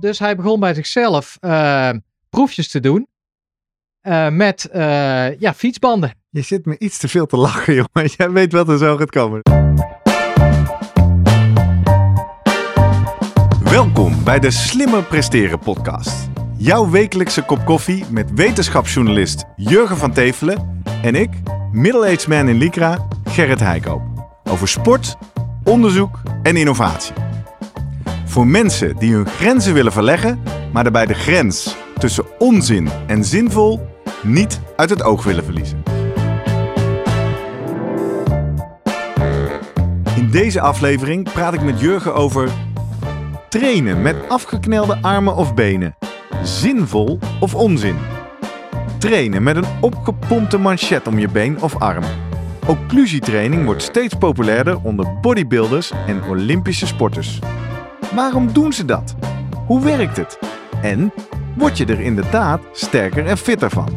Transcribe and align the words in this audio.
Dus 0.00 0.18
hij 0.18 0.36
begon 0.36 0.60
bij 0.60 0.74
zichzelf 0.74 1.36
eh, 1.40 1.90
proefjes 2.30 2.68
te 2.68 2.80
doen 2.80 3.08
eh, 4.00 4.28
met 4.28 4.64
eh, 4.64 5.38
ja, 5.40 5.54
fietsbanden. 5.54 6.14
Je 6.30 6.42
zit 6.42 6.66
me 6.66 6.78
iets 6.78 6.98
te 6.98 7.08
veel 7.08 7.26
te 7.26 7.36
lachen, 7.36 7.74
jongen. 7.92 8.10
Jij 8.16 8.30
weet 8.30 8.52
wat 8.52 8.68
er 8.68 8.78
zo 8.78 8.96
gaat 8.96 9.10
komen. 9.10 9.40
Welkom 13.62 14.24
bij 14.24 14.38
de 14.38 14.50
Slimmer 14.50 15.04
Presteren 15.04 15.58
podcast. 15.58 16.28
Jouw 16.56 16.90
wekelijkse 16.90 17.42
kop 17.42 17.64
koffie 17.64 18.04
met 18.10 18.32
wetenschapsjournalist 18.34 19.44
Jurgen 19.56 19.96
van 19.96 20.12
Tevelen 20.12 20.82
en 21.02 21.14
ik, 21.14 21.30
middle-aged 21.72 22.26
man 22.26 22.48
in 22.48 22.58
Lycra, 22.58 23.06
Gerrit 23.24 23.60
Heikoop. 23.60 24.02
Over 24.44 24.68
sport, 24.68 25.16
onderzoek 25.64 26.20
en 26.42 26.56
innovatie. 26.56 27.27
Voor 28.38 28.46
mensen 28.46 28.96
die 28.96 29.14
hun 29.14 29.26
grenzen 29.26 29.74
willen 29.74 29.92
verleggen, 29.92 30.42
maar 30.72 30.82
daarbij 30.82 31.06
de 31.06 31.14
grens 31.14 31.76
tussen 31.98 32.24
onzin 32.38 32.88
en 33.06 33.24
zinvol 33.24 33.86
niet 34.22 34.60
uit 34.76 34.90
het 34.90 35.02
oog 35.02 35.24
willen 35.24 35.44
verliezen. 35.44 35.82
In 40.16 40.30
deze 40.30 40.60
aflevering 40.60 41.32
praat 41.32 41.54
ik 41.54 41.62
met 41.62 41.80
Jurgen 41.80 42.14
over 42.14 42.50
trainen 43.48 44.02
met 44.02 44.16
afgeknelde 44.28 44.98
armen 45.02 45.36
of 45.36 45.54
benen. 45.54 45.96
Zinvol 46.42 47.18
of 47.40 47.54
onzin? 47.54 47.96
Trainen 48.98 49.42
met 49.42 49.56
een 49.56 49.68
opgepompte 49.80 50.58
manchet 50.58 51.06
om 51.06 51.18
je 51.18 51.28
been 51.28 51.62
of 51.62 51.76
arm. 51.80 52.04
Occlusietraining 52.66 53.64
wordt 53.64 53.82
steeds 53.82 54.14
populairder 54.14 54.80
onder 54.82 55.20
bodybuilders 55.20 55.92
en 56.06 56.22
Olympische 56.28 56.86
sporters. 56.86 57.40
Waarom 58.18 58.52
doen 58.52 58.72
ze 58.72 58.84
dat? 58.84 59.14
Hoe 59.66 59.84
werkt 59.84 60.16
het? 60.16 60.38
En 60.82 61.12
word 61.56 61.78
je 61.78 61.86
er 61.86 62.00
inderdaad 62.00 62.60
sterker 62.72 63.26
en 63.26 63.38
fitter 63.38 63.70
van? 63.70 63.88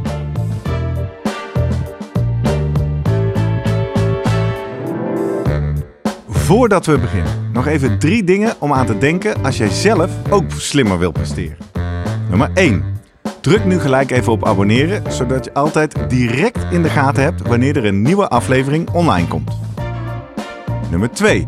Voordat 6.29 6.85
we 6.85 6.97
beginnen, 6.97 7.51
nog 7.53 7.67
even 7.67 7.99
drie 7.99 8.23
dingen 8.23 8.53
om 8.59 8.73
aan 8.73 8.85
te 8.85 8.97
denken 8.97 9.43
als 9.43 9.57
jij 9.57 9.69
zelf 9.69 10.11
ook 10.29 10.51
slimmer 10.51 10.99
wilt 10.99 11.13
presteren. 11.13 11.57
Nummer 12.29 12.51
1. 12.53 12.83
Druk 13.39 13.65
nu 13.65 13.79
gelijk 13.79 14.11
even 14.11 14.31
op 14.31 14.45
abonneren, 14.45 15.11
zodat 15.11 15.45
je 15.45 15.53
altijd 15.53 16.09
direct 16.09 16.65
in 16.71 16.81
de 16.81 16.89
gaten 16.89 17.23
hebt 17.23 17.47
wanneer 17.47 17.77
er 17.77 17.85
een 17.85 18.01
nieuwe 18.01 18.27
aflevering 18.27 18.89
online 18.89 19.27
komt. 19.27 19.51
Nummer 20.89 21.11
2. 21.11 21.47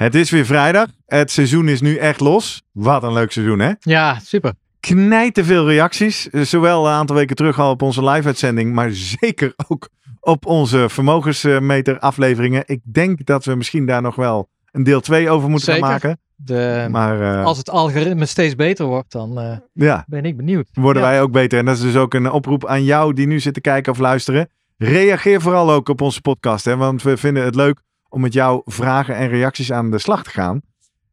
Het 0.00 0.14
is 0.14 0.30
weer 0.30 0.46
vrijdag. 0.46 0.86
Het 1.06 1.30
seizoen 1.30 1.68
is 1.68 1.80
nu 1.80 1.96
echt 1.96 2.20
los. 2.20 2.62
Wat 2.72 3.02
een 3.02 3.12
leuk 3.12 3.32
seizoen, 3.32 3.58
hè? 3.58 3.72
Ja, 3.80 4.18
super. 4.22 4.52
Knijten 4.80 5.44
veel 5.44 5.68
reacties. 5.68 6.28
Zowel 6.32 6.86
een 6.86 6.92
aantal 6.92 7.16
weken 7.16 7.36
terug 7.36 7.58
al 7.58 7.70
op 7.70 7.82
onze 7.82 8.04
live-uitzending, 8.04 8.72
maar 8.72 8.90
zeker 9.20 9.54
ook 9.68 9.88
op 10.20 10.46
onze 10.46 10.88
vermogensmeter 10.88 11.98
afleveringen. 11.98 12.62
Ik 12.66 12.80
denk 12.84 13.26
dat 13.26 13.44
we 13.44 13.54
misschien 13.54 13.86
daar 13.86 14.02
nog 14.02 14.14
wel 14.14 14.48
een 14.70 14.82
deel 14.82 15.00
2 15.00 15.30
over 15.30 15.50
moeten 15.50 15.72
gaan 15.72 15.80
maken. 15.90 16.18
De, 16.36 16.88
Maar 16.90 17.20
eh, 17.38 17.44
als 17.44 17.58
het 17.58 17.70
algoritme 17.70 18.26
steeds 18.26 18.54
beter 18.54 18.86
wordt, 18.86 19.12
dan 19.12 19.40
eh, 19.40 19.56
ja, 19.72 20.04
ben 20.06 20.24
ik 20.24 20.36
benieuwd. 20.36 20.68
worden 20.72 21.02
Ja. 21.02 21.08
wij 21.08 21.22
ook 21.22 21.32
beter. 21.32 21.58
En 21.58 21.64
dat 21.64 21.76
is 21.76 21.82
dus 21.82 21.96
ook 21.96 22.14
een 22.14 22.30
oproep 22.30 22.66
aan 22.66 22.84
jou 22.84 23.12
die 23.14 23.26
nu 23.26 23.40
zit 23.40 23.54
te 23.54 23.60
kijken 23.60 23.92
of 23.92 23.98
luisteren. 23.98 24.48
Reageer 24.76 25.40
vooral 25.40 25.70
ook 25.70 25.88
op 25.88 26.00
onze 26.00 26.20
podcast, 26.20 26.64
hè, 26.64 26.76
want 26.76 27.02
we 27.02 27.16
vinden 27.16 27.44
het 27.44 27.54
leuk 27.54 27.80
om 28.10 28.20
met 28.20 28.32
jouw 28.32 28.62
vragen 28.64 29.16
en 29.16 29.28
reacties 29.28 29.72
aan 29.72 29.90
de 29.90 29.98
slag 29.98 30.22
te 30.22 30.30
gaan. 30.30 30.60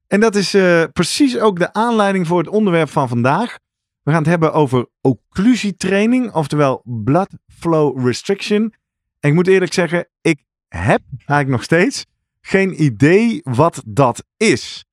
En 0.08 0.20
dat 0.20 0.36
is 0.36 0.54
eh, 0.54 0.84
precies 0.94 1.40
ook 1.40 1.60
de 1.60 1.74
aanleiding 1.74 2.28
voor 2.28 2.38
het 2.38 2.48
onderwerp 2.48 2.90
van 2.90 3.08
vandaag. 3.08 3.58
We 4.04 4.12
gaan 4.12 4.22
het 4.22 4.30
hebben 4.30 4.54
over 4.54 4.88
occlusietraining, 5.02 6.34
oftewel 6.34 6.82
blood 6.84 7.30
flow 7.48 8.06
restriction. 8.06 8.74
En 9.20 9.30
ik 9.30 9.34
moet 9.34 9.48
eerlijk 9.48 9.74
zeggen, 9.74 10.08
ik 10.22 10.44
heb 10.68 11.02
eigenlijk 11.12 11.50
nog 11.50 11.64
steeds 11.64 12.06
geen 12.42 12.84
idee 12.84 13.42
wat 13.44 13.84
dat 13.86 14.24
is. 14.38 14.86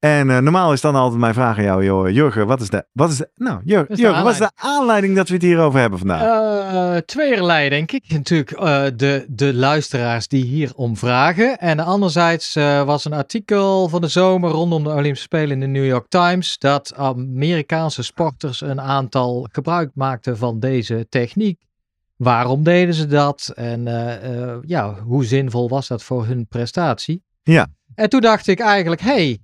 En 0.00 0.30
eh, 0.30 0.38
normaal 0.38 0.72
is 0.72 0.80
dan 0.80 0.94
altijd 0.94 1.20
mijn 1.20 1.34
vraag 1.34 1.58
aan 1.58 1.64
jou, 1.64 1.84
joh, 1.84 2.10
Jurgen, 2.10 2.46
wat 2.46 2.60
is 2.60 2.70
de, 2.70 2.84
wat 2.92 3.10
is 3.10 3.16
de, 3.16 3.30
nou, 3.34 3.60
Jur- 3.64 3.90
is 3.90 3.96
de 3.96 4.02
Jurgen, 4.02 4.24
wat 4.24 4.32
is 4.32 4.38
de 4.38 4.50
aanleiding 4.54 5.16
dat 5.16 5.28
we 5.28 5.34
het 5.34 5.42
hierover 5.42 5.80
hebben 5.80 5.98
vandaag? 5.98 6.22
Eh 6.22 6.96
tweeërlei, 6.96 7.68
denk 7.68 7.92
ik. 7.92 8.04
Natuurlijk 8.08 8.50
eh, 8.50 8.84
de, 8.96 9.26
de 9.28 9.54
luisteraars 9.54 10.28
die 10.28 10.44
hier 10.44 10.72
om 10.74 10.96
vragen. 10.96 11.58
En 11.58 11.80
anderzijds 11.80 12.54
was 12.84 13.04
een 13.04 13.12
artikel 13.12 13.88
van 13.88 14.00
de 14.00 14.08
zomer 14.08 14.50
rondom 14.50 14.82
de 14.84 14.90
Olympische 14.90 15.22
Spelen 15.24 15.50
in 15.50 15.60
de 15.60 15.66
New 15.66 15.86
York 15.86 16.08
Times. 16.08 16.58
Dat 16.58 16.94
Amerikaanse 16.96 18.02
sporters 18.02 18.60
een 18.60 18.80
aantal 18.80 19.48
gebruik 19.52 19.90
maakten 19.94 20.36
van 20.36 20.60
deze 20.60 21.06
techniek. 21.08 21.60
Waarom 22.16 22.62
deden 22.62 22.94
ze 22.94 23.06
dat? 23.06 23.52
En 23.54 23.84
ja, 24.66 24.94
hoe 25.04 25.24
zinvol 25.24 25.68
was 25.68 25.88
dat 25.88 26.02
voor 26.02 26.26
hun 26.26 26.46
prestatie? 26.46 27.22
Ja. 27.42 27.66
En 27.94 28.08
toen 28.08 28.20
dacht 28.20 28.46
ik 28.46 28.60
eigenlijk, 28.60 29.00
hey, 29.00 29.38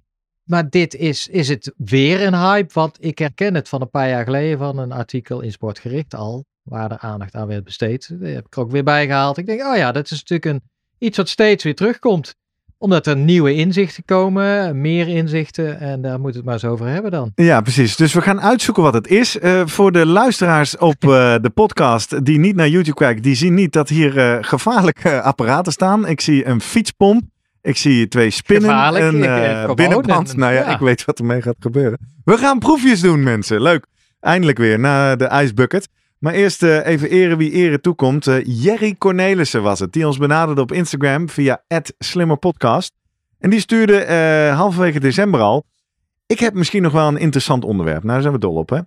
maar 0.47 0.71
dit 0.71 0.95
is, 0.95 1.29
is 1.29 1.49
het 1.49 1.73
weer 1.77 2.23
een 2.23 2.35
hype? 2.35 2.73
Want 2.73 2.97
ik 3.01 3.19
herken 3.19 3.55
het 3.55 3.69
van 3.69 3.81
een 3.81 3.91
paar 3.91 4.09
jaar 4.09 4.25
geleden 4.25 4.59
van 4.59 4.79
een 4.79 4.93
artikel 4.93 5.41
in 5.41 5.53
Sportgericht 5.53 6.15
al, 6.15 6.45
waar 6.63 6.89
de 6.89 6.99
aandacht 6.99 7.35
aan 7.35 7.47
werd 7.49 7.65
besteed. 7.65 8.09
Die 8.21 8.35
heb 8.35 8.47
ik 8.47 8.55
er 8.55 8.61
ook 8.61 8.71
weer 8.71 8.85
bijgehaald. 8.85 9.39
Ik 9.39 9.47
denk, 9.47 9.63
oh 9.63 9.77
ja, 9.77 9.93
dat 9.93 10.11
is 10.11 10.25
natuurlijk 10.25 10.45
een, 10.45 10.71
iets 10.99 11.17
wat 11.17 11.29
steeds 11.29 11.65
weer 11.65 11.75
terugkomt. 11.75 12.35
Omdat 12.79 13.07
er 13.07 13.17
nieuwe 13.17 13.55
inzichten 13.55 14.05
komen, 14.05 14.81
meer 14.81 15.09
inzichten. 15.09 15.81
En 15.81 16.03
daar 16.03 16.21
moeten 16.21 16.31
we 16.31 16.37
het 16.37 16.45
maar 16.45 16.55
eens 16.55 16.65
over 16.65 16.87
hebben 16.87 17.11
dan. 17.11 17.33
Ja, 17.35 17.61
precies. 17.61 17.97
Dus 17.97 18.13
we 18.13 18.21
gaan 18.21 18.41
uitzoeken 18.41 18.83
wat 18.83 18.95
het 18.95 19.09
is. 19.09 19.39
Eh, 19.39 19.67
voor 19.67 19.93
de 19.93 20.07
luisteraars 20.07 20.77
op 20.77 21.05
eh, 21.05 21.35
de 21.47 21.51
podcast 21.55 22.25
die 22.25 22.39
niet 22.39 22.57
naar 22.57 22.69
YouTube 22.69 22.97
kijken, 22.97 23.23
die 23.23 23.35
zien 23.35 23.55
niet 23.55 23.73
dat 23.73 23.89
hier 23.89 24.19
eh, 24.19 24.39
gevaarlijke 24.41 25.23
apparaten 25.23 25.73
staan. 25.73 26.07
Ik 26.07 26.21
zie 26.21 26.47
een 26.47 26.61
fietspomp. 26.61 27.23
Ik 27.67 27.77
zie 27.77 28.09
twee 28.09 28.31
spinnen, 28.31 28.71
Gevaarlijk, 28.71 29.05
een 29.05 29.23
eh, 29.23 29.63
eh, 29.63 29.75
binnenband. 29.75 30.37
nou 30.37 30.53
ja, 30.53 30.61
ja. 30.61 30.75
ik 30.75 30.79
weet 30.79 31.05
wat 31.05 31.19
ermee 31.19 31.43
gaat 31.43 31.57
gebeuren. 31.59 31.99
We 32.25 32.37
gaan 32.37 32.59
proefjes 32.59 33.01
doen, 33.01 33.23
mensen. 33.23 33.63
Leuk. 33.63 33.87
Eindelijk 34.21 34.59
weer 34.59 34.79
naar 34.79 35.17
de 35.17 35.25
ijsbucket. 35.25 35.89
Maar 36.19 36.33
eerst 36.33 36.63
eh, 36.63 36.87
even 36.87 37.11
eren 37.11 37.39
wie 37.39 37.51
eren 37.51 37.81
toekomt. 37.81 38.25
Jerry 38.45 38.95
Cornelissen 38.99 39.63
was 39.63 39.79
het, 39.79 39.93
die 39.93 40.07
ons 40.07 40.19
benaderde 40.19 40.61
op 40.61 40.73
Instagram 40.73 41.29
via 41.29 41.63
@slimmerpodcast. 41.99 42.93
En 43.39 43.51
die 43.51 43.61
stuurde 43.61 44.07
halverwege 44.57 45.01
december 45.01 45.41
al. 45.41 45.65
Ik 46.27 46.39
heb 46.39 46.55
misschien 46.55 46.83
nog 46.83 46.93
wel 46.93 47.09
een 47.09 47.19
interessant 47.19 47.65
onderwerp. 47.65 48.03
Nou, 48.03 48.13
daar 48.13 48.21
zijn 48.21 48.33
we 48.33 48.41
dol 48.41 48.55
op, 48.55 48.71
hè? 48.71 48.81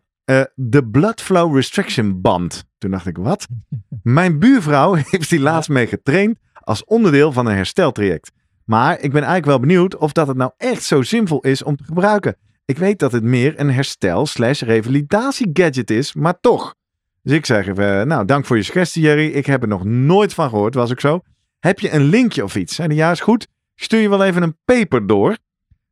De 0.56 0.86
Blood 0.86 1.22
Flow 1.22 1.56
Restriction 1.56 2.22
Band. 2.22 2.64
Toen 2.78 2.92
dacht 2.92 3.08
ik, 3.08 3.18
wat? 3.18 3.48
Mijn 4.04 4.40
buurvrouw 4.40 4.94
heeft 5.10 5.30
die 5.30 5.40
laatst 5.40 5.70
mee 5.70 5.88
getraind 5.88 6.38
als 6.54 6.84
onderdeel 6.84 7.32
van 7.32 7.46
een 7.46 7.56
hersteltraject. 7.56 8.32
Maar 8.70 8.94
ik 8.94 9.12
ben 9.12 9.24
eigenlijk 9.24 9.46
wel 9.46 9.60
benieuwd 9.60 9.98
of 9.98 10.12
dat 10.12 10.28
het 10.28 10.38
nou 10.38 10.52
echt 10.58 10.84
zo 10.84 11.02
zinvol 11.02 11.40
is 11.40 11.64
om 11.64 11.76
te 11.76 11.84
gebruiken. 11.84 12.36
Ik 12.66 12.78
weet 12.78 13.00
dat 13.00 13.12
het 13.12 13.24
meer 13.24 13.60
een 13.60 13.72
herstel 13.72 14.26
slash 14.26 14.62
revalidatie 14.62 15.50
gadget 15.54 15.92
is, 15.92 16.14
maar 16.14 16.40
toch. 16.40 16.76
Dus 17.24 17.38
ik 17.38 17.46
zeg 17.46 17.68
even, 17.68 18.08
nou 18.08 18.26
dank 18.26 18.46
voor 18.46 18.58
je 18.58 18.64
suggestie 18.64 19.02
Jerry. 19.02 19.28
Ik 19.28 19.46
heb 19.46 19.62
er 19.62 19.68
nog 19.68 19.84
nooit 19.84 20.34
van 20.34 20.50
gehoord, 20.50 20.74
was 20.74 20.92
ik 20.92 21.00
zo. 21.00 21.22
Heb 21.60 21.80
je 21.80 21.94
een 21.94 22.04
linkje 22.04 22.44
of 22.44 22.56
iets? 22.56 22.78
Hij, 22.78 22.88
ja 22.88 23.12
is 23.12 23.20
goed. 23.20 23.48
Stuur 23.76 24.00
je 24.00 24.10
wel 24.10 24.24
even 24.24 24.42
een 24.42 24.58
paper 24.66 25.08
door. 25.08 25.38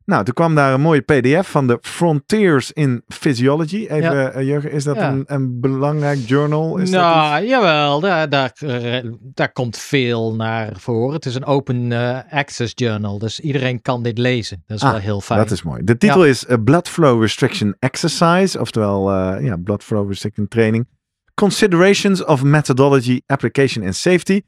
Nou, 0.08 0.24
toen 0.24 0.34
kwam 0.34 0.54
daar 0.54 0.72
een 0.74 0.80
mooie 0.80 1.00
pdf 1.00 1.50
van 1.50 1.66
de 1.66 1.78
Frontiers 1.80 2.72
in 2.72 3.02
Physiology. 3.08 3.76
Even, 3.76 4.00
Ja. 4.16 4.30
eh, 4.30 4.46
Jurgen, 4.46 4.70
is 4.72 4.84
dat 4.84 4.96
Ja. 4.96 5.10
een, 5.10 5.22
een 5.26 5.60
belangrijk 5.60 6.18
journal? 6.26 6.76
Is 6.76 6.90
dat 6.90 7.00
nou, 7.00 7.46
jawel, 7.46 8.00
daar, 8.00 8.28
daar, 8.28 8.52
eh, 8.58 9.10
daar 9.34 9.52
komt 9.52 9.78
veel 9.78 10.34
naar 10.34 10.72
voren. 10.78 11.14
Het 11.14 11.26
is 11.26 11.34
een 11.34 11.44
open 11.44 11.92
eh, 11.92 12.18
access 12.30 12.72
journal, 12.74 13.18
dus 13.18 13.40
iedereen 13.40 13.82
kan 13.82 14.02
dit 14.02 14.18
lezen. 14.18 14.62
Dat 14.66 14.76
is 14.76 14.82
Ah, 14.82 14.90
wel 14.90 15.00
heel 15.00 15.20
fijn. 15.20 15.38
Dat 15.38 15.50
is 15.50 15.62
mooi. 15.62 15.84
De 15.84 15.96
titel 15.96 16.24
is 16.24 16.44
Blood 16.64 16.88
Flow 16.88 17.20
Restriction 17.22 17.76
Exercise, 17.78 18.60
oftewel 18.60 19.12
ja, 19.40 19.56
Blood 19.56 19.82
Flow 19.84 20.08
Restriction 20.08 20.48
Training. 20.48 20.86
Considerations 21.34 22.24
of 22.24 22.42
Methodology, 22.42 23.20
Application 23.26 23.84
and 23.84 23.96
Safety. 23.96 24.40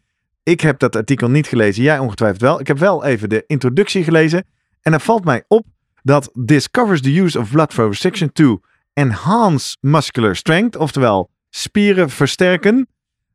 Ik 0.43 0.61
heb 0.61 0.79
dat 0.79 0.97
artikel 0.97 1.31
niet 1.31 1.47
gelezen, 1.47 1.83
jij 1.83 1.99
ongetwijfeld 1.99 2.41
wel. 2.41 2.61
Ik 2.61 2.67
heb 2.67 2.79
wel 2.79 3.05
even 3.05 3.29
de 3.29 3.45
introductie 3.47 4.05
gelezen. 4.05 4.45
En 4.83 4.93
er 4.93 5.01
valt 5.01 5.25
mij 5.25 5.45
op 5.49 5.67
dat 6.03 6.31
this 6.45 6.71
covers 6.71 7.01
the 7.01 7.21
use 7.21 7.39
of 7.39 7.51
blood 7.51 7.73
flow 7.73 7.89
restriction 7.89 8.33
to 8.33 8.61
enhance 8.93 9.77
muscular 9.81 10.37
strength, 10.37 10.77
oftewel 10.77 11.31
spieren 11.51 12.11
versterken 12.11 12.89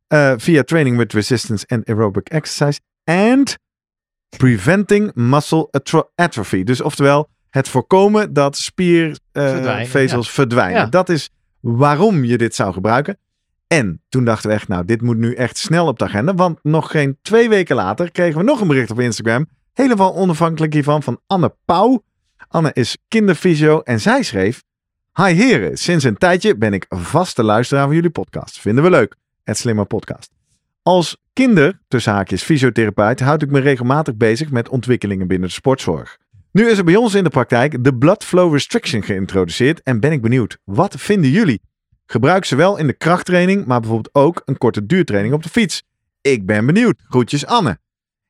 uh, 0.07 0.33
via 0.37 0.63
training 0.63 0.97
with 0.97 1.13
resistance 1.13 1.65
and 1.67 1.87
aerobic 1.87 2.29
exercise. 2.29 2.79
And 3.03 3.57
preventing 4.37 5.11
muscle 5.13 5.69
atrophy. 6.15 6.63
Dus 6.63 6.81
oftewel 6.81 7.29
het 7.49 7.69
voorkomen 7.69 8.33
dat 8.33 8.57
spiervezels 8.57 10.27
uh, 10.27 10.33
verdwijnen. 10.33 10.81
Ja. 10.81 10.85
Dat 10.85 11.09
is 11.09 11.29
waarom 11.59 12.23
je 12.23 12.37
dit 12.37 12.55
zou 12.55 12.73
gebruiken. 12.73 13.17
En 13.67 14.01
toen 14.09 14.25
dachten 14.25 14.49
we 14.49 14.55
echt, 14.55 14.67
nou, 14.67 14.85
dit 14.85 15.01
moet 15.01 15.17
nu 15.17 15.33
echt 15.33 15.57
snel 15.57 15.87
op 15.87 15.99
de 15.99 16.05
agenda. 16.05 16.33
Want 16.33 16.59
nog 16.63 16.91
geen 16.91 17.17
twee 17.21 17.49
weken 17.49 17.75
later 17.75 18.11
kregen 18.11 18.37
we 18.37 18.43
nog 18.43 18.61
een 18.61 18.67
bericht 18.67 18.91
op 18.91 18.99
Instagram. 18.99 19.47
Helemaal 19.75 20.15
onafhankelijk 20.15 20.73
hiervan 20.73 21.03
van 21.03 21.19
Anne 21.27 21.55
Pauw. 21.65 22.03
Anne 22.47 22.73
is 22.73 22.97
kinderfysio 23.07 23.79
en 23.79 24.01
zij 24.01 24.23
schreef... 24.23 24.63
Hi 25.13 25.33
heren, 25.33 25.77
sinds 25.77 26.03
een 26.03 26.17
tijdje 26.17 26.57
ben 26.57 26.73
ik 26.73 26.85
vaste 26.89 27.43
luisteraar 27.43 27.85
van 27.85 27.95
jullie 27.95 28.09
podcast. 28.09 28.59
Vinden 28.59 28.83
we 28.83 28.89
leuk. 28.89 29.15
Het 29.43 29.57
Slimmer 29.57 29.85
Podcast. 29.85 30.31
Als 30.83 31.17
kinder, 31.33 31.79
tussen 31.87 32.13
haakjes 32.13 32.43
fysiotherapeut, 32.43 33.19
houd 33.19 33.41
ik 33.41 33.51
me 33.51 33.59
regelmatig 33.59 34.15
bezig 34.15 34.49
met 34.49 34.69
ontwikkelingen 34.69 35.27
binnen 35.27 35.47
de 35.47 35.53
sportzorg. 35.53 36.17
Nu 36.51 36.69
is 36.69 36.77
er 36.77 36.83
bij 36.83 36.95
ons 36.95 37.13
in 37.13 37.23
de 37.23 37.29
praktijk 37.29 37.83
de 37.83 37.95
Blood 37.95 38.23
Flow 38.23 38.53
Restriction 38.53 39.03
geïntroduceerd 39.03 39.81
en 39.83 39.99
ben 39.99 40.11
ik 40.11 40.21
benieuwd. 40.21 40.57
Wat 40.63 40.95
vinden 40.97 41.29
jullie? 41.29 41.61
Gebruik 42.05 42.45
ze 42.45 42.55
wel 42.55 42.77
in 42.77 42.87
de 42.87 42.93
krachttraining, 42.93 43.65
maar 43.65 43.79
bijvoorbeeld 43.79 44.15
ook 44.15 44.41
een 44.45 44.57
korte 44.57 44.85
duurtraining 44.85 45.33
op 45.33 45.43
de 45.43 45.49
fiets. 45.49 45.83
Ik 46.21 46.45
ben 46.45 46.65
benieuwd. 46.65 47.01
Groetjes 47.07 47.45
Anne. 47.45 47.83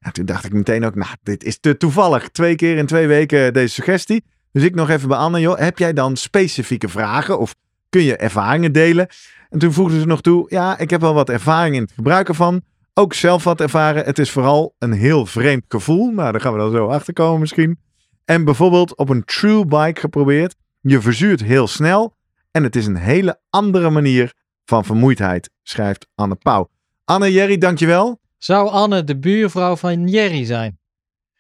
Ja, 0.05 0.11
toen 0.11 0.25
dacht 0.25 0.45
ik 0.45 0.53
meteen 0.53 0.85
ook, 0.85 0.95
nou, 0.95 1.15
dit 1.23 1.43
is 1.43 1.59
te 1.59 1.77
toevallig. 1.77 2.29
Twee 2.29 2.55
keer 2.55 2.77
in 2.77 2.85
twee 2.85 3.07
weken 3.07 3.53
deze 3.53 3.73
suggestie. 3.73 4.23
Dus 4.51 4.63
ik 4.63 4.75
nog 4.75 4.89
even 4.89 5.07
bij 5.07 5.17
Anne, 5.17 5.39
joh, 5.39 5.57
heb 5.57 5.77
jij 5.77 5.93
dan 5.93 6.15
specifieke 6.15 6.89
vragen 6.89 7.39
of 7.39 7.55
kun 7.89 8.01
je 8.01 8.15
ervaringen 8.15 8.71
delen? 8.71 9.07
En 9.49 9.59
toen 9.59 9.73
voegde 9.73 9.99
ze 9.99 10.05
nog 10.05 10.21
toe, 10.21 10.45
ja, 10.49 10.77
ik 10.77 10.89
heb 10.89 11.01
wel 11.01 11.13
wat 11.13 11.29
ervaring 11.29 11.75
in 11.75 11.81
het 11.81 11.91
gebruiken 11.91 12.35
van. 12.35 12.61
Ook 12.93 13.13
zelf 13.13 13.43
wat 13.43 13.61
ervaren. 13.61 14.05
Het 14.05 14.19
is 14.19 14.31
vooral 14.31 14.75
een 14.79 14.91
heel 14.91 15.25
vreemd 15.25 15.63
gevoel. 15.67 16.11
Nou, 16.11 16.31
daar 16.31 16.41
gaan 16.41 16.53
we 16.53 16.59
dan 16.59 16.71
zo 16.71 16.87
achter 16.87 17.13
komen 17.13 17.39
misschien. 17.39 17.79
En 18.25 18.45
bijvoorbeeld 18.45 18.95
op 18.95 19.09
een 19.09 19.23
true 19.23 19.65
bike 19.65 19.99
geprobeerd. 19.99 20.55
Je 20.81 21.01
verzuurt 21.01 21.43
heel 21.43 21.67
snel. 21.67 22.15
En 22.51 22.63
het 22.63 22.75
is 22.75 22.85
een 22.85 22.95
hele 22.95 23.39
andere 23.49 23.89
manier 23.89 24.33
van 24.65 24.85
vermoeidheid, 24.85 25.49
schrijft 25.63 26.07
Anne 26.15 26.35
Pauw. 26.35 26.69
Anne, 27.05 27.31
Jerry, 27.31 27.57
dankjewel. 27.57 28.19
Zou 28.37 28.69
Anne 28.69 29.03
de 29.03 29.19
buurvrouw 29.19 29.75
van 29.75 30.07
Jerry 30.07 30.45
zijn? 30.45 30.79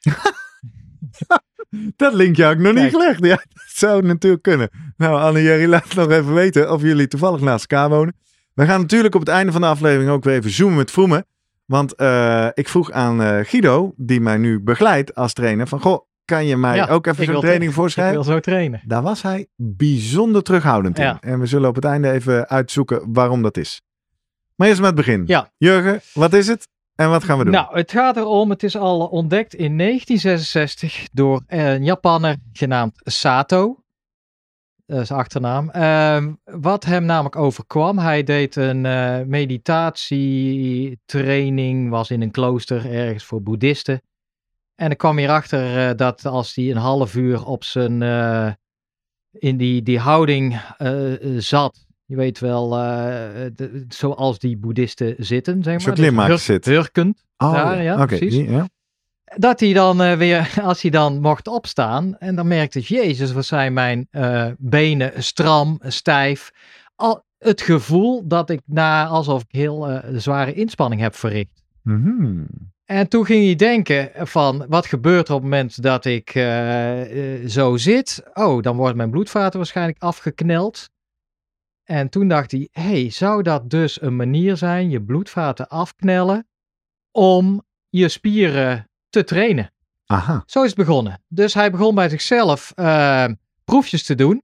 dat 1.95 2.13
linkje 2.13 2.43
had 2.43 2.53
ik 2.53 2.59
nog 2.59 2.73
niet 2.73 2.91
gelegd. 2.91 3.25
Ja, 3.25 3.35
dat 3.35 3.65
zou 3.73 4.05
natuurlijk 4.05 4.43
kunnen. 4.43 4.69
Nou, 4.97 5.21
Anne 5.21 5.41
Jerry, 5.41 5.69
laat 5.69 5.93
nog 5.93 6.11
even 6.11 6.33
weten 6.33 6.71
of 6.71 6.81
jullie 6.81 7.07
toevallig 7.07 7.41
naast 7.41 7.71
elkaar 7.71 7.89
wonen. 7.89 8.15
We 8.53 8.65
gaan 8.65 8.81
natuurlijk 8.81 9.15
op 9.15 9.21
het 9.21 9.29
einde 9.29 9.51
van 9.51 9.61
de 9.61 9.67
aflevering 9.67 10.09
ook 10.09 10.23
weer 10.23 10.35
even 10.35 10.51
zoomen 10.51 10.77
met 10.77 10.91
Vroemen. 10.91 11.25
Want 11.65 11.93
uh, 12.01 12.47
ik 12.53 12.69
vroeg 12.69 12.91
aan 12.91 13.21
uh, 13.21 13.39
Guido, 13.43 13.93
die 13.95 14.21
mij 14.21 14.37
nu 14.37 14.59
begeleidt 14.59 15.15
als 15.15 15.33
trainer, 15.33 15.67
van 15.67 15.81
goh, 15.81 16.05
kan 16.25 16.45
je 16.45 16.57
mij 16.57 16.89
ook 16.89 17.07
even 17.07 17.25
zo'n 17.25 17.39
training 17.39 17.73
voorschrijven? 17.73 18.19
Ik 18.19 18.25
wil 18.25 18.33
zo 18.33 18.39
trainen. 18.39 18.81
Daar 18.85 19.01
was 19.01 19.21
hij 19.21 19.47
bijzonder 19.55 20.43
terughoudend 20.43 20.99
in. 20.99 21.17
En 21.19 21.39
we 21.39 21.45
zullen 21.45 21.69
op 21.69 21.75
het 21.75 21.85
einde 21.85 22.11
even 22.11 22.47
uitzoeken 22.49 23.13
waarom 23.13 23.41
dat 23.41 23.57
is. 23.57 23.81
Maar 24.55 24.67
eerst 24.67 24.79
met 24.79 24.89
het 24.89 24.97
begin. 24.97 25.23
Ja. 25.25 25.51
Jurgen, 25.57 26.01
wat 26.13 26.33
is 26.33 26.47
het? 26.47 26.67
En 26.95 27.09
wat 27.09 27.23
gaan 27.23 27.37
we 27.37 27.43
doen? 27.43 27.53
Nou, 27.53 27.77
het 27.77 27.91
gaat 27.91 28.17
erom, 28.17 28.49
het 28.49 28.63
is 28.63 28.77
al 28.77 29.07
ontdekt 29.07 29.53
in 29.53 29.77
1966 29.77 31.07
door 31.11 31.43
een 31.47 31.83
Japanner 31.83 32.37
genaamd 32.53 33.01
Sato. 33.03 33.79
Dat 34.85 35.01
is 35.01 35.11
achternaam. 35.11 35.71
Uh, 35.75 36.25
wat 36.43 36.83
hem 36.83 37.05
namelijk 37.05 37.35
overkwam, 37.35 37.97
hij 37.97 38.23
deed 38.23 38.55
een 38.55 38.85
uh, 38.85 39.21
meditatietraining, 39.21 41.89
was 41.89 42.11
in 42.11 42.21
een 42.21 42.31
klooster 42.31 42.91
ergens 42.91 43.23
voor 43.23 43.41
boeddhisten. 43.41 44.01
En 44.75 44.91
ik 44.91 44.97
kwam 44.97 45.17
hierachter 45.17 45.89
uh, 45.89 45.95
dat 45.95 46.25
als 46.25 46.55
hij 46.55 46.71
een 46.71 46.77
half 46.77 47.15
uur 47.15 47.45
op 47.45 47.63
zijn, 47.63 48.01
uh, 48.01 48.51
in 49.31 49.57
die, 49.57 49.83
die 49.83 49.99
houding 49.99 50.61
zat, 51.37 51.84
je 52.05 52.15
weet 52.15 52.39
wel, 52.39 52.69
de, 52.69 53.85
zoals 53.87 54.39
die 54.39 54.57
boeddhisten 54.57 55.15
zitten, 55.17 55.63
zeg 55.63 55.73
maar. 55.73 55.81
Zo 55.81 55.91
klimmaak 55.91 56.27
dus 56.27 56.45
zit. 56.45 56.65
Hurkend. 56.65 57.23
Oh, 57.37 57.53
daar, 57.53 57.83
ja, 57.83 58.01
okay, 58.01 58.17
precies. 58.17 58.49
ja. 58.49 58.67
Dat 59.37 59.59
hij 59.59 59.73
dan 59.73 60.01
uh, 60.01 60.13
weer, 60.13 60.53
als 60.63 60.81
hij 60.81 60.91
dan 60.91 61.21
mocht 61.21 61.47
opstaan, 61.47 62.17
en 62.17 62.35
dan 62.35 62.47
merkte 62.47 62.79
jezus, 62.79 63.31
wat 63.31 63.45
zijn 63.45 63.73
mijn 63.73 64.07
uh, 64.11 64.47
benen 64.57 65.23
stram, 65.23 65.79
stijf. 65.83 66.51
Al, 66.95 67.23
het 67.37 67.61
gevoel 67.61 68.27
dat 68.27 68.49
ik 68.49 68.61
na, 68.65 69.05
alsof 69.05 69.41
ik 69.41 69.47
heel 69.51 69.91
uh, 69.91 69.99
zware 70.13 70.53
inspanning 70.53 71.01
heb 71.01 71.15
verricht. 71.15 71.63
Mm 71.81 72.03
-hmm. 72.03 72.47
En 72.85 73.07
toen 73.07 73.25
ging 73.25 73.45
hij 73.45 73.55
denken 73.55 74.11
van, 74.27 74.65
wat 74.67 74.85
gebeurt 74.85 75.27
er 75.27 75.33
op 75.33 75.41
het 75.41 75.49
moment 75.49 75.81
dat 75.81 76.05
ik 76.05 76.31
zo 77.47 77.77
zit? 77.77 78.23
Oh, 78.33 78.61
dan 78.61 78.75
wordt 78.75 78.95
mijn 78.95 79.09
bloedvaten 79.09 79.57
waarschijnlijk 79.57 80.01
afgekneld. 80.01 80.89
En 81.85 82.09
toen 82.09 82.27
dacht 82.27 82.51
hij, 82.51 82.67
hey, 82.71 83.09
zou 83.09 83.43
dat 83.43 83.69
dus 83.69 84.01
een 84.01 84.15
manier 84.15 84.57
zijn, 84.57 84.89
je 84.89 85.01
bloedvaten 85.01 85.67
afknellen, 85.67 86.47
om 87.11 87.63
je 87.89 88.09
spieren 88.09 88.89
te 89.09 89.23
trainen? 89.23 89.71
Aha. 90.05 90.43
Zo 90.45 90.61
is 90.61 90.67
het 90.67 90.77
begonnen. 90.77 91.23
Dus 91.27 91.53
hij 91.53 91.71
begon 91.71 91.95
bij 91.95 92.09
zichzelf 92.09 92.73
uh, 92.75 93.25
proefjes 93.63 94.03
te 94.03 94.15
doen 94.15 94.43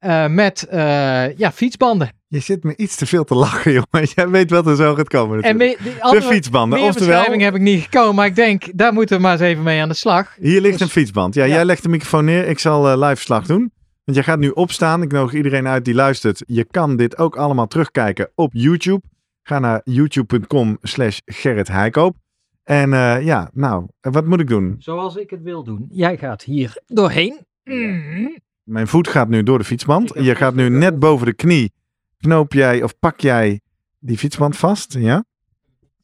uh, 0.00 0.26
met 0.26 0.66
uh, 0.72 1.36
ja, 1.36 1.52
fietsbanden. 1.52 2.12
Je 2.28 2.40
zit 2.40 2.64
me 2.64 2.76
iets 2.76 2.96
te 2.96 3.06
veel 3.06 3.24
te 3.24 3.34
lachen, 3.34 3.72
jongen. 3.90 4.08
Jij 4.14 4.28
weet 4.28 4.50
wat 4.50 4.66
er 4.66 4.76
zo 4.76 4.94
gaat 4.94 5.08
komen. 5.08 5.42
En 5.42 5.56
me, 5.56 5.76
de 6.10 6.22
fietsbanden. 6.22 6.80
Meer 6.80 6.92
beschrijving 6.92 7.42
heb 7.42 7.54
ik 7.54 7.60
niet 7.60 7.82
gekomen, 7.82 8.14
maar 8.14 8.26
ik 8.26 8.34
denk, 8.34 8.64
daar 8.74 8.92
moeten 8.92 9.16
we 9.16 9.22
maar 9.22 9.32
eens 9.32 9.40
even 9.40 9.62
mee 9.62 9.82
aan 9.82 9.88
de 9.88 9.94
slag. 9.94 10.36
Hier 10.40 10.60
ligt 10.60 10.78
dus, 10.78 10.80
een 10.80 10.92
fietsband. 10.92 11.34
Ja, 11.34 11.44
ja, 11.44 11.54
jij 11.54 11.64
legt 11.64 11.82
de 11.82 11.88
microfoon 11.88 12.24
neer. 12.24 12.46
Ik 12.46 12.58
zal 12.58 12.98
live 12.98 13.22
slag 13.22 13.46
doen. 13.46 13.72
Want 14.08 14.20
jij 14.20 14.28
gaat 14.28 14.38
nu 14.38 14.50
opstaan. 14.50 15.02
Ik 15.02 15.12
nodig 15.12 15.34
iedereen 15.34 15.66
uit 15.66 15.84
die 15.84 15.94
luistert. 15.94 16.42
Je 16.46 16.64
kan 16.64 16.96
dit 16.96 17.18
ook 17.18 17.36
allemaal 17.36 17.66
terugkijken 17.66 18.30
op 18.34 18.50
YouTube. 18.52 19.00
Ga 19.42 19.58
naar 19.58 19.80
youtube.com 19.84 20.78
slash 20.82 21.18
Gerrit 21.24 21.68
Heikoop. 21.68 22.16
En 22.64 22.92
uh, 22.92 23.24
ja, 23.24 23.50
nou, 23.52 23.86
wat 24.00 24.26
moet 24.26 24.40
ik 24.40 24.48
doen? 24.48 24.76
Zoals 24.78 25.16
ik 25.16 25.30
het 25.30 25.42
wil 25.42 25.64
doen. 25.64 25.86
Jij 25.90 26.18
gaat 26.18 26.42
hier 26.42 26.82
doorheen. 26.86 27.46
Mm. 27.64 28.38
Mijn 28.62 28.88
voet 28.88 29.08
gaat 29.08 29.28
nu 29.28 29.42
door 29.42 29.58
de 29.58 29.64
fietsband. 29.64 30.12
Je 30.14 30.34
gaat 30.34 30.54
nu 30.54 30.68
net 30.68 30.98
boven 30.98 31.26
de 31.26 31.34
knie. 31.34 31.72
Knoop 32.18 32.52
jij 32.52 32.82
of 32.82 32.98
pak 32.98 33.20
jij 33.20 33.60
die 33.98 34.18
fietsband 34.18 34.56
vast? 34.56 34.92
Ja? 34.92 35.24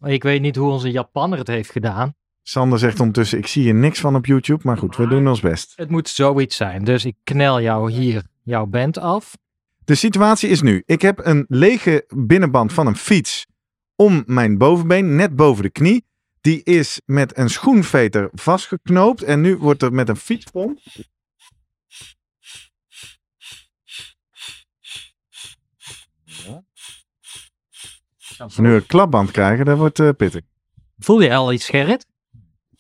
Ik 0.01 0.23
weet 0.23 0.41
niet 0.41 0.57
hoe 0.57 0.71
onze 0.71 0.91
Japanner 0.91 1.39
het 1.39 1.49
heeft 1.49 1.71
gedaan. 1.71 2.15
Sander 2.47 2.79
zegt 2.79 3.01
ondertussen, 3.01 3.39
ik 3.39 3.47
zie 3.47 3.69
er 3.69 3.75
niks 3.75 4.01
van 4.01 4.17
op 4.17 4.27
YouTube, 4.27 4.61
maar 4.65 4.77
goed, 4.77 4.97
we 4.97 5.09
doen 5.09 5.29
ons 5.29 5.41
best. 5.41 5.73
Het 5.77 5.91
moet 5.91 6.09
zoiets 6.09 6.57
zijn, 6.57 6.85
dus 6.85 7.05
ik 7.05 7.17
knel 7.25 7.61
jou 7.61 7.91
hier 7.91 8.23
jouw 8.43 8.67
band 8.67 8.99
af. 8.99 9.37
De 9.85 9.95
situatie 9.95 10.49
is 10.49 10.63
nu, 10.63 10.83
ik 10.87 11.03
heb 11.03 11.21
een 11.27 11.45
lege 11.49 12.05
binnenband 12.09 12.73
van 12.73 12.87
een 12.87 12.97
fiets 12.97 13.47
om 13.97 14.23
mijn 14.27 14.59
bovenbeen, 14.59 15.17
net 15.17 15.37
boven 15.37 15.63
de 15.63 15.71
knie. 15.71 16.05
Die 16.41 16.63
is 16.63 17.01
met 17.05 17.39
een 17.39 17.51
schoenveter 17.51 18.29
vastgeknoopt 18.33 19.23
en 19.23 19.41
nu 19.41 19.57
wordt 19.57 19.83
er 19.83 19.93
met 19.93 20.09
een 20.09 20.17
fietspomp 20.17 20.79
Als 28.39 28.57
we 28.57 28.63
nu 28.63 28.75
een 28.75 28.87
klapband 28.87 29.31
krijgen, 29.31 29.65
dat 29.65 29.79
wordt 29.79 29.99
uh, 29.99 30.11
pittig. 30.17 30.43
Voel 30.99 31.21
je 31.21 31.35
al 31.35 31.53
iets, 31.53 31.69
Gerrit? 31.69 32.07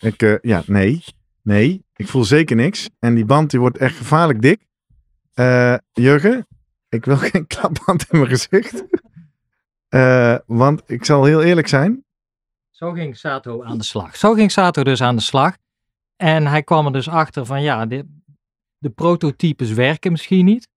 Ik, 0.04 0.22
uh, 0.22 0.34
ja, 0.40 0.62
nee. 0.66 1.04
Nee, 1.42 1.84
ik 1.96 2.08
voel 2.08 2.24
zeker 2.24 2.56
niks. 2.56 2.90
En 2.98 3.14
die 3.14 3.24
band 3.24 3.50
die 3.50 3.60
wordt 3.60 3.78
echt 3.78 3.96
gevaarlijk 3.96 4.42
dik. 4.42 4.66
Uh, 5.34 5.76
Jurgen, 5.92 6.46
ik 6.88 7.04
wil 7.04 7.16
geen 7.30 7.46
klapband 7.46 8.06
in 8.10 8.18
mijn 8.18 8.30
gezicht. 8.30 8.84
Uh, 9.88 10.36
want 10.46 10.82
ik 10.86 11.04
zal 11.04 11.24
heel 11.24 11.42
eerlijk 11.42 11.68
zijn. 11.68 12.04
Zo 12.70 12.90
ging 12.92 13.16
Sato 13.16 13.62
aan 13.62 13.78
de 13.78 13.84
slag. 13.84 14.16
Zo 14.16 14.32
ging 14.32 14.50
Sato 14.50 14.84
dus 14.84 15.02
aan 15.02 15.16
de 15.16 15.22
slag. 15.22 15.56
En 16.16 16.46
hij 16.46 16.62
kwam 16.62 16.86
er 16.86 16.92
dus 16.92 17.08
achter 17.08 17.46
van 17.46 17.62
ja, 17.62 17.86
de, 17.86 18.06
de 18.78 18.90
prototypes 18.90 19.72
werken 19.72 20.12
misschien 20.12 20.44
niet. 20.44 20.68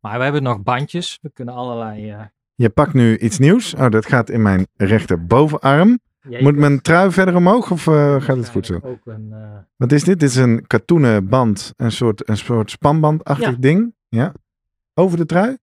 Maar 0.00 0.18
we 0.18 0.24
hebben 0.24 0.42
nog 0.42 0.62
bandjes. 0.62 1.18
We 1.22 1.30
kunnen 1.32 1.54
allerlei... 1.54 2.12
Uh... 2.12 2.22
Je 2.54 2.70
pakt 2.70 2.92
nu 2.92 3.18
iets 3.18 3.38
nieuws. 3.38 3.74
Oh, 3.74 3.88
dat 3.88 4.06
gaat 4.06 4.30
in 4.30 4.42
mijn 4.42 4.66
rechterbovenarm. 4.76 5.98
Moet 6.22 6.56
mijn 6.56 6.80
trui 6.80 7.10
verder 7.10 7.36
omhoog 7.36 7.70
of 7.70 7.86
uh, 7.86 8.20
gaat 8.20 8.36
het 8.36 8.48
goed 8.48 8.66
zo? 8.66 8.80
Een, 9.04 9.28
uh... 9.30 9.58
Wat 9.76 9.92
is 9.92 10.04
dit? 10.04 10.20
Dit 10.20 10.28
is 10.28 10.36
een 10.36 10.66
katoenen 10.66 11.28
band, 11.28 11.72
een 11.76 11.92
soort, 11.92 12.28
een 12.28 12.36
soort 12.36 12.70
spanbandachtig 12.70 13.50
ja. 13.50 13.56
ding. 13.58 13.94
Ja. 14.08 14.32
Over 14.94 15.16
de 15.16 15.26
trui? 15.26 15.56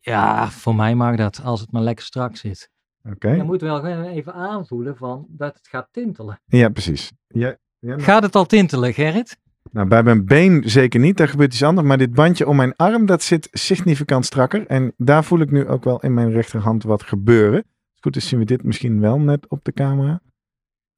Ja, 0.00 0.50
voor 0.50 0.74
mij 0.74 0.94
mag 0.94 1.16
dat, 1.16 1.40
als 1.44 1.60
het 1.60 1.72
maar 1.72 1.82
lekker 1.82 2.04
strak 2.04 2.36
zit. 2.36 2.70
Oké. 3.04 3.14
Okay. 3.14 3.36
Je 3.36 3.42
moet 3.42 3.60
wel 3.60 3.86
even 3.86 4.34
aanvoelen 4.34 4.96
van 4.96 5.26
dat 5.28 5.54
het 5.54 5.68
gaat 5.68 5.88
tintelen. 5.90 6.40
Ja, 6.44 6.68
precies. 6.68 7.12
Ja, 7.26 7.56
ja, 7.78 7.98
Gaat 7.98 8.22
het 8.22 8.34
al 8.34 8.46
tintelen, 8.46 8.94
Gerrit? 8.94 9.36
Nou, 9.70 9.88
bij 9.88 10.02
mijn 10.02 10.24
been 10.24 10.62
zeker 10.70 11.00
niet. 11.00 11.16
Daar 11.16 11.28
gebeurt 11.28 11.52
iets 11.52 11.62
anders. 11.62 11.86
Maar 11.86 11.98
dit 11.98 12.14
bandje 12.14 12.46
om 12.46 12.56
mijn 12.56 12.76
arm, 12.76 13.06
dat 13.06 13.22
zit 13.22 13.48
significant 13.52 14.24
strakker. 14.24 14.66
En 14.66 14.92
daar 14.96 15.24
voel 15.24 15.40
ik 15.40 15.50
nu 15.50 15.68
ook 15.68 15.84
wel 15.84 16.00
in 16.00 16.14
mijn 16.14 16.30
rechterhand 16.30 16.82
wat 16.82 17.02
gebeuren. 17.02 17.64
Het 17.98 18.06
goed 18.06 18.16
is 18.16 18.28
zien 18.28 18.38
we 18.38 18.44
dit 18.44 18.62
misschien 18.62 19.00
wel 19.00 19.18
net 19.20 19.48
op 19.48 19.64
de 19.64 19.72
camera. 19.72 20.20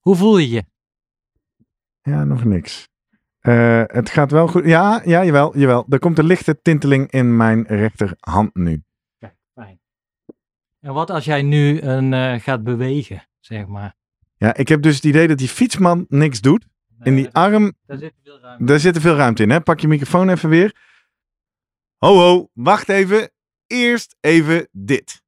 Hoe 0.00 0.16
voel 0.16 0.38
je 0.38 0.49
je? 0.50 0.64
Ja, 2.02 2.25
nog 2.25 2.45
niks. 2.45 2.88
Eh, 3.38 3.83
het 3.87 4.11
gaat 4.11 4.30
wel 4.30 4.47
goed. 4.49 4.64
Ja, 4.64 5.02
ja, 5.04 5.25
jawel, 5.25 5.59
jawel. 5.59 5.87
Er 5.88 5.99
komt 5.99 6.19
een 6.19 6.25
lichte 6.25 6.61
tinteling 6.62 7.11
in 7.11 7.37
mijn 7.37 7.62
rechterhand 7.66 8.54
nu. 8.54 8.83
Kijk, 9.19 9.35
fijn. 9.54 9.80
En 10.80 10.92
wat 10.92 11.11
als 11.11 11.25
jij 11.25 11.42
nu 11.42 11.80
een, 11.80 12.12
eh, 12.12 12.40
gaat 12.40 12.62
bewegen, 12.64 13.26
zeg 13.38 13.66
maar? 13.66 13.95
Ja, 14.37 14.54
ik 14.54 14.69
heb 14.69 14.83
dus 14.83 14.95
het 14.95 15.04
idee 15.04 15.28
dat 15.28 15.38
die 15.38 15.49
fietsman 15.49 16.04
niks 16.09 16.40
doet. 16.40 16.66
In 17.02 17.14
die 17.14 17.30
arm, 17.30 17.73
Daar 17.87 17.99
zit 17.99 18.14
veel 18.25 18.40
ruimte. 18.40 18.64
daar 18.64 18.80
zit 18.80 18.95
er 18.95 19.00
veel 19.00 19.16
ruimte 19.16 19.42
in. 19.42 19.50
Hè? 19.50 19.61
Pak 19.61 19.80
je 19.80 19.88
microfoon 19.88 20.28
even 20.28 20.49
weer. 20.49 20.75
Ho, 21.97 22.14
ho, 22.19 22.49
wacht 22.52 22.88
even. 22.88 23.30
Eerst 23.66 24.16
even 24.21 24.69
dit. 24.73 25.23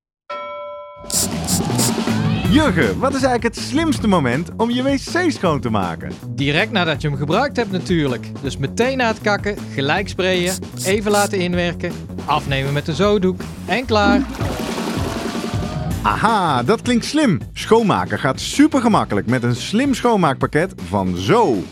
Jurgen, 2.52 2.98
wat 2.98 3.14
is 3.14 3.22
eigenlijk 3.22 3.54
het 3.54 3.64
slimste 3.64 4.06
moment 4.06 4.50
om 4.56 4.70
je 4.70 4.82
wc 4.82 5.30
schoon 5.32 5.60
te 5.60 5.70
maken? 5.70 6.12
Direct 6.28 6.70
nadat 6.70 7.02
je 7.02 7.08
hem 7.08 7.16
gebruikt 7.16 7.56
hebt 7.56 7.70
natuurlijk. 7.70 8.26
Dus 8.42 8.56
meteen 8.56 8.96
na 8.96 9.06
het 9.06 9.20
kakken, 9.20 9.56
gelijk 9.74 10.08
sprayen, 10.08 10.54
even 10.84 11.10
laten 11.10 11.38
inwerken, 11.38 11.92
afnemen 12.24 12.72
met 12.72 12.88
een 12.88 12.94
zodoek 12.94 13.40
en 13.66 13.86
klaar. 13.86 14.20
Aha, 16.02 16.62
dat 16.62 16.82
klinkt 16.82 17.04
slim. 17.04 17.40
Schoonmaken 17.52 18.18
gaat 18.18 18.40
super 18.40 18.80
gemakkelijk 18.80 19.26
met 19.26 19.42
een 19.42 19.56
slim 19.56 19.94
schoonmaakpakket 19.94 20.74
van 20.88 21.16
Zo. 21.16 21.62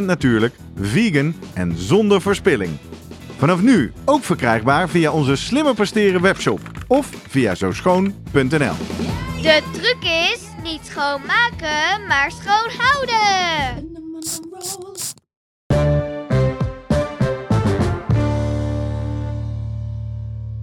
100% 0.00 0.04
natuurlijk, 0.04 0.54
vegan 0.80 1.34
en 1.54 1.74
zonder 1.76 2.20
verspilling. 2.20 2.70
Vanaf 3.36 3.62
nu 3.62 3.92
ook 4.04 4.24
verkrijgbaar 4.24 4.88
via 4.88 5.12
onze 5.12 5.36
slimmer 5.36 5.74
presteren 5.74 6.20
webshop 6.20 6.60
of 6.86 7.10
via 7.28 7.54
zoschoon.nl. 7.54 8.74
De 9.42 9.62
truc 9.72 10.02
is 10.02 10.40
niet 10.62 10.80
schoonmaken, 10.86 12.06
maar 12.06 12.30
schoon 12.30 12.70
houden. 12.78 13.86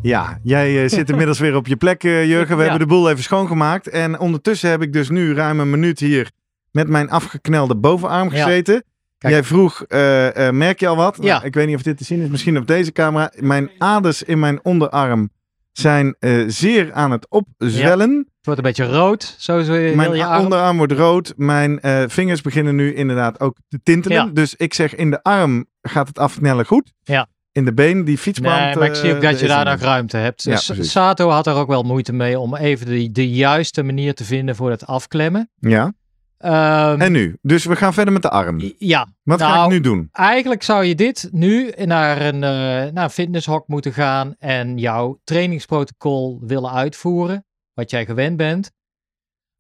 Ja, 0.02 0.40
jij 0.44 0.84
eh, 0.84 0.90
zit 0.90 1.10
inmiddels 1.10 1.40
weer 1.40 1.56
op 1.56 1.68
je 1.68 1.76
plek, 1.76 2.04
eh, 2.04 2.26
Jurgen. 2.26 2.56
We 2.58 2.64
Ja. 2.64 2.70
hebben 2.70 2.88
de 2.88 2.94
boel 2.94 3.10
even 3.10 3.24
schoongemaakt. 3.24 3.90
En 3.90 4.20
ondertussen 4.20 4.70
heb 4.70 4.82
ik 4.82 4.94
dus 4.94 5.10
nu 5.10 5.34
ruim 5.34 5.60
een 5.60 5.70
minuut 5.70 6.00
hier 6.00 6.32
met 6.72 6.88
mijn 6.88 7.10
afgeknelde 7.10 7.76
bovenarm 7.76 8.32
Ja. 8.34 8.44
gezeten. 8.44 8.84
Kijk. 9.18 9.34
Jij 9.34 9.44
vroeg, 9.44 9.84
eh, 9.84 10.48
eh, 10.48 10.54
merk 10.54 10.80
je 10.80 10.88
al 10.88 10.96
wat? 10.96 11.18
Ja. 11.22 11.34
Nou, 11.34 11.46
ik 11.46 11.54
weet 11.54 11.68
niet 11.68 11.76
of 11.76 11.82
dit 11.82 11.98
te 11.98 12.04
zien 12.04 12.22
is, 12.22 12.30
misschien 12.30 12.58
op 12.58 12.68
deze 12.68 12.92
camera. 12.92 13.32
Mijn 13.40 13.70
aders 13.78 14.24
in 14.24 14.40
mijn 14.40 14.60
onderarm 14.64 15.30
zijn 15.72 16.16
eh, 16.20 16.44
zeer 16.48 16.94
aan 16.94 17.12
het 17.12 17.30
opzwellen. 17.30 18.30
Het 18.46 18.56
wordt 18.58 18.78
een 18.80 18.86
beetje 18.86 19.00
rood, 19.00 19.36
zo 19.38 19.64
Mijn 19.96 20.14
je 20.16 20.26
arm. 20.26 20.44
onderarm 20.44 20.78
wordt 20.78 20.94
rood. 20.94 21.34
Mijn 21.38 21.80
eh, 21.80 22.04
vingers 22.08 22.42
beginnen 22.42 22.76
nu 22.76 22.94
inderdaad 22.96 23.40
ook 23.40 23.58
te 23.68 23.80
tintelen. 23.84 24.26
Ja. 24.26 24.32
Dus 24.34 24.56
ik 24.56 24.74
zeg, 24.74 24.96
in 24.96 25.10
de 25.12 25.24
arm 25.24 25.66
gaat 25.82 26.08
het 26.08 26.20
afknellen 26.20 26.66
goed. 26.66 26.94
Ja. 27.04 27.28
In 27.52 27.66
de 27.66 27.74
been, 27.74 28.04
die 28.06 28.18
fietsband... 28.18 28.64
Nee, 28.66 28.76
maar 28.76 28.88
ik 28.88 28.96
zie 28.96 29.10
ook 29.16 29.22
eh, 29.22 29.30
dat 29.30 29.40
je 29.40 29.48
daar 29.48 29.66
nog 29.66 29.80
ruimte 29.80 30.18
hebt. 30.18 30.44
Ja, 30.44 30.52
Dus. 30.52 30.92
Sato 30.92 31.30
had 31.30 31.48
er 31.48 31.54
ook 31.56 31.68
wel 31.68 31.84
moeite 31.84 32.14
mee 32.14 32.40
om 32.40 32.56
even 32.56 32.86
de, 32.86 33.12
de 33.12 33.30
juiste 33.30 33.84
manier 33.84 34.14
te 34.14 34.24
vinden 34.24 34.56
voor 34.56 34.70
het 34.70 34.86
afklemmen. 34.88 35.50
Ja. 35.60 35.94
Ehm, 36.38 37.02
En 37.02 37.12
nu? 37.12 37.38
Dus 37.42 37.66
we 37.66 37.76
gaan 37.76 37.94
verder 37.94 38.14
met 38.14 38.22
de 38.22 38.30
arm. 38.30 38.74
ja, 38.78 39.08
Wat 39.24 39.42
ga 39.42 39.54
nou, 39.54 39.64
ik 39.66 39.72
nu 39.72 39.80
doen? 39.80 40.10
Eigenlijk 40.12 40.64
zou 40.64 40.84
je 40.84 40.96
dit 40.96 41.30
nu 41.32 41.72
naar 41.86 42.22
een, 42.22 42.44
eh 42.44 42.92
naar 42.94 43.04
een 43.04 43.10
fitnesshok 43.10 43.68
moeten 43.68 43.94
gaan 43.94 44.36
en 44.40 44.78
jouw 44.78 45.20
trainingsprotocol 45.24 46.40
willen 46.42 46.72
uitvoeren, 46.72 47.46
wat 47.76 47.90
jij 47.90 48.06
gewend 48.06 48.38
bent. 48.38 48.72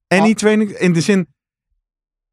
En 0.07 0.23
die 0.23 0.35
training, 0.35 0.71
in 0.71 0.93
de 0.93 1.01
zin... 1.01 1.33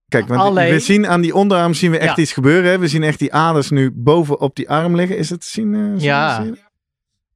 Kijk, 0.08 0.28
want 0.28 0.40
Alleen- 0.40 0.72
we 0.72 0.78
zien 0.80 1.06
aan 1.06 1.20
die 1.20 1.34
onderarm 1.34 1.74
zien 1.74 1.90
we 1.90 1.98
echt 1.98 2.16
Ja. 2.16 2.22
iets 2.22 2.32
gebeuren. 2.32 2.70
Hè? 2.70 2.78
We 2.78 2.88
zien 2.88 3.02
echt 3.02 3.18
die 3.18 3.32
aders 3.32 3.70
nu 3.70 3.90
boven 3.94 4.40
op 4.40 4.56
die 4.56 4.70
arm 4.70 4.96
liggen. 4.96 5.16
Is 5.18 5.30
het 5.30 5.40
te 5.40 5.48
zien? 5.48 5.74
eh, 5.74 6.00
Ja. 6.00 6.46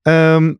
Ehm, 0.03 0.55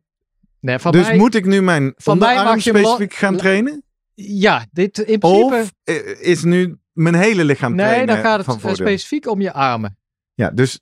Nee, 0.59 0.79
van 0.79 0.91
dus 0.91 1.07
mij, 1.07 1.17
moet 1.17 1.35
ik 1.35 1.45
nu 1.45 1.61
mijn 1.61 1.93
van 1.97 2.17
mij 2.17 2.43
mag 2.43 2.55
je 2.63 2.69
specifiek 2.69 3.13
gaan 3.13 3.37
trainen? 3.37 3.83
Ja, 4.13 4.65
dit 4.71 4.97
in 4.97 5.19
principe. 5.19 5.55
Of 5.55 5.71
eh, 5.83 6.21
is 6.21 6.43
nu 6.43 6.77
mijn 6.93 7.15
hele 7.15 7.43
lichaam 7.45 7.75
nee, 7.75 7.85
trainen 7.85 8.07
dan 8.07 8.17
gaat 8.25 8.45
het 8.45 8.75
specifiek 8.75 9.27
om 9.29 9.41
je 9.41 9.53
armen. 9.53 9.97
Ja, 10.33 10.49
dus 10.49 10.79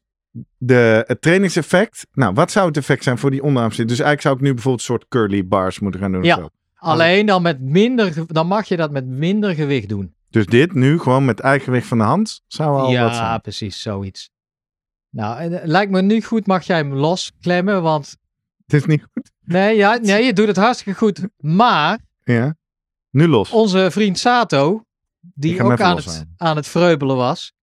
de, 0.57 1.03
het 1.07 1.21
trainingseffect. 1.21 2.07
Nou, 2.11 2.33
wat 2.33 2.51
zou 2.51 2.67
het 2.67 2.77
effect 2.77 3.03
zijn 3.03 3.17
voor 3.17 3.31
die 3.31 3.43
onderarm? 3.43 3.69
Dus 3.69 3.87
eigenlijk 3.87 4.21
zou 4.21 4.35
ik 4.35 4.41
nu 4.41 4.53
bijvoorbeeld 4.53 4.79
een 4.79 4.85
soort 4.95 5.07
curly 5.07 5.47
bars 5.47 5.79
moeten 5.79 5.99
gaan 6.01 6.11
doen. 6.11 6.23
Ja. 6.23 6.35
Of 6.35 6.41
zo. 6.41 6.49
Alleen 6.85 7.25
dan 7.25 7.41
met 7.41 7.61
minder, 7.61 8.25
dan 8.27 8.47
mag 8.47 8.67
je 8.67 8.77
dat 8.77 8.91
met 8.91 9.05
minder 9.05 9.55
gewicht 9.55 9.89
doen. 9.89 10.15
Dus 10.29 10.45
dit 10.45 10.73
nu 10.73 10.99
gewoon 10.99 11.25
met 11.25 11.39
eigen 11.39 11.63
gewicht 11.63 11.87
van 11.87 11.97
de 11.97 12.03
hand 12.03 12.41
zou 12.47 12.77
al 12.77 12.81
wat 12.81 12.91
ja, 12.91 13.13
zijn. 13.13 13.41
precies, 13.41 13.81
zoiets. 13.81 14.29
Nou, 15.09 15.39
en, 15.39 15.61
eh, 15.61 15.67
lijkt 15.67 15.91
me 15.91 16.01
nu 16.01 16.21
goed, 16.21 16.47
mag 16.47 16.65
jij 16.65 16.77
hem 16.77 16.93
losklemmen, 16.93 17.81
want 17.81 18.15
Het 18.65 18.73
is 18.73 18.85
niet 18.85 19.07
goed. 19.13 19.31
nee, 19.43 19.75
ja, 19.75 19.97
nee, 20.01 20.25
je 20.25 20.33
doet 20.33 20.47
het 20.47 20.55
hartstikke 20.55 20.99
goed. 20.99 21.21
Maar 21.37 21.99
Ja. 22.23 22.55
Nu 23.09 23.27
los. 23.27 23.51
onze 23.51 23.87
vriend 23.91 24.19
Sato, 24.19 24.83
die 25.19 25.63
ook 25.63 25.81
aan 25.81 25.95
het, 25.95 26.25
aan 26.37 26.55
het 26.55 26.67
vreubelen 26.67 27.15
was, 27.15 27.53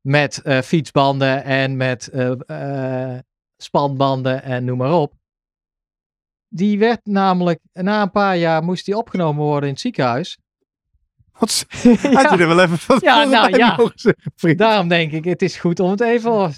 met 0.00 0.42
eh, 0.42 0.60
fietsbanden 0.60 1.44
en 1.44 1.76
met 1.76 2.08
eh, 2.08 3.18
spanbanden 3.56 4.42
en 4.42 4.64
noem 4.64 4.78
maar 4.78 4.92
op. 4.92 5.14
Die 6.48 6.78
werd 6.78 7.00
namelijk, 7.04 7.60
na 7.72 8.02
een 8.02 8.10
paar 8.10 8.36
jaar 8.36 8.62
moest 8.62 8.84
die 8.84 8.96
opgenomen 8.96 9.44
worden 9.44 9.62
in 9.68 9.70
het 9.74 9.80
ziekenhuis. 9.82 10.38
Wat 11.38 11.66
Ja. 11.82 11.90
Had 12.12 12.30
je 12.30 12.36
er 12.44 12.48
wel 12.48 12.60
even 12.62 12.78
van 12.78 12.98
Ja, 13.00 13.24
nou, 13.24 13.56
ja. 13.56 13.78
zeggen? 13.94 14.56
Daarom 14.56 14.88
denk 14.88 15.12
ik, 15.12 15.24
het 15.24 15.42
is 15.42 15.56
goed 15.56 15.80
om 15.80 15.90
het 15.90 16.00
even. 16.00 16.52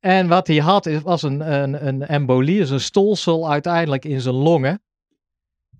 En 0.00 0.28
wat 0.28 0.46
hij 0.46 0.56
had, 0.56 0.86
is- 0.86 1.02
was 1.02 1.22
een, 1.22 1.52
een, 1.62 1.86
een 1.86 2.02
embolie, 2.06 2.58
dus 2.58 2.70
een 2.70 2.80
stolsel 2.80 3.50
uiteindelijk 3.50 4.04
in 4.04 4.20
zijn 4.20 4.34
longen. 4.34 4.80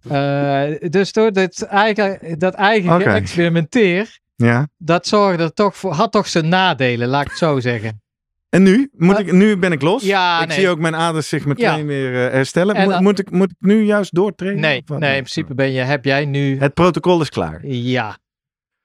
Eh, 0.08 0.64
dus 0.90 1.12
door 1.12 1.32
dit 1.32 1.62
eigen, 1.62 2.38
dat 2.38 2.54
eigen 2.54 2.94
Oké. 2.94 3.10
geëxperimenteer, 3.10 4.18
Ja. 4.36 4.68
dat 4.76 5.06
zorgde 5.06 5.52
toch 5.52 5.76
voor, 5.76 5.92
had 5.92 6.12
toch 6.12 6.26
zijn 6.26 6.48
nadelen, 6.48 7.08
laat 7.08 7.22
ik 7.24 7.28
het 7.28 7.38
zo 7.38 7.60
zeggen. 7.60 8.02
En 8.48 8.62
nu? 8.62 8.88
Moet 8.92 9.08
Maar- 9.08 9.20
ik, 9.20 9.32
nu 9.32 9.56
ben 9.56 9.72
ik 9.72 9.82
los. 9.82 10.02
Ja, 10.02 10.40
ik 10.42 10.48
nee. 10.48 10.58
zie 10.58 10.68
ook 10.68 10.78
mijn 10.78 10.94
aders 10.94 11.28
zich 11.28 11.44
meteen 11.46 11.78
Ja. 11.78 11.84
weer 11.84 12.26
eh, 12.26 12.32
herstellen. 12.32 12.74
En 12.74 12.82
Moet, 12.84 12.92
dan- 12.92 13.02
moet, 13.02 13.18
ik, 13.18 13.30
moet 13.30 13.50
ik 13.50 13.56
nu 13.66 13.82
juist 13.84 14.14
doortrainen? 14.14 14.60
Nee, 14.60 14.82
nee, 14.86 15.16
in 15.16 15.22
principe 15.22 15.54
ben 15.54 15.70
je, 15.72 15.80
heb 15.80 16.04
jij 16.04 16.24
nu. 16.24 16.58
Het 16.58 16.74
protocol 16.74 17.20
is 17.20 17.28
klaar. 17.28 17.66
Ja. 17.66 18.18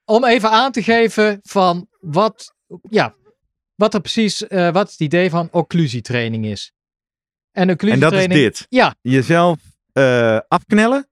Om 0.04 0.24
even 0.24 0.50
aan 0.50 0.72
te 0.72 0.82
geven 0.82 1.38
van 1.42 1.86
wat, 2.00 2.54
ja, 2.90 3.14
wat 3.74 3.94
er 3.94 4.00
precies, 4.00 4.46
eh, 4.46 4.72
wat 4.72 4.90
het 4.90 5.00
idee 5.00 5.30
van 5.30 5.48
occlusietraining 5.50 6.46
is. 6.46 6.72
En 7.52 7.62
En 7.62 7.66
dat 7.66 7.76
is 7.82 7.84
occlusietraining. 7.88 8.40
dit. 8.40 8.66
Ja, 8.68 8.94
Jezelf 9.00 9.58
eh, 9.92 10.38
afknellen. 10.48 11.06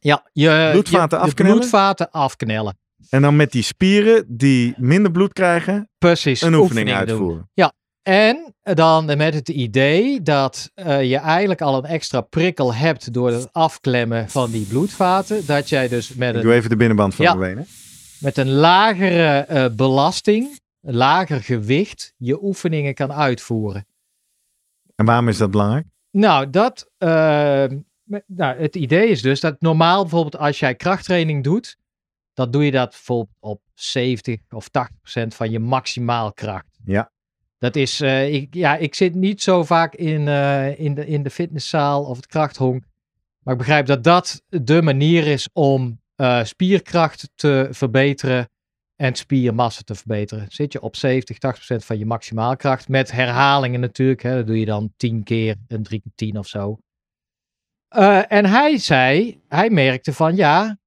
Ja, 0.00 0.28
je 0.32 0.68
Bloedvaten 0.72 1.18
je, 1.18 1.24
afknellen? 1.24 1.56
bloedvaten 1.56 2.10
afknellen. 2.10 2.78
En 3.10 3.22
dan 3.22 3.36
met 3.36 3.52
die 3.52 3.62
spieren 3.62 4.24
die 4.28 4.74
minder 4.76 5.10
bloed 5.10 5.32
krijgen, 5.32 5.90
Precies. 5.98 6.40
een 6.42 6.54
oefening 6.54 6.88
doen. 6.88 6.96
uitvoeren. 6.96 7.50
En 8.08 8.54
dan 8.62 9.04
met 9.06 9.34
het 9.34 9.48
idee 9.48 10.22
dat 10.22 10.70
eh, 10.74 11.02
je 11.10 11.16
eigenlijk 11.16 11.60
al 11.60 11.76
een 11.78 11.84
extra 11.84 12.20
prikkel 12.20 12.74
hebt 12.74 13.12
door 13.12 13.30
het 13.30 13.52
afklemmen 13.52 14.28
van 14.30 14.50
die 14.50 14.66
bloedvaten. 14.66 15.46
Dat 15.46 15.68
jij 15.68 15.88
dus 15.88 16.14
met 16.14 16.34
Ik 16.36 16.42
doe 16.42 16.52
even 16.54 16.70
de 16.70 16.76
binnenband 16.76 17.14
van 17.14 17.24
Ja. 17.24 17.34
mijn 17.34 17.54
benen. 17.54 17.68
met 18.20 18.36
een 18.36 18.50
lagere 18.50 19.38
eh, 19.38 19.66
belasting, 19.74 20.58
een 20.80 20.94
lager 20.94 21.42
gewicht, 21.42 22.14
je 22.16 22.42
oefeningen 22.42 22.94
kan 22.94 23.12
uitvoeren. 23.12 23.86
En 24.94 25.04
waarom 25.04 25.28
is 25.28 25.36
dat 25.38 25.50
belangrijk? 25.50 25.86
Nou, 26.10 26.50
dat, 26.50 26.90
eh, 26.98 27.64
met- 28.02 28.24
nou, 28.26 28.58
het 28.60 28.76
idee 28.76 29.08
is 29.08 29.22
dus 29.22 29.40
dat 29.40 29.60
normaal 29.60 30.00
bijvoorbeeld 30.00 30.36
als 30.38 30.58
jij 30.58 30.74
krachttraining 30.74 31.44
doet, 31.44 31.76
dan 32.34 32.50
doe 32.50 32.64
je 32.64 32.70
dat 32.70 32.90
bijvoorbeeld 32.90 33.36
op 33.40 33.60
70 33.74 34.40
of 34.50 34.68
80 34.68 34.96
procent 35.00 35.34
van 35.34 35.50
je 35.50 35.58
maximaal 35.58 36.32
kracht. 36.32 36.78
Ja. 36.84 37.12
Dat 37.64 37.76
is, 37.76 38.00
eh, 38.00 38.34
ik, 38.34 38.54
ja, 38.54 38.76
ik 38.76 38.94
zit 38.94 39.14
niet 39.14 39.42
zo 39.42 39.64
vaak 39.64 39.94
in, 39.94 40.28
eh, 40.28 40.78
in, 40.78 40.94
de, 40.94 41.06
in 41.06 41.22
de 41.22 41.30
fitnesszaal 41.30 42.04
of 42.04 42.16
het 42.16 42.26
krachthonk, 42.26 42.84
maar 43.42 43.52
ik 43.52 43.58
begrijp 43.58 43.86
dat 43.86 44.04
dat 44.04 44.42
de 44.48 44.82
manier 44.82 45.26
is 45.26 45.48
om 45.52 46.00
eh, 46.14 46.44
spierkracht 46.44 47.30
te 47.34 47.68
verbeteren 47.70 48.48
en 48.96 49.14
spiermassa 49.14 49.82
te 49.84 49.94
verbeteren. 49.94 50.46
Zit 50.48 50.72
je 50.72 50.80
op 50.80 50.96
70, 50.96 51.38
80 51.38 51.64
procent 51.64 51.84
van 51.84 51.98
je 51.98 52.06
maximaalkracht, 52.06 52.88
met 52.88 53.12
herhalingen 53.12 53.80
natuurlijk, 53.80 54.22
hè, 54.22 54.34
dat 54.34 54.46
doe 54.46 54.58
je 54.58 54.66
dan 54.66 54.92
10 54.96 55.22
keer, 55.22 55.56
een 55.68 55.82
3 55.82 56.00
keer 56.00 56.12
10 56.14 56.38
of 56.38 56.46
zo. 56.46 56.78
En 58.28 58.46
hij 58.46 58.78
zei, 58.78 59.40
hij 59.48 59.70
merkte 59.70 60.12
van 60.12 60.36
ja, 60.36 60.78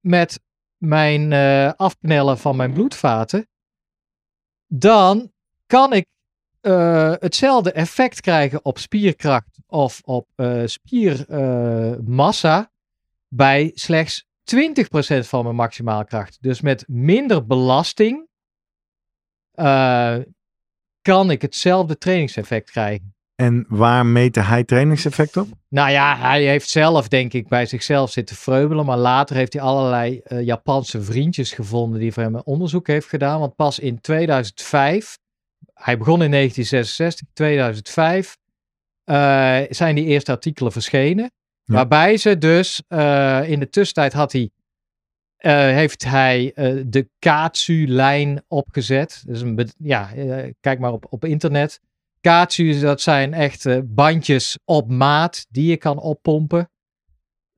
met 0.00 0.40
mijn 0.76 1.32
afknellen 1.76 2.38
van 2.38 2.56
mijn 2.56 2.72
bloedvaten, 2.72 3.48
dan 4.66 5.32
kan 5.66 5.92
ik 5.92 6.06
eh, 6.62 7.12
hetzelfde 7.18 7.72
effect 7.72 8.20
krijgen 8.20 8.64
op 8.64 8.78
spierkracht 8.78 9.58
of 9.66 10.00
op 10.04 10.28
eh, 10.34 10.62
spiermassa 10.64 11.90
bij 13.28 13.70
slechts 13.74 14.26
20% 14.54 14.54
van 15.18 15.44
mijn 15.44 15.56
maximale 15.56 16.04
kracht. 16.04 16.38
Dus 16.40 16.60
met 16.60 16.84
minder 16.88 17.46
belasting 17.46 18.28
eh, 19.52 20.16
kan 21.02 21.30
ik 21.30 21.42
hetzelfde 21.42 21.98
trainingseffect 21.98 22.70
krijgen. 22.70 23.14
En 23.34 23.64
waar 23.68 24.06
meet 24.06 24.34
hij 24.34 24.64
trainingseffect 24.64 25.36
op? 25.36 25.48
Nou 25.68 25.90
ja, 25.90 26.16
hij 26.16 26.42
heeft 26.42 26.68
zelf, 26.68 27.08
denk 27.08 27.32
ik, 27.32 27.48
bij 27.48 27.66
zichzelf 27.66 28.10
zitten 28.10 28.36
vreubelen. 28.36 28.86
Maar 28.86 28.98
later 28.98 29.36
heeft 29.36 29.52
hij 29.52 29.62
allerlei 29.62 30.20
eh, 30.24 30.44
Japanse 30.44 31.02
vriendjes 31.02 31.52
gevonden 31.52 32.00
die 32.00 32.12
voor 32.12 32.22
hem 32.22 32.34
een 32.34 32.44
onderzoek 32.44 32.86
heeft 32.86 33.08
gedaan. 33.08 33.40
Want 33.40 33.56
pas 33.56 33.78
in 33.78 34.00
2005, 34.00 35.18
hij 35.82 35.98
begon 35.98 36.22
in 36.22 36.30
1966, 36.30 37.28
2005, 37.32 38.38
eh, 39.04 39.60
zijn 39.68 39.94
die 39.94 40.04
eerste 40.04 40.32
artikelen 40.32 40.72
verschenen. 40.72 41.30
Ja. 41.64 41.74
Waarbij 41.74 42.16
ze 42.16 42.38
dus, 42.38 42.82
eh, 42.88 43.50
in 43.50 43.60
de 43.60 43.68
tussentijd 43.68 44.12
had 44.12 44.32
hij, 44.32 44.50
eh, 45.36 45.52
heeft 45.52 46.04
hij 46.04 46.52
de 46.86 47.08
Katsu-lijn 47.18 48.42
opgezet. 48.48 49.22
Dus 49.26 49.40
een, 49.40 49.70
ja, 49.78 50.10
kijk 50.60 50.78
maar 50.78 50.92
op, 50.92 51.06
op 51.10 51.24
internet. 51.24 51.80
Katsu, 52.20 52.80
dat 52.80 53.00
zijn 53.00 53.34
echt 53.34 53.94
bandjes 53.94 54.58
op 54.64 54.90
maat 54.90 55.46
die 55.48 55.70
je 55.70 55.76
kan 55.76 55.98
oppompen. 55.98 56.70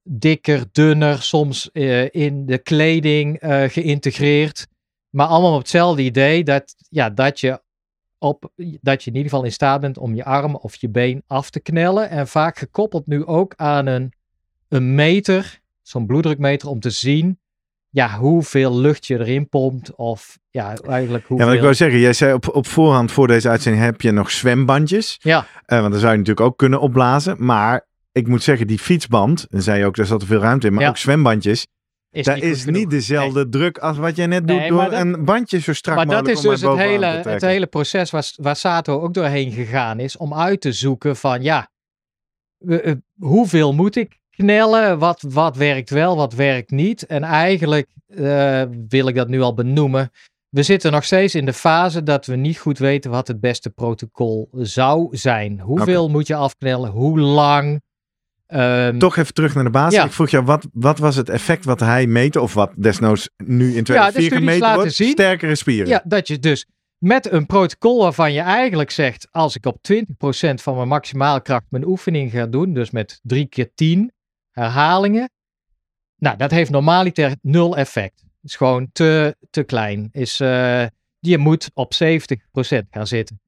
Dikker, 0.02 0.64
dunner, 0.72 1.22
soms 1.22 1.68
in 2.10 2.46
de 2.46 2.58
kleding 2.58 3.38
geïntegreerd. 3.68 4.66
Maar 5.10 5.26
allemaal 5.26 5.52
op 5.52 5.58
hetzelfde 5.58 6.02
idee 6.02 6.44
dat, 6.44 6.74
ja, 6.88 7.10
dat, 7.10 7.40
je 7.40 7.63
op, 8.24 8.50
dat 8.80 9.04
je 9.04 9.10
in 9.10 9.16
ieder 9.16 9.30
geval 9.30 9.44
in 9.44 9.52
staat 9.52 9.80
bent 9.80 9.98
om 9.98 10.14
je 10.14 10.24
arm 10.24 10.54
of 10.54 10.74
je 10.74 10.88
been 10.88 11.22
af 11.26 11.50
te 11.50 11.60
knellen. 11.60 12.10
En 12.10 12.28
vaak 12.28 12.58
gekoppeld 12.58 13.06
nu 13.06 13.24
ook 13.24 13.52
aan 13.56 13.86
een, 13.86 14.12
een 14.68 14.94
meter, 14.94 15.60
zo'n 15.82 16.06
bloeddrukmeter, 16.06 16.68
om 16.68 16.80
te 16.80 16.90
zien 16.90 17.38
ja, 17.90 18.18
hoeveel 18.18 18.76
lucht 18.76 19.06
je 19.06 19.18
erin 19.18 19.48
pompt. 19.48 19.94
Of 19.94 20.38
ja, 20.50 20.74
eigenlijk 20.88 21.22
Ja, 21.22 21.28
hoeveel... 21.28 21.46
wat 21.46 21.56
ik 21.56 21.62
wou 21.62 21.74
zeggen, 21.74 21.98
jij 21.98 22.12
zei 22.12 22.32
op, 22.32 22.54
op 22.54 22.66
voorhand 22.66 23.12
voor 23.12 23.26
deze 23.26 23.48
uitzending 23.48 23.84
heb 23.84 24.00
je 24.00 24.10
nog 24.10 24.30
zwembandjes. 24.30 25.18
Ja. 25.22 25.46
Eh, 25.66 25.78
want 25.78 25.90
dan 25.90 26.00
zou 26.00 26.12
je 26.12 26.18
natuurlijk 26.18 26.46
ook 26.46 26.58
kunnen 26.58 26.80
opblazen. 26.80 27.36
Maar 27.38 27.86
ik 28.12 28.28
moet 28.28 28.42
zeggen, 28.42 28.66
die 28.66 28.78
fietsband, 28.78 29.46
dan 29.50 29.62
zei 29.62 29.78
je 29.78 29.86
ook, 29.86 29.96
daar 29.96 30.06
zat 30.06 30.20
er 30.20 30.26
veel 30.26 30.40
ruimte 30.40 30.66
in. 30.66 30.72
Maar 30.72 30.82
Ja. 30.82 30.88
ook 30.88 30.96
zwembandjes, 30.96 31.66
is 32.14 32.24
daar 32.24 32.34
niet 32.34 32.44
goed 32.44 32.52
is 32.52 32.64
niet 32.64 32.90
dezelfde 32.90 33.48
druk 33.48 33.78
als 33.78 33.96
wat 33.96 34.16
jij 34.16 34.26
net 34.26 34.48
doet 34.48 34.56
Nee, 34.56 34.68
door 34.68 34.76
maar 34.76 34.90
dat- 34.90 35.00
een 35.00 35.24
bandje 35.24 35.60
zo 35.60 35.72
strak 35.72 35.96
Maar 35.96 36.06
dat 36.06 36.14
mogelijk 36.14 36.36
is 36.38 36.50
dus 36.50 36.62
maar 36.62 36.70
het 36.70 36.80
hele, 36.88 37.06
het 37.06 37.42
hele 37.42 37.66
proces 37.66 38.10
waar, 38.10 38.30
waar 38.36 38.56
Sato 38.56 39.00
ook 39.00 39.14
doorheen 39.14 39.52
gegaan 39.52 40.00
is. 40.00 40.16
Om 40.16 40.34
uit 40.34 40.60
te 40.60 40.72
zoeken 40.72 41.16
van 41.16 41.42
ja, 41.42 41.70
eh, 42.68 42.92
hoeveel 43.18 43.74
moet 43.74 43.96
ik 43.96 44.18
knellen? 44.30 44.98
Wat, 44.98 45.24
wat 45.28 45.56
werkt 45.56 45.90
wel, 45.90 46.16
wat 46.16 46.32
werkt 46.32 46.70
niet? 46.70 47.06
En 47.06 47.22
eigenlijk 47.22 47.86
eh, 48.06 48.62
wil 48.88 49.08
ik 49.08 49.14
dat 49.14 49.28
nu 49.28 49.40
al 49.40 49.54
benoemen. 49.54 50.10
We 50.48 50.62
zitten 50.62 50.92
nog 50.92 51.04
steeds 51.04 51.34
in 51.34 51.44
de 51.46 51.52
fase 51.52 52.02
dat 52.02 52.26
we 52.26 52.36
niet 52.36 52.58
goed 52.58 52.78
weten 52.78 53.10
wat 53.10 53.28
het 53.28 53.40
beste 53.40 53.70
protocol 53.70 54.48
zou 54.52 55.16
zijn. 55.16 55.60
Hoeveel 55.60 56.08
moet 56.08 56.26
je 56.26 56.34
afknellen? 56.34 56.90
Hoe 56.90 57.20
lang? 57.20 57.82
Ehm, 58.46 58.98
Toch 58.98 59.16
even 59.16 59.34
terug 59.34 59.54
naar 59.54 59.64
de 59.64 59.70
basis. 59.70 59.94
Ja. 59.98 60.04
Ik 60.04 60.12
vroeg 60.12 60.30
jou, 60.30 60.44
wat, 60.44 60.66
wat 60.72 60.98
was 60.98 61.16
het 61.16 61.28
effect 61.28 61.64
wat 61.64 61.80
hij 61.80 62.06
meette? 62.06 62.40
Of 62.40 62.54
wat 62.54 62.72
desnoods 62.76 63.28
nu 63.36 63.74
in 63.76 63.84
2004 63.84 64.22
studies 64.26 64.48
gemeten 64.48 64.74
wordt? 64.74 64.94
zien- 64.94 65.10
Sterkere 65.10 65.54
spieren. 65.54 65.88
Ja, 65.88 66.02
dat 66.04 66.28
je 66.28 66.38
dus 66.38 66.66
met 66.98 67.32
een 67.32 67.46
protocol 67.46 68.02
waarvan 68.02 68.32
je 68.32 68.40
eigenlijk 68.40 68.90
zegt, 68.90 69.28
als 69.30 69.56
ik 69.56 69.66
op 69.66 69.82
20% 69.82 70.62
van 70.62 70.76
mijn 70.76 70.88
maximale 70.88 71.40
kracht 71.42 71.64
mijn 71.68 71.86
oefening 71.86 72.30
ga 72.30 72.46
doen, 72.46 72.74
dus 72.74 72.90
met 72.90 73.20
3 73.22 73.46
keer 73.46 73.74
10 73.74 74.12
herhalingen, 74.50 75.30
nou, 76.16 76.36
dat 76.36 76.50
heeft 76.50 76.70
normaliter 76.70 77.36
nul 77.42 77.76
effect. 77.76 78.22
is 78.42 78.56
gewoon 78.56 78.88
te, 78.92 79.36
te 79.50 79.62
klein. 79.62 80.08
Is, 80.12 80.40
eh, 80.40 80.84
je 81.18 81.38
moet 81.38 81.70
op 81.74 81.94
70% 81.94 82.86
gaan 82.90 83.06
zitten. 83.06 83.40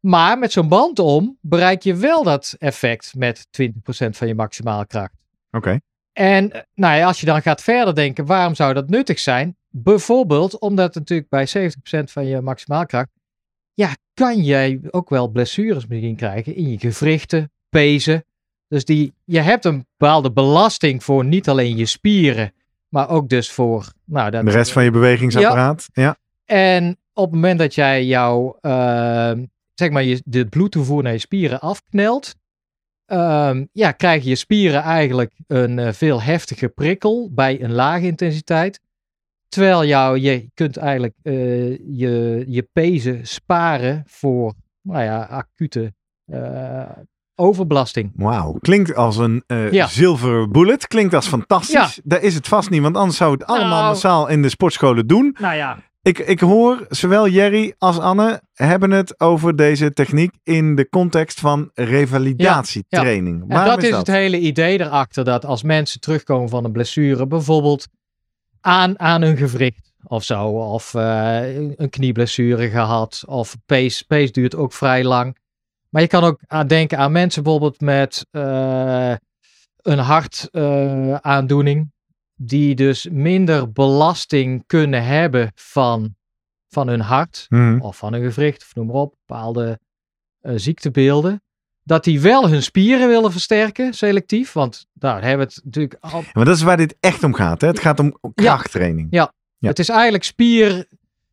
Maar 0.00 0.38
met 0.38 0.52
zo'n 0.52 0.68
band 0.68 0.98
om 0.98 1.38
bereik 1.40 1.82
je 1.82 1.94
wel 1.94 2.22
dat 2.22 2.54
effect 2.58 3.14
met 3.16 3.46
20% 3.62 3.70
van 4.10 4.28
je 4.28 4.34
maximale 4.34 4.86
kracht. 4.86 5.14
Oké. 5.50 5.80
En 6.12 6.52
eh, 6.52 6.60
nou 6.74 6.96
ja, 6.96 7.06
als 7.06 7.20
je 7.20 7.26
dan 7.26 7.42
gaat 7.42 7.62
verder 7.62 7.94
denken, 7.94 8.26
waarom 8.26 8.54
zou 8.54 8.74
dat 8.74 8.88
nuttig 8.88 9.18
zijn? 9.18 9.56
Bijvoorbeeld 9.68 10.58
omdat 10.58 10.94
natuurlijk 10.94 11.28
bij 11.28 11.48
70% 11.48 12.04
van 12.04 12.26
je 12.26 12.40
maximaalkracht, 12.40 13.08
ja, 13.74 13.96
kan 14.14 14.42
jij 14.42 14.80
ook 14.90 15.08
wel 15.08 15.28
blessures 15.28 15.86
misschien 15.86 16.16
krijgen 16.16 16.54
in 16.54 16.70
je 16.70 16.78
gewrichten, 16.78 17.50
pezen. 17.68 18.24
Dus 18.68 18.84
die, 18.84 19.14
je 19.24 19.40
hebt 19.40 19.64
een 19.64 19.86
bepaalde 19.96 20.32
belasting 20.32 21.04
voor 21.04 21.24
niet 21.24 21.48
alleen 21.48 21.76
je 21.76 21.86
spieren, 21.86 22.52
maar 22.88 23.08
ook 23.08 23.28
dus 23.28 23.50
voor 23.50 23.92
nou, 24.04 24.30
dat, 24.30 24.44
De 24.44 24.50
rest 24.50 24.72
van 24.72 24.84
je 24.84 24.90
bewegingsapparaat. 24.90 25.88
Ja. 25.92 26.16
en 26.44 26.98
op 27.12 27.24
het 27.24 27.34
moment 27.34 27.58
dat 27.58 27.74
jij 27.74 28.04
jouw, 28.04 28.58
ehm, 28.60 29.44
zeg 29.78 29.90
maar, 29.90 30.02
je, 30.02 30.22
de 30.24 30.46
bloedtoevoer 30.46 31.02
naar 31.02 31.12
je 31.12 31.18
spieren 31.18 31.60
afknelt, 31.60 32.34
ehm, 33.06 33.64
ja, 33.72 33.92
krijgen 33.92 34.28
je 34.28 34.34
spieren 34.36 34.82
eigenlijk 34.82 35.32
een 35.46 35.78
eh, 35.78 35.92
veel 35.92 36.22
heftiger 36.22 36.68
prikkel 36.68 37.30
bij 37.32 37.62
een 37.62 37.72
lage 37.72 38.06
intensiteit. 38.06 38.80
Terwijl 39.48 39.84
jou, 39.84 40.18
je 40.18 40.50
kunt 40.54 40.76
eigenlijk 40.76 41.14
eh, 41.22 41.70
je, 41.76 42.44
je 42.48 42.68
pezen 42.72 43.26
sparen 43.26 44.02
voor, 44.06 44.54
nou 44.82 45.02
ja, 45.04 45.22
acute 45.22 45.94
eh, 46.24 46.90
overbelasting. 47.34 48.12
Wauw. 48.14 48.52
Klinkt 48.60 48.94
als 48.94 49.16
een 49.16 49.42
eh, 49.46 49.72
Ja. 49.72 49.86
zilveren 49.86 50.52
bullet. 50.52 50.86
Klinkt 50.86 51.14
als 51.14 51.26
fantastisch. 51.28 51.94
Ja. 51.94 52.02
Daar 52.04 52.22
is 52.22 52.34
het 52.34 52.48
vast 52.48 52.70
niet, 52.70 52.82
want 52.82 52.96
anders 52.96 53.16
zou 53.16 53.32
het 53.32 53.44
allemaal 53.44 53.68
Nou. 53.80 53.84
massaal 53.88 54.28
in 54.28 54.42
de 54.42 54.48
sportscholen 54.48 55.06
doen. 55.06 55.36
Nou 55.40 55.54
ja, 55.56 55.78
Ik, 56.02 56.18
ik 56.18 56.40
hoor 56.40 56.86
zowel 56.88 57.28
Jerry 57.28 57.74
als 57.78 57.98
Anne 57.98 58.42
hebben 58.54 58.90
het 58.90 59.20
over 59.20 59.56
deze 59.56 59.92
techniek 59.92 60.34
in 60.42 60.74
de 60.74 60.88
context 60.88 61.40
van 61.40 61.70
revalidatietraining. 61.74 63.42
En 63.42 63.48
Waarom 63.48 63.74
dat 63.74 63.82
is 63.82 63.96
het 63.96 64.06
hele 64.06 64.38
idee 64.38 64.80
erachter, 64.80 65.24
dat 65.24 65.44
als 65.44 65.62
mensen 65.62 66.00
terugkomen 66.00 66.48
van 66.48 66.64
een 66.64 66.72
blessure, 66.72 67.26
bijvoorbeeld 67.26 67.86
aan, 68.60 68.98
aan 68.98 69.22
een 69.22 69.36
gewricht 69.36 69.92
of 70.02 70.24
zo, 70.24 70.46
of 70.48 70.94
eh, 70.94 71.56
een 71.56 71.90
knieblessure 71.90 72.68
gehad, 72.70 73.22
of 73.26 73.56
pace, 73.66 74.06
pace 74.06 74.32
duurt 74.32 74.54
ook 74.54 74.72
vrij 74.72 75.04
lang. 75.04 75.36
Maar 75.88 76.02
je 76.02 76.08
kan 76.08 76.24
ook 76.24 76.40
aan 76.46 76.66
denken 76.66 76.98
aan 76.98 77.12
mensen 77.12 77.42
bijvoorbeeld 77.42 77.80
met 77.80 78.26
eh, 78.30 79.12
een 79.76 79.98
hartaandoening, 79.98 81.92
die 82.40 82.74
dus 82.74 83.08
minder 83.10 83.72
belasting 83.72 84.62
kunnen 84.66 85.04
hebben 85.04 85.52
van, 85.54 86.14
van 86.68 86.88
hun 86.88 87.00
hart 87.00 87.46
Mhm. 87.48 87.80
of 87.80 87.96
van 87.96 88.12
een 88.12 88.22
gewricht, 88.32 88.62
of 88.62 88.74
noem 88.74 88.86
maar 88.86 88.96
op, 88.96 89.14
bepaalde 89.26 89.80
eh, 90.40 90.52
ziektebeelden. 90.56 91.42
Dat 91.82 92.04
die 92.04 92.20
wel 92.20 92.48
hun 92.48 92.62
spieren 92.62 93.08
willen 93.08 93.32
versterken, 93.32 93.94
selectief. 93.94 94.52
Want 94.52 94.86
nou, 94.92 95.14
daar 95.14 95.28
hebben 95.28 95.46
we 95.46 95.52
het 95.54 95.64
natuurlijk 95.64 95.96
al. 96.00 96.22
Maar 96.32 96.44
dat 96.44 96.56
is 96.56 96.62
waar 96.62 96.76
dit 96.76 96.96
echt 97.00 97.22
om 97.24 97.34
gaat. 97.34 97.60
Hè? 97.60 97.66
Het 97.66 97.80
gaat 97.80 98.00
om 98.00 98.18
krachttraining. 98.34 99.06
Ja. 99.10 99.32
Het 99.58 99.78
is 99.78 99.88
eigenlijk 99.88 100.24
spier, 100.24 100.86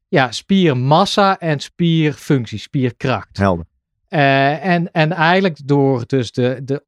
ja, 0.07 0.31
spiermassa 0.31 1.39
en 1.39 1.59
spierfunctie, 1.59 2.59
spierkracht. 2.59 3.37
Helder. 3.37 3.65
Eh, 4.07 4.65
en, 4.65 4.91
en 4.91 5.11
eigenlijk 5.11 5.67
door 5.67 6.03
dus 6.05 6.31
de, 6.31 6.61
de, 6.63 6.85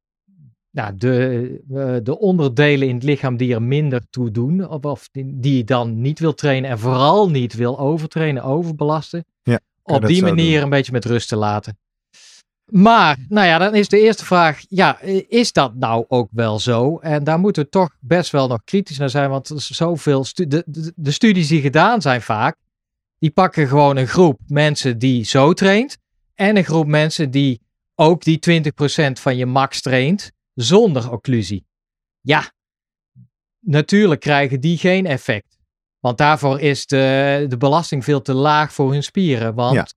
nou, 0.78 0.96
de, 0.98 1.62
eh, 1.74 1.96
de 2.04 2.20
onderdelen 2.20 2.88
in 2.88 2.96
het 2.96 3.04
lichaam 3.04 3.38
die 3.38 3.54
er 3.54 3.62
minder 3.62 4.02
toe 4.10 4.32
doen, 4.32 4.70
of, 4.70 4.86
of 4.86 5.10
die, 5.12 5.40
die 5.40 5.58
je 5.58 5.64
dan 5.64 6.02
niet 6.02 6.20
wil 6.20 6.34
trainen 6.34 6.70
en 6.70 6.80
vooral 6.80 7.30
niet 7.30 7.54
wil 7.54 7.80
overtrainen, 7.80 8.44
overbelasten, 8.44 9.26
Ja, 9.44 9.60
op 9.84 10.06
die 10.06 10.22
manier 10.22 10.54
doen. 10.54 10.64
een 10.64 10.70
beetje 10.70 10.92
met 10.92 11.06
rust 11.06 11.28
te 11.28 11.36
laten. 11.36 11.78
Maar, 12.72 13.18
nou 13.30 13.48
ja, 13.48 13.58
dan 13.58 13.76
is 13.76 13.88
de 13.88 14.00
eerste 14.00 14.26
vraag, 14.26 14.62
ja, 14.70 15.00
is 15.28 15.52
dat 15.54 15.76
nou 15.76 16.06
ook 16.08 16.28
wel 16.32 16.60
zo? 16.60 16.98
En 16.98 17.24
daar 17.24 17.40
moeten 17.40 17.64
we 17.64 17.70
toch 17.70 17.90
best 18.00 18.32
wel 18.32 18.48
nog 18.48 18.64
kritisch 18.64 18.98
naar 18.98 19.10
zijn, 19.10 19.30
want 19.30 19.52
zoveel, 19.56 20.24
stu- 20.24 20.48
de, 20.48 20.64
de, 20.66 20.94
de 20.96 21.12
studies 21.12 21.48
die 21.48 21.62
gedaan 21.62 22.02
zijn 22.02 22.22
vaak, 22.22 22.56
die 23.20 23.32
pakken 23.32 23.68
gewoon 23.68 23.98
een 23.98 24.08
groep 24.08 24.40
mensen 24.48 24.98
die 25.00 25.24
zo 25.24 25.54
traint 25.54 25.98
en 26.36 26.58
een 26.58 26.64
groep 26.66 26.88
mensen 26.88 27.32
die 27.32 27.62
ook 27.96 28.24
die 28.24 28.40
20% 28.50 29.12
van 29.22 29.38
je 29.38 29.46
max 29.46 29.82
traint 29.82 30.32
zonder 30.62 31.12
occlusie. 31.12 31.66
Ja, 32.22 32.52
natuurlijk 33.60 34.22
krijgen 34.22 34.60
die 34.60 34.78
geen 34.78 35.06
effect. 35.06 35.58
Want 36.00 36.18
daarvoor 36.18 36.60
is 36.60 36.86
de, 36.86 37.46
de 37.50 37.58
belasting 37.58 38.04
veel 38.04 38.22
te 38.22 38.34
laag 38.34 38.74
voor 38.74 38.92
hun 38.92 39.04
spieren. 39.04 39.54
Want 39.54 39.76
Ja. 39.76 39.88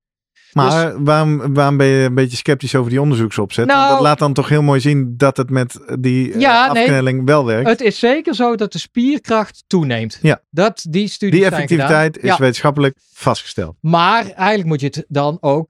Maar 0.52 1.04
waarom, 1.04 1.54
waarom 1.54 1.76
ben 1.76 1.86
je 1.86 2.04
een 2.04 2.14
beetje 2.14 2.36
sceptisch 2.36 2.74
over 2.74 2.90
die 2.90 3.00
onderzoeksopzet? 3.00 3.66
Want 3.66 3.78
Nou- 3.78 3.92
dat 3.92 4.00
laat 4.00 4.18
dan 4.18 4.32
toch 4.32 4.48
heel 4.48 4.62
mooi 4.62 4.80
zien 4.80 5.14
dat 5.16 5.36
het 5.36 5.50
met 5.50 5.80
die 6.00 6.32
eh, 6.32 6.40
Ja, 6.40 6.66
afknelling 6.66 7.24
wel 7.26 7.44
werkt. 7.44 7.68
Het 7.68 7.80
is 7.80 7.98
zeker 7.98 8.34
zo 8.34 8.56
dat 8.56 8.72
de 8.72 8.78
spierkracht 8.78 9.64
toeneemt. 9.66 10.18
Ja. 10.22 10.42
Dat 10.50 10.86
die 10.88 11.08
studies 11.08 11.40
die 11.40 11.48
effectiviteit 11.48 12.16
is 12.16 12.22
Ja. 12.22 12.36
wetenschappelijk 12.38 12.98
vastgesteld. 13.12 13.76
Maar 13.80 14.26
eigenlijk 14.30 14.68
moet 14.68 14.80
je 14.80 14.86
het 14.86 15.04
dan 15.08 15.38
ook. 15.40 15.68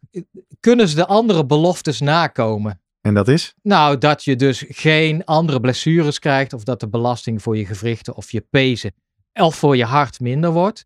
Kunnen 0.60 0.88
ze 0.88 0.94
de 0.94 1.06
andere 1.06 1.46
beloftes 1.46 2.00
nakomen? 2.00 2.80
En 3.00 3.14
dat 3.14 3.28
is? 3.28 3.54
Nou, 3.62 3.98
dat 3.98 4.24
je 4.24 4.36
dus 4.36 4.64
geen 4.68 5.24
andere 5.24 5.60
blessures 5.60 6.18
krijgt. 6.18 6.52
Of 6.52 6.64
dat 6.64 6.80
de 6.80 6.88
belasting 6.88 7.42
voor 7.42 7.56
je 7.56 7.66
gewrichten 7.66 8.16
of 8.16 8.30
je 8.30 8.40
pezen. 8.50 8.92
of 9.32 9.54
voor 9.56 9.76
je 9.76 9.84
hart 9.84 10.20
minder 10.20 10.50
wordt. 10.50 10.84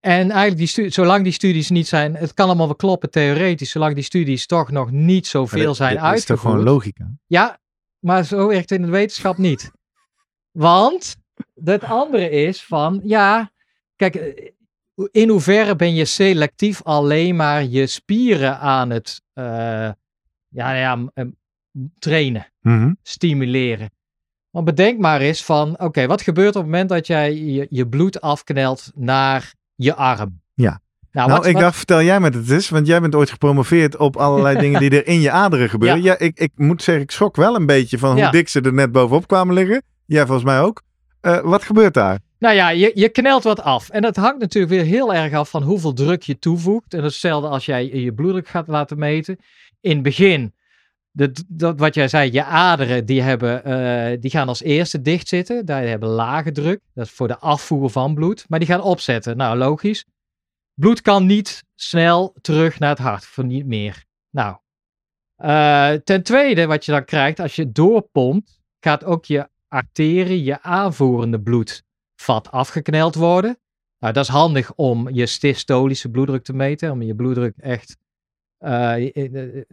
En 0.00 0.30
eigenlijk, 0.30 0.74
die 0.74 0.90
zolang 0.90 1.24
die 1.24 1.32
studies 1.32 1.70
niet 1.70 1.86
zijn. 1.86 2.14
Het 2.16 2.34
kan 2.34 2.46
allemaal 2.46 2.66
wel 2.66 2.76
kloppen 2.76 3.10
theoretisch. 3.10 3.70
Zolang 3.70 3.94
die 3.94 4.04
studies 4.04 4.46
toch 4.46 4.70
nog 4.70 4.90
niet 4.90 5.26
zoveel 5.26 5.66
dit- 5.66 5.76
zijn 5.76 5.88
dit 5.90 5.98
is 5.98 6.02
toch 6.04 6.10
uitgevoerd. 6.12 6.40
gewoon 6.40 6.62
logica? 6.64 7.10
Ja, 7.26 7.58
maar 7.98 8.24
zo 8.24 8.46
werkt 8.48 8.70
het 8.70 8.78
in 8.78 8.84
de 8.84 8.90
wetenschap 8.92 9.36
niet. 9.36 9.70
Want 10.50 11.16
het 11.64 11.84
andere 11.84 12.30
is 12.30 12.64
van, 12.64 13.00
ja, 13.04 13.50
kijk, 13.96 14.14
eh, 14.14 14.50
in 15.10 15.28
hoeverre 15.28 15.76
ben 15.76 15.94
je 15.94 16.04
selectief 16.04 16.82
alleen 16.82 17.36
maar 17.36 17.64
je 17.64 17.86
spieren 17.86 18.58
aan 18.58 18.90
het 18.90 19.22
eh, 19.32 19.90
ja, 20.56 20.72
ja, 20.74 20.96
m- 20.96 21.10
m- 21.14 21.32
trainen, 21.98 22.46
Mhm. 22.60 22.92
stimuleren. 23.02 23.90
Want 24.50 24.64
bedenk 24.64 24.98
maar 24.98 25.20
eens 25.20 25.44
van, 25.44 25.80
oké, 25.80 26.06
wat 26.06 26.22
gebeurt 26.22 26.56
op 26.56 26.62
het 26.62 26.70
moment 26.70 26.88
dat 26.88 27.06
jij 27.06 27.34
je, 27.34 27.66
je 27.70 27.88
bloed 27.88 28.20
afknelt 28.20 28.90
naar 28.94 29.54
je 29.74 29.94
arm? 29.94 30.40
Ja. 30.54 30.80
Nou, 31.10 31.28
Nou, 31.28 31.38
wat- 31.40 31.46
ik 31.46 31.52
wat- 31.52 31.62
dacht, 31.62 31.76
vertel 31.76 32.02
jij 32.02 32.20
me 32.20 32.26
het 32.28 32.50
eens, 32.50 32.68
want 32.68 32.86
jij 32.86 33.00
bent 33.00 33.14
ooit 33.14 33.30
gepromoveerd 33.30 33.96
op 33.96 34.16
allerlei 34.16 34.58
dingen 34.64 34.80
die 34.80 34.90
er 34.90 35.06
in 35.06 35.20
je 35.20 35.30
aderen 35.30 35.68
gebeuren. 35.68 36.02
Ja, 36.02 36.18
ik, 36.18 36.38
ik 36.38 36.52
moet 36.54 36.82
zeggen, 36.82 37.04
ik 37.04 37.10
schrok 37.10 37.36
wel 37.36 37.54
een 37.56 37.66
beetje 37.66 37.98
van 37.98 38.10
hoe 38.10 38.18
Ja. 38.20 38.30
dik 38.30 38.48
ze 38.48 38.60
er 38.60 38.72
net 38.74 38.92
bovenop 38.92 39.26
kwamen 39.26 39.54
liggen. 39.54 39.82
Jij 40.06 40.24
volgens 40.26 40.44
mij 40.46 40.60
ook. 40.60 40.82
Eh, 41.20 41.40
wat 41.40 41.62
gebeurt 41.64 41.94
daar? 41.94 42.18
Nou 42.38 42.54
ja, 42.54 42.68
je, 42.70 42.90
je 42.94 43.08
knelt 43.08 43.42
wat 43.42 43.62
af. 43.62 43.88
En 43.88 44.02
dat 44.02 44.16
hangt 44.16 44.38
natuurlijk 44.40 44.72
weer 44.72 44.84
heel 44.84 45.14
erg 45.14 45.32
af 45.32 45.50
van 45.50 45.62
hoeveel 45.62 45.92
druk 45.92 46.22
je 46.22 46.38
toevoegt. 46.38 46.92
En 46.94 47.00
dat 47.00 47.08
is 47.08 47.12
hetzelfde 47.22 47.48
als 47.48 47.66
jij 47.66 47.86
je 47.94 48.12
bloeddruk 48.14 48.48
gaat 48.48 48.68
laten 48.68 48.98
meten. 48.98 49.38
In 49.86 49.94
het 49.94 50.02
begin, 50.02 50.54
dat, 51.12 51.42
wat 51.76 51.94
jij 51.94 52.08
zei, 52.08 52.32
je 52.32 52.44
aderen 52.44 53.06
die, 53.06 53.22
hebben, 53.22 53.64
eh, 53.64 54.20
die 54.20 54.30
gaan 54.30 54.48
als 54.48 54.62
eerste 54.62 55.02
dicht 55.02 55.28
zitten. 55.28 55.66
Daar 55.66 55.82
hebben 55.82 56.08
lage 56.08 56.52
druk. 56.52 56.80
Dat 56.94 57.06
is 57.06 57.12
voor 57.12 57.28
de 57.28 57.38
afvoer 57.38 57.90
van 57.90 58.14
bloed. 58.14 58.44
Maar 58.48 58.58
die 58.58 58.68
gaan 58.68 58.82
opzetten. 58.82 59.36
Nou, 59.36 59.58
logisch. 59.58 60.04
Bloed 60.74 61.00
kan 61.00 61.26
niet 61.26 61.64
snel 61.74 62.34
terug 62.40 62.78
naar 62.78 62.88
het 62.88 62.98
hart. 62.98 63.24
Voor 63.24 63.44
niet 63.44 63.66
meer. 63.66 64.04
Nou. 64.30 64.56
eh, 65.36 65.92
ten 65.92 66.22
tweede, 66.22 66.66
wat 66.66 66.84
je 66.84 66.92
dan 66.92 67.04
krijgt, 67.04 67.40
als 67.40 67.56
je 67.56 67.72
doorpompt, 67.72 68.60
gaat 68.80 69.04
ook 69.04 69.24
je 69.24 69.48
arterie, 69.68 70.44
je 70.44 70.62
aanvoerende 70.62 71.40
bloedvat 71.40 72.50
afgekneld 72.50 73.14
worden. 73.14 73.58
Nou, 73.98 74.12
dat 74.12 74.24
is 74.24 74.30
handig 74.30 74.74
om 74.74 75.08
je 75.08 75.26
systolische 75.26 76.08
bloeddruk 76.10 76.44
te 76.44 76.52
meten, 76.52 76.90
om 76.90 77.02
je 77.02 77.14
bloeddruk 77.14 77.56
echt, 77.56 77.96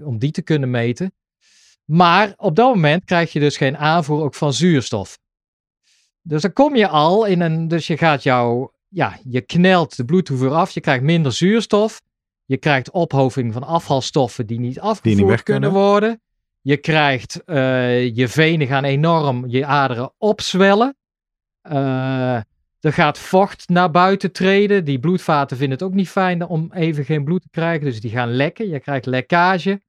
om 0.04 0.18
die 0.18 0.32
te 0.32 0.42
kunnen 0.42 0.70
meten. 0.70 1.14
Maar 1.86 2.34
op 2.38 2.56
dat 2.56 2.68
moment 2.68 3.06
krijg 3.06 3.34
je 3.34 3.40
dus 3.40 3.58
geen 3.58 3.78
aanvoer 3.78 4.24
ook 4.24 4.36
van 4.36 4.54
zuurstof. 4.54 5.20
Dus 6.22 6.42
dan 6.42 6.54
kom 6.54 6.76
je 6.76 6.88
al 6.88 7.26
in 7.26 7.42
een, 7.42 7.68
dus 7.68 7.88
je 7.88 7.98
gaat 7.98 8.24
jouw, 8.24 8.74
ja, 8.88 9.20
je 9.24 9.42
knelt 9.42 9.96
de 9.96 10.06
bloedtoevoer 10.06 10.52
af, 10.52 10.72
je 10.72 10.82
krijgt 10.82 11.04
minder 11.04 11.32
zuurstof. 11.32 12.02
Je 12.46 12.58
krijgt 12.58 12.92
ophoping 12.92 13.54
van 13.54 13.64
afvalstoffen 13.64 14.46
die 14.46 14.60
niet 14.60 14.80
afgevoerd 14.80 15.28
weg 15.28 15.44
kunnen 15.44 15.70
kunnen. 15.70 15.88
worden. 15.88 16.22
Je 16.62 16.78
krijgt, 16.78 17.44
eh, 17.44 18.16
je 18.16 18.28
venen 18.28 18.68
gaan 18.68 18.84
enorm, 18.84 19.48
je 19.48 19.66
aderen 19.66 20.14
opzwellen. 20.18 20.98
Eh, 21.62 22.40
er 22.84 22.94
gaat 22.94 23.18
vocht 23.20 23.70
naar 23.70 23.92
buiten 23.92 24.32
treden. 24.32 24.86
Die 24.86 25.00
bloedvaten 25.00 25.58
vinden 25.58 25.78
het 25.78 25.88
ook 25.88 25.94
niet 25.94 26.10
fijn 26.10 26.46
om 26.46 26.72
even 26.74 27.06
geen 27.06 27.24
bloed 27.24 27.42
te 27.42 27.50
krijgen. 27.50 27.86
Dus 27.86 28.02
die 28.02 28.12
gaan 28.12 28.32
lekken. 28.32 28.70
Je 28.70 28.80
krijgt 28.80 29.06
lekkage. 29.06 29.82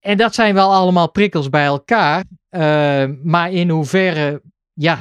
En 0.00 0.16
dat 0.16 0.34
zijn 0.34 0.54
wel 0.54 0.74
allemaal 0.74 1.10
prikkels 1.10 1.48
bij 1.48 1.64
elkaar. 1.64 2.24
eh, 2.48 3.06
maar 3.22 3.52
in 3.52 3.70
hoeverre 3.70 4.42
ja, 4.72 5.00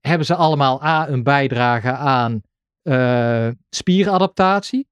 hebben 0.00 0.26
ze 0.26 0.34
allemaal 0.34 0.84
A, 0.84 1.08
een 1.08 1.22
bijdrage 1.22 1.92
aan 1.92 2.42
eh, 2.82 3.48
spieradaptatie? 3.70 4.86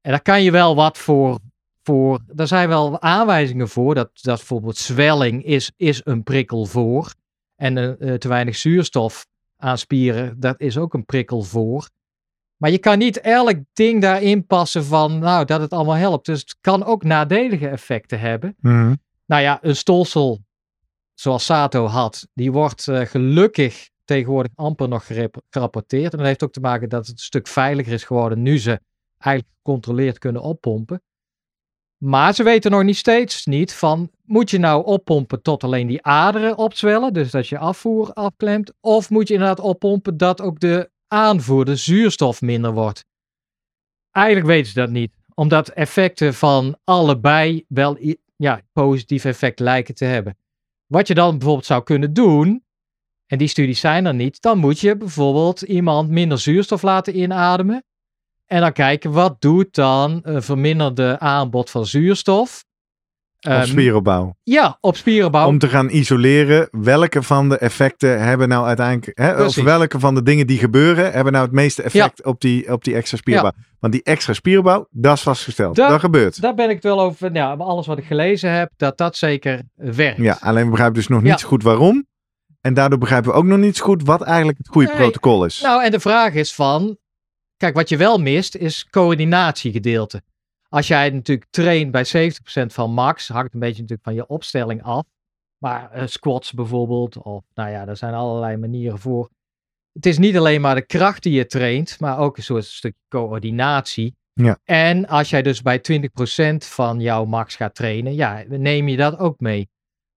En 0.00 0.10
daar 0.10 0.22
kan 0.22 0.42
je 0.42 0.50
wel 0.50 0.74
wat 0.74 0.98
voor. 0.98 1.38
voor 1.82 2.20
daar 2.26 2.46
zijn 2.46 2.68
wel 2.68 3.00
aanwijzingen 3.00 3.68
voor. 3.68 3.94
Dat, 3.94 4.10
dat 4.12 4.36
bijvoorbeeld 4.36 4.76
zwelling 4.76 5.44
is, 5.44 5.72
is 5.76 6.00
een 6.04 6.22
prikkel 6.22 6.64
voor. 6.64 7.14
En 7.56 7.98
eh, 7.98 8.14
te 8.14 8.28
weinig 8.28 8.56
zuurstof 8.56 9.26
aan 9.56 9.78
spieren, 9.78 10.40
dat 10.40 10.60
is 10.60 10.78
ook 10.78 10.94
een 10.94 11.04
prikkel 11.04 11.42
voor. 11.42 11.88
Maar 12.56 12.70
je 12.70 12.78
kan 12.78 12.98
niet 12.98 13.20
elk 13.20 13.58
ding 13.72 14.00
daarin 14.00 14.46
passen 14.46 14.84
van, 14.84 15.18
nou, 15.18 15.44
dat 15.44 15.60
het 15.60 15.72
allemaal 15.72 15.94
helpt. 15.94 16.26
Dus 16.26 16.40
het 16.40 16.56
kan 16.60 16.84
ook 16.84 17.04
nadelige 17.04 17.68
effecten 17.68 18.20
hebben. 18.20 18.56
Mhm. 18.60 18.94
Nou 19.26 19.42
ja, 19.42 19.58
een 19.62 19.76
stolsel 19.76 20.44
zoals 21.14 21.44
Sato 21.44 21.86
had, 21.86 22.28
die 22.34 22.52
wordt 22.52 22.88
eh, 22.88 23.00
gelukkig 23.00 23.90
tegenwoordig 24.04 24.52
amper 24.54 24.88
nog 24.88 25.06
gerapporteerd. 25.50 26.12
En 26.12 26.18
dat 26.18 26.26
heeft 26.26 26.42
ook 26.42 26.52
te 26.52 26.60
maken 26.60 26.88
dat 26.88 27.06
het 27.06 27.16
een 27.16 27.24
stuk 27.24 27.46
veiliger 27.46 27.92
is 27.92 28.04
geworden 28.04 28.42
nu 28.42 28.58
ze 28.58 28.80
eigenlijk 29.18 29.54
gecontroleerd 29.56 30.18
kunnen 30.18 30.42
oppompen. 30.42 31.02
Maar 32.04 32.34
ze 32.34 32.42
weten 32.42 32.70
nog 32.70 32.82
niet 32.82 32.96
steeds 32.96 33.46
niet 33.46 33.74
van, 33.74 34.10
moet 34.22 34.50
je 34.50 34.58
nou 34.58 34.84
oppompen 34.84 35.42
tot 35.42 35.64
alleen 35.64 35.86
die 35.86 36.02
aderen 36.02 36.58
opzwellen, 36.58 37.12
dus 37.12 37.30
dat 37.30 37.48
je 37.48 37.58
afvoer 37.58 38.12
afklemt, 38.12 38.72
of 38.80 39.10
moet 39.10 39.28
je 39.28 39.34
inderdaad 39.34 39.60
oppompen 39.60 40.16
dat 40.16 40.40
ook 40.40 40.60
de 40.60 40.90
aanvoer, 41.08 41.64
de 41.64 41.76
zuurstof 41.76 42.40
minder 42.40 42.72
wordt? 42.72 43.04
Eigenlijk 44.10 44.46
weten 44.46 44.72
ze 44.72 44.80
dat 44.80 44.90
niet, 44.90 45.12
omdat 45.34 45.68
effecten 45.68 46.34
van 46.34 46.78
allebei 46.84 47.64
wel 47.68 47.98
ja, 48.36 48.60
positief 48.72 49.24
effect 49.24 49.60
lijken 49.60 49.94
te 49.94 50.04
hebben. 50.04 50.38
Wat 50.86 51.06
je 51.06 51.14
dan 51.14 51.30
bijvoorbeeld 51.30 51.66
zou 51.66 51.82
kunnen 51.82 52.12
doen, 52.12 52.64
en 53.26 53.38
die 53.38 53.48
studies 53.48 53.80
zijn 53.80 54.06
er 54.06 54.14
niet, 54.14 54.40
dan 54.40 54.58
moet 54.58 54.80
je 54.80 54.96
bijvoorbeeld 54.96 55.62
iemand 55.62 56.10
minder 56.10 56.38
zuurstof 56.38 56.82
laten 56.82 57.18
inademen. 57.18 57.84
En 58.46 58.60
dan 58.60 58.72
kijken, 58.72 59.12
wat 59.12 59.36
doet 59.40 59.74
dan 59.74 60.20
een 60.22 60.42
verminderde 60.42 61.18
aanbod 61.18 61.70
van 61.70 61.86
zuurstof? 61.86 62.64
Of 63.40 63.50
Ehm, 63.52 63.64
spieropbouw. 63.66 64.36
Ja, 64.42 64.78
op 64.80 64.96
spierenbouw. 64.96 65.46
Om 65.46 65.58
te 65.58 65.68
gaan 65.68 65.88
isoleren 65.90 66.68
welke 66.70 67.22
van 67.22 67.48
de 67.48 67.58
effecten 67.58 68.22
hebben 68.22 68.48
nou 68.48 68.66
uiteindelijk, 68.66 69.18
hè, 69.18 69.44
of 69.44 69.54
welke 69.54 70.00
van 70.00 70.14
de 70.14 70.22
dingen 70.22 70.46
die 70.46 70.58
gebeuren, 70.58 71.12
hebben 71.12 71.32
nou 71.32 71.44
het 71.44 71.54
meeste 71.54 71.82
effect 71.82 72.24
op, 72.24 72.40
die, 72.40 72.72
op 72.72 72.84
die 72.84 72.94
extra 72.94 73.16
spierbouw. 73.16 73.50
Want 73.80 73.92
die 73.92 74.02
extra 74.02 74.32
spierbouw, 74.32 74.86
dat 74.90 75.16
is 75.16 75.22
vastgesteld. 75.22 75.76
Da- 75.76 75.88
dat 75.88 76.00
gebeurt. 76.00 76.40
Daar 76.40 76.54
ben 76.54 76.68
ik 76.68 76.74
het 76.74 76.84
wel 76.84 77.00
over, 77.00 77.32
ja, 77.34 77.52
alles 77.52 77.86
wat 77.86 77.98
ik 77.98 78.04
gelezen 78.04 78.50
heb, 78.50 78.70
dat 78.76 78.98
dat 78.98 79.16
zeker 79.16 79.62
werkt. 79.74 80.18
Ja, 80.18 80.36
alleen 80.40 80.64
we 80.64 80.70
begrijpen 80.70 80.96
dus 80.96 81.08
nog 81.08 81.22
niet 81.22 81.40
Ja. 81.40 81.46
goed 81.46 81.62
waarom. 81.62 82.06
En 82.60 82.74
daardoor 82.74 82.98
begrijpen 82.98 83.30
we 83.30 83.36
ook 83.36 83.44
nog 83.44 83.58
niet 83.58 83.76
zo 83.76 83.84
goed 83.84 84.02
wat 84.04 84.22
eigenlijk 84.22 84.58
het 84.58 84.68
goede 84.68 84.88
Nee. 84.88 84.96
protocol 84.96 85.44
is. 85.44 85.60
Nou, 85.60 85.84
en 85.84 85.90
de 85.90 86.00
vraag 86.00 86.32
is 86.34 86.54
van, 86.54 86.96
kijk, 87.56 87.74
wat 87.74 87.88
je 87.88 87.96
wel 87.96 88.18
mist 88.18 88.54
is 88.54 88.86
coördinatiegedeelte. 88.90 90.22
Als 90.68 90.86
jij 90.86 91.10
natuurlijk 91.10 91.50
traint 91.50 91.90
bij 91.90 92.06
70% 92.06 92.66
van 92.66 92.90
max, 92.90 93.28
hangt 93.28 93.54
een 93.54 93.60
beetje 93.60 93.80
natuurlijk 93.80 94.08
van 94.08 94.14
je 94.14 94.26
opstelling 94.26 94.82
af. 94.82 95.04
Maar 95.58 95.90
eh, 95.90 96.06
squats 96.06 96.52
bijvoorbeeld, 96.52 97.16
of 97.16 97.44
nou 97.54 97.70
ja, 97.70 97.86
er 97.86 97.96
zijn 97.96 98.14
allerlei 98.14 98.56
manieren 98.56 98.98
voor. 98.98 99.30
Het 99.92 100.06
is 100.06 100.18
niet 100.18 100.36
alleen 100.36 100.60
maar 100.60 100.74
de 100.74 100.86
kracht 100.86 101.22
die 101.22 101.32
je 101.32 101.46
traint, 101.46 102.00
maar 102.00 102.18
ook 102.18 102.36
een 102.36 102.42
soort 102.42 102.64
stuk 102.64 102.94
coördinatie. 103.08 104.16
Ja. 104.32 104.58
En 104.64 105.06
als 105.06 105.30
jij 105.30 105.42
dus 105.42 105.62
bij 105.62 105.78
20% 105.78 106.56
van 106.56 107.00
jouw 107.00 107.24
max 107.24 107.56
gaat 107.56 107.74
trainen, 107.74 108.14
ja, 108.14 108.44
neem 108.48 108.88
je 108.88 108.96
dat 108.96 109.18
ook 109.18 109.40
mee. 109.40 109.68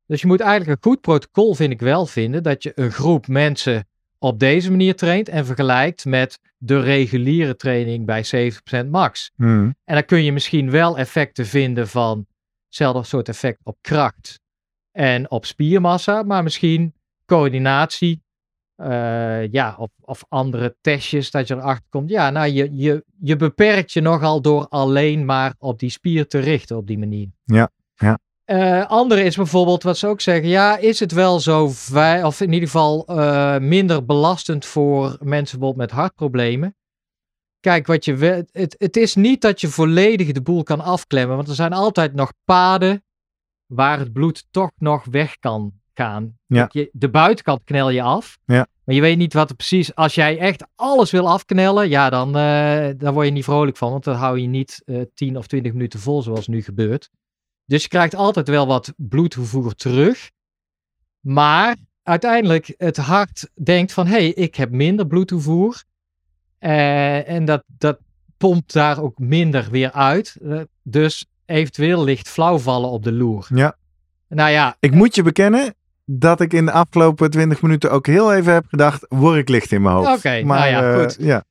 Dus 0.06 0.22
je 0.22 0.28
moet 0.28 0.40
eigenlijk 0.40 0.70
een 0.70 0.92
goed 0.92 1.02
protocol, 1.02 1.54
vind 1.54 1.72
ik 1.72 1.80
wel, 1.80 2.06
vinden 2.06 2.44
dat 2.44 2.64
je 2.64 2.72
een 2.76 2.92
groep 2.92 3.28
mensen 3.28 3.88
op 4.20 4.40
deze 4.40 4.72
manier 4.72 4.96
traint 4.96 5.30
en 5.30 5.46
vergelijkt 5.46 6.06
met 6.06 6.40
de 6.58 6.80
reguliere 6.80 7.56
training 7.56 8.06
bij 8.06 8.52
70% 8.86 8.90
max. 8.90 9.32
Hmm. 9.36 9.76
En 9.84 9.94
dan 9.94 10.06
kun 10.06 10.24
je 10.24 10.32
misschien 10.32 10.72
wel 10.72 10.98
effecten 10.98 11.46
vinden 11.46 11.88
van 11.88 12.26
hetzelfde 12.66 13.04
soort 13.04 13.30
effect 13.30 13.60
op 13.64 13.78
kracht 13.82 14.40
en 14.92 15.32
op 15.32 15.46
spiermassa, 15.46 16.24
maar 16.24 16.44
misschien 16.44 16.94
coördinatie, 17.26 18.24
eh, 18.76 19.52
ja, 19.52 19.76
of, 19.78 19.90
of 20.02 20.26
andere 20.30 20.76
testjes 20.82 21.32
dat 21.32 21.48
je 21.48 21.56
erachter 21.56 21.86
komt. 21.90 22.10
Ja, 22.10 22.30
nou, 22.30 22.52
je, 22.52 22.76
je, 22.76 23.04
je 23.20 23.36
beperkt 23.36 23.94
je 23.94 24.02
nogal 24.02 24.42
door 24.42 24.68
alleen 24.68 25.26
maar 25.26 25.56
op 25.58 25.80
die 25.80 25.90
spier 25.90 26.28
te 26.28 26.40
richten 26.40 26.78
op 26.78 26.88
die 26.88 26.98
manier. 26.98 27.28
Ja, 27.44 27.70
ja. 27.96 28.20
Eh, 28.48 28.86
andere 28.86 29.24
is 29.24 29.36
bijvoorbeeld 29.36 29.84
wat 29.84 29.98
ze 29.98 30.08
ook 30.08 30.22
zeggen. 30.22 30.48
Ja, 30.48 30.78
is 30.78 31.00
het 31.00 31.12
wel 31.12 31.40
zo, 31.40 31.64
of 32.24 32.42
in 32.42 32.54
ieder 32.54 32.70
geval 32.70 33.06
eh, 33.06 33.58
minder 33.58 34.06
belastend 34.06 34.66
voor 34.66 35.18
mensen 35.22 35.60
bijvoorbeeld 35.60 35.90
met 35.90 35.92
hartproblemen? 35.92 36.76
kijk, 37.60 37.88
wat 37.88 38.06
je 38.06 38.46
het, 38.52 38.76
het 38.78 38.98
is 38.98 39.16
niet 39.16 39.42
dat 39.42 39.62
je 39.62 39.68
volledig 39.68 40.32
de 40.32 40.42
boel 40.42 40.64
kan 40.64 40.82
afklemmen, 40.82 41.36
want 41.36 41.48
er 41.48 41.56
zijn 41.56 41.74
altijd 41.74 42.14
nog 42.14 42.34
paden 42.46 43.04
waar 43.66 44.00
het 44.00 44.14
bloed 44.14 44.48
toch 44.52 44.72
nog 44.78 45.06
weg 45.06 45.38
kan 45.40 45.74
gaan. 45.94 46.38
Ja. 46.46 46.70
Je, 46.72 46.90
de 46.94 47.10
buitenkant 47.10 47.64
knel 47.64 47.90
je 47.90 48.02
af, 48.02 48.38
Ja. 48.46 48.68
maar 48.84 48.96
je 48.96 49.02
weet 49.02 49.18
niet 49.18 49.34
wat 49.34 49.50
er 49.50 49.56
precies. 49.56 49.96
Als 49.96 50.16
jij 50.16 50.38
echt 50.38 50.68
alles 50.76 51.12
wil 51.12 51.30
afknellen, 51.30 51.90
ja, 51.90 52.10
dan, 52.10 52.38
eh, 52.38 52.90
dan 52.98 53.14
word 53.14 53.26
je 53.26 53.32
niet 53.32 53.44
vrolijk 53.44 53.78
van, 53.78 53.92
want 53.92 54.04
dan 54.04 54.16
hou 54.16 54.40
je 54.40 54.48
niet 54.48 54.82
eh 54.86 55.02
10 55.14 55.38
of 55.38 55.48
20 55.48 55.72
minuten 55.72 56.00
vol, 56.00 56.22
zoals 56.22 56.48
nu 56.48 56.62
gebeurt. 56.62 57.10
Dus 57.68 57.84
je 57.84 57.90
krijgt 57.90 58.16
altijd 58.16 58.48
wel 58.48 58.68
wat 58.68 58.94
bloedtoevoer 58.98 59.74
terug. 59.76 60.32
Maar 61.20 61.76
uiteindelijk 62.04 62.74
het 62.78 62.98
hart 62.98 63.50
denkt 63.64 63.94
van, 63.94 64.08
hé, 64.08 64.12
hey, 64.12 64.28
ik 64.28 64.56
heb 64.56 64.72
minder 64.72 65.08
bloedtoevoer. 65.08 65.84
Eh, 66.60 67.30
en 67.30 67.46
dat, 67.46 67.64
dat 67.68 67.98
pompt 68.38 68.74
daar 68.74 69.02
ook 69.02 69.20
minder 69.20 69.68
weer 69.70 69.92
uit. 69.92 70.38
Eh, 70.44 70.62
dus 70.84 71.26
eventueel 71.46 72.04
ligt 72.04 72.30
flauwvallen 72.30 72.90
op 72.90 73.04
de 73.04 73.12
loer. 73.12 73.48
Ja. 73.54 73.76
Nou 74.30 74.52
ja, 74.52 74.76
Ik 74.80 74.94
moet 74.94 75.16
je 75.16 75.24
bekennen 75.24 75.74
dat 76.06 76.42
ik 76.42 76.54
in 76.54 76.66
de 76.66 76.72
afgelopen 76.72 77.30
20 77.32 77.62
minuten 77.62 77.92
ook 77.92 78.06
heel 78.06 78.34
even 78.34 78.54
heb 78.54 78.66
gedacht, 78.68 79.06
word 79.10 79.38
ik 79.38 79.50
licht 79.50 79.72
in 79.72 79.82
mijn 79.82 79.96
hoofd. 79.96 80.18
Oké, 80.18 80.44
maar 80.44 80.60
nou 80.60 80.72
ja, 80.72 80.94
eh, 80.94 81.00
goed. 81.00 81.18
ja. 81.20 81.44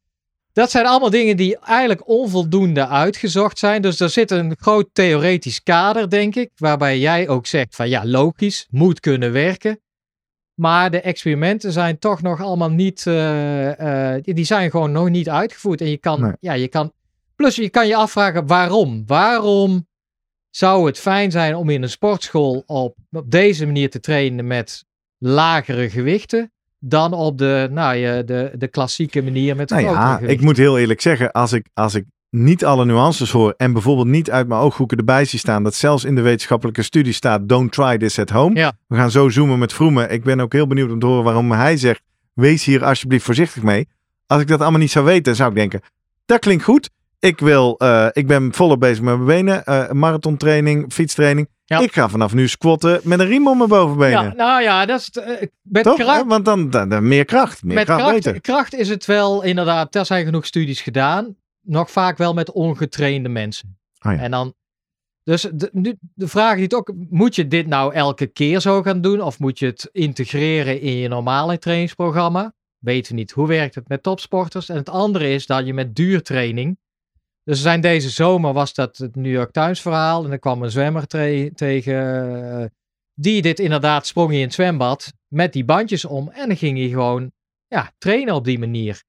Dat 0.57 0.71
zijn 0.71 0.87
allemaal 0.87 1.11
dingen 1.11 1.37
die 1.37 1.59
eigenlijk 1.59 2.09
onvoldoende 2.09 2.87
uitgezocht 2.87 3.59
zijn. 3.59 3.83
Dus 3.83 4.01
er 4.01 4.11
zit 4.11 4.31
een 4.31 4.57
groot 4.59 4.89
theoretisch 4.93 5.63
kader, 5.63 6.11
denk 6.11 6.35
ik, 6.35 6.51
waarbij 6.57 6.99
jij 6.99 7.29
ook 7.29 7.47
zegt 7.47 7.75
van 7.75 7.89
ja, 7.89 8.07
logisch, 8.07 8.67
moet 8.71 9.01
kunnen 9.01 9.33
werken. 9.33 9.81
Maar 10.55 10.91
de 10.91 11.01
experimenten 11.01 11.73
zijn 11.73 11.99
toch 11.99 12.23
nog 12.23 12.41
allemaal 12.41 12.71
niet, 12.71 13.07
eh, 13.07 14.15
eh, 14.15 14.23
die 14.23 14.35
die 14.35 14.45
zijn 14.45 14.71
gewoon 14.71 14.93
nog 14.93 15.09
niet 15.09 15.29
uitgevoerd. 15.29 15.81
En 15.81 15.91
je 15.91 15.99
kan, 15.99 16.21
Nee. 16.21 16.33
ja, 16.41 16.53
je 16.53 16.69
kan, 16.69 16.93
plus 17.35 17.57
je 17.57 17.71
kan 17.71 17.87
je 17.87 17.97
afvragen 17.97 18.47
waarom. 18.47 19.03
Waarom 19.07 19.89
zou 20.51 20.87
het 20.87 20.99
fijn 20.99 21.31
zijn 21.31 21.55
om 21.55 21.71
in 21.71 21.83
een 21.83 21.91
sportschool 21.91 22.63
op, 22.67 22.97
op 23.11 23.31
deze 23.31 23.67
manier 23.67 23.91
te 23.91 24.01
trainen 24.01 24.47
met 24.47 24.85
lagere 25.19 25.91
gewichten 25.91 26.53
dan 26.79 27.13
op 27.13 27.39
de, 27.39 27.69
nou 27.71 28.25
de, 28.25 28.53
de 28.59 28.69
klassieke 28.69 29.23
manier 29.23 29.57
met 29.57 29.71
Nou 29.71 29.83
ja, 29.83 30.19
ik 30.19 30.41
moet 30.41 30.57
heel 30.57 30.79
eerlijk 30.79 31.01
zeggen, 31.01 31.33
als 31.33 31.53
ik, 31.53 31.69
als 31.75 31.95
ik 31.95 32.05
niet 32.31 32.65
alle 32.65 32.85
nuances 32.85 33.31
hoor 33.31 33.55
en 33.57 33.73
bijvoorbeeld 33.73 34.07
niet 34.07 34.31
uit 34.31 34.49
mijn 34.49 34.61
ooghoeken 34.61 34.99
erbij 34.99 35.25
zie 35.25 35.39
staan, 35.39 35.63
dat 35.63 35.75
zelfs 35.75 36.05
in 36.05 36.15
de 36.15 36.21
wetenschappelijke 36.21 36.83
studie 36.83 37.13
staat, 37.13 37.49
don't 37.49 37.73
try 37.73 37.99
this 37.99 38.19
at 38.19 38.31
home. 38.31 38.55
Ja. 38.55 38.73
We 38.87 38.97
gaan 38.97 39.11
zo 39.11 39.29
zoomen 39.29 39.59
met 39.59 39.73
Vroemen. 39.73 40.11
Ik 40.11 40.25
ben 40.25 40.41
ook 40.41 40.53
heel 40.53 40.67
benieuwd 40.67 40.91
om 40.91 40.99
te 40.99 41.07
horen 41.07 41.25
waarom 41.25 41.53
hij 41.53 41.77
zegt, 41.77 42.03
wees 42.33 42.65
hier 42.65 42.85
alsjeblieft 42.85 43.25
voorzichtig 43.25 43.63
mee. 43.63 43.89
Als 44.27 44.41
ik 44.41 44.49
dat 44.49 44.61
allemaal 44.61 44.81
niet 44.81 44.91
zou 44.91 45.05
weten, 45.05 45.37
zou 45.37 45.49
ik 45.49 45.57
denken, 45.57 45.81
dat 46.27 46.39
klinkt 46.39 46.65
goed. 46.65 46.91
Ik, 47.19 47.41
wil, 47.41 47.79
eh, 47.79 48.07
ik 48.13 48.27
ben 48.27 48.55
volop 48.55 48.81
bezig 48.81 49.03
met 49.03 49.15
mijn 49.15 49.27
benen, 49.27 49.65
eh 49.65 49.91
marathontraining, 49.91 50.93
fietstraining. 50.93 51.49
Ja. 51.69 51.79
Ik 51.79 51.93
ga 51.93 52.09
vanaf 52.09 52.35
nu 52.35 52.49
squatten 52.49 53.01
met 53.05 53.21
een 53.21 53.27
riem 53.27 53.49
om 53.49 53.57
mijn 53.57 53.69
bovenbenen. 53.69 54.23
Ja, 54.23 54.35
nou 54.35 54.63
ja, 54.63 54.87
dat 54.87 55.01
is 55.01 55.07
het, 55.07 55.17
eh, 55.17 55.49
met 55.63 55.85
Toch? 55.85 55.99
kracht. 55.99 56.25
Want 56.27 56.45
dan, 56.45 56.71
dan, 56.71 56.89
dan 56.89 57.09
meer 57.09 57.25
kracht. 57.25 57.63
Meer 57.63 57.75
met 57.75 57.85
kracht, 57.85 58.01
kracht, 58.01 58.15
beter. 58.15 58.41
kracht 58.41 58.75
is 58.75 58.89
het 58.89 59.07
wel 59.07 59.43
inderdaad, 59.43 59.95
er 59.95 60.07
zijn 60.07 60.25
genoeg 60.25 60.47
studies 60.47 60.81
gedaan. 60.81 61.37
Nog 61.61 61.91
vaak 61.91 62.19
wel 62.19 62.35
met 62.35 62.53
ongetrainde 62.53 63.29
mensen. 63.29 63.79
Oh 64.07 64.13
ja. 64.13 64.19
En 64.19 64.31
dan, 64.31 64.55
dus 65.23 65.49
de, 65.55 65.69
nu, 65.73 65.97
de 66.15 66.29
vraag 66.29 66.57
die 66.57 66.77
ook, 66.77 66.93
moet 67.11 67.35
je 67.35 67.49
dit 67.49 67.67
nou 67.67 67.95
elke 67.95 68.27
keer 68.27 68.61
zo 68.61 68.83
gaan 68.83 69.01
doen? 69.01 69.21
Of 69.21 69.39
moet 69.39 69.59
je 69.59 69.67
het 69.67 69.89
integreren 69.93 70.81
in 70.81 70.97
je 70.97 71.09
normale 71.09 71.59
trainingsprogramma? 71.59 72.55
Weten 72.79 73.13
we 73.13 73.19
niet. 73.19 73.31
Hoe 73.31 73.47
werkt 73.47 73.75
het 73.75 73.89
met 73.89 74.03
topsporters? 74.03 74.69
En 74.69 74.77
het 74.77 74.89
andere 74.89 75.29
is 75.29 75.47
dat 75.47 75.67
je 75.67 75.75
met 75.75 75.95
duurtraining. 75.95 76.79
Dus 77.47 77.63
zijn 77.63 77.81
deze 77.81 78.11
zomer 78.11 78.53
was 78.53 78.75
dat 78.75 78.97
het 78.97 79.17
New 79.17 79.33
York 79.33 79.51
Times 79.53 79.81
verhaal. 79.81 80.25
En 80.25 80.31
er 80.33 80.39
kwam 80.39 80.63
een 80.63 80.71
zwemmer 80.71 81.07
tegen. 81.07 82.61
eh, 82.61 82.65
die 83.15 83.43
dit 83.43 83.59
inderdaad 83.59 84.07
sprong 84.07 84.33
in 84.33 84.41
het 84.41 84.55
zwembad. 84.55 85.13
Met 85.29 85.53
die 85.53 85.65
bandjes 85.65 86.05
om. 86.05 86.31
En 86.31 86.49
dan 86.49 86.57
ging 86.57 86.79
hij 86.79 86.89
gewoon 86.89 87.33
ja, 87.67 87.93
trainen 87.99 88.35
op 88.35 88.45
die 88.45 88.59
manier. 88.59 89.03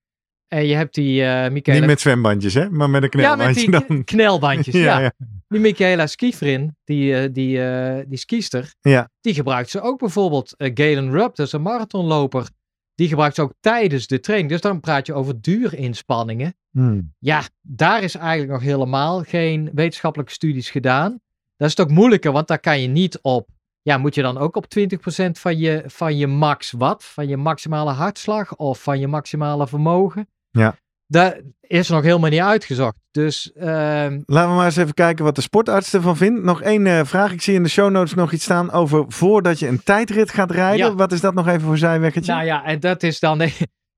En 0.48 0.66
je 0.66 0.76
hebt 0.76 0.94
die 0.96 1.24
eh 1.24 1.52
Michaela... 1.52 1.80
Niet 1.80 1.88
met 1.90 2.00
zwembandjes, 2.02 2.54
hè? 2.54 2.70
Maar 2.70 2.90
met 2.90 3.14
een 3.14 3.20
ja, 3.20 3.36
met 3.36 3.46
knelbandje 3.48 3.72
die 3.72 3.88
dan. 3.88 4.04
knelbandjes. 4.16 4.76
ja, 4.82 4.82
Ja, 4.82 5.00
ja. 5.00 5.12
Die 5.48 5.60
Michaela 5.60 6.08
Skifrin, 6.08 6.76
die, 6.84 7.16
eh, 7.16 7.30
die, 7.32 7.60
die 8.08 8.18
skiester, 8.18 8.74
Ja. 8.82 9.10
die 9.22 9.34
gebruikt 9.34 9.70
ze 9.70 9.82
ook 9.82 10.00
bijvoorbeeld. 10.00 10.54
Galen 10.58 11.12
Rupp, 11.12 11.36
dat 11.36 11.46
is 11.46 11.52
een 11.52 11.62
marathonloper. 11.62 12.48
Die 12.98 13.08
gebruikt 13.08 13.36
ze 13.36 13.42
ook 13.42 13.54
tijdens 13.60 14.08
de 14.08 14.20
training. 14.20 14.50
Dus 14.50 14.62
dan 14.62 14.80
praat 14.80 15.06
je 15.06 15.14
over 15.14 15.42
duurinspanningen. 15.42 16.56
Hmm. 16.72 17.14
Ja, 17.20 17.42
daar 17.62 18.04
is 18.04 18.16
eigenlijk 18.16 18.52
nog 18.52 18.62
helemaal 18.62 19.24
geen 19.24 19.70
wetenschappelijke 19.74 20.34
studies 20.34 20.70
gedaan. 20.70 21.20
Dat 21.58 21.68
is 21.68 21.78
het 21.78 21.88
ook 21.88 21.94
moeilijker, 21.94 22.32
want 22.32 22.48
daar 22.48 22.60
kan 22.60 22.82
je 22.82 22.88
niet 22.88 23.20
op. 23.22 23.50
Ja, 23.82 23.98
moet 23.98 24.16
je 24.16 24.22
dan 24.22 24.38
ook 24.38 24.56
op 24.56 24.66
20% 24.66 25.32
van 25.32 25.58
je, 25.58 25.84
van 25.86 26.18
je 26.18 26.28
max 26.28 26.72
wat? 26.72 27.04
Van 27.04 27.28
je 27.28 27.38
maximale 27.38 27.92
hartslag 27.92 28.56
of 28.56 28.84
van 28.84 29.00
je 29.00 29.08
maximale 29.08 29.68
vermogen? 29.68 30.30
Ja. 30.50 30.76
Dat 31.08 31.36
is 31.62 31.90
nog 31.90 32.04
helemaal 32.04 32.30
niet 32.30 32.40
uitgezocht. 32.40 32.98
Dus 33.12 33.52
ehm, 33.54 34.22
Laten 34.26 34.50
we 34.50 34.56
maar 34.56 34.66
eens 34.66 34.76
even 34.76 34.94
kijken 34.94 35.24
wat 35.26 35.36
de 35.36 35.42
sportarts 35.42 35.94
ervan 35.94 36.18
vindt. 36.18 36.44
Nog 36.44 36.62
één 36.62 36.88
eh, 36.88 37.02
vraag. 37.06 37.32
Ik 37.32 37.42
zie 37.42 37.54
in 37.56 37.64
de 37.64 37.70
show 37.70 37.92
notes 37.92 38.14
nog 38.14 38.32
iets 38.32 38.44
staan 38.44 38.72
over 38.72 39.06
voordat 39.08 39.60
je 39.60 39.68
een 39.68 39.84
tijdrit 39.84 40.32
gaat 40.32 40.52
rijden. 40.52 40.88
Ja. 40.88 40.96
Wat 40.96 41.12
is 41.12 41.22
dat 41.22 41.34
nog 41.34 41.48
even 41.48 41.62
voor 41.62 41.78
zijweggetje? 41.78 42.32
Nou 42.34 42.46
ja, 42.46 42.64
en 42.66 42.80
dat 42.80 43.04
is 43.04 43.20
dan. 43.20 43.42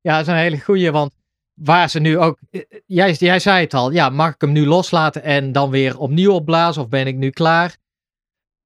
Ja, 0.01 0.11
dat 0.17 0.21
is 0.21 0.27
een 0.33 0.39
hele 0.39 0.59
goeie. 0.59 0.91
Want 0.91 1.13
waar 1.53 1.89
ze 1.89 1.99
nu 1.99 2.17
ook. 2.17 2.37
eh, 2.51 2.61
Jij, 2.85 3.11
jij 3.13 3.39
zei 3.39 3.63
het 3.63 3.73
al. 3.73 3.91
Ja, 3.91 4.09
mag 4.09 4.33
ik 4.33 4.41
hem 4.41 4.51
nu 4.51 4.65
loslaten 4.65 5.23
en 5.23 5.51
dan 5.51 5.69
weer 5.69 5.97
opnieuw 5.97 6.31
opblazen? 6.31 6.81
Of 6.81 6.87
ben 6.89 7.07
ik 7.07 7.15
nu 7.15 7.29
klaar? 7.29 7.75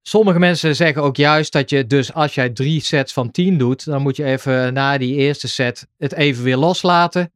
Sommige 0.02 0.40
mensen 0.40 0.76
zeggen 0.76 1.02
ook 1.04 1.16
juist 1.16 1.52
dat 1.52 1.70
je 1.70 1.88
dus 1.88 2.14
als 2.14 2.36
jij 2.36 2.50
drie 2.50 2.82
sets 2.82 3.14
van 3.14 3.32
tien 3.32 3.58
doet, 3.58 3.86
dan 3.86 4.02
moet 4.02 4.16
je 4.16 4.24
even 4.24 4.74
na 4.74 4.98
die 4.98 5.16
eerste 5.16 5.48
set 5.48 5.88
het 5.98 6.14
even 6.14 6.44
weer 6.44 6.58
loslaten. 6.58 7.32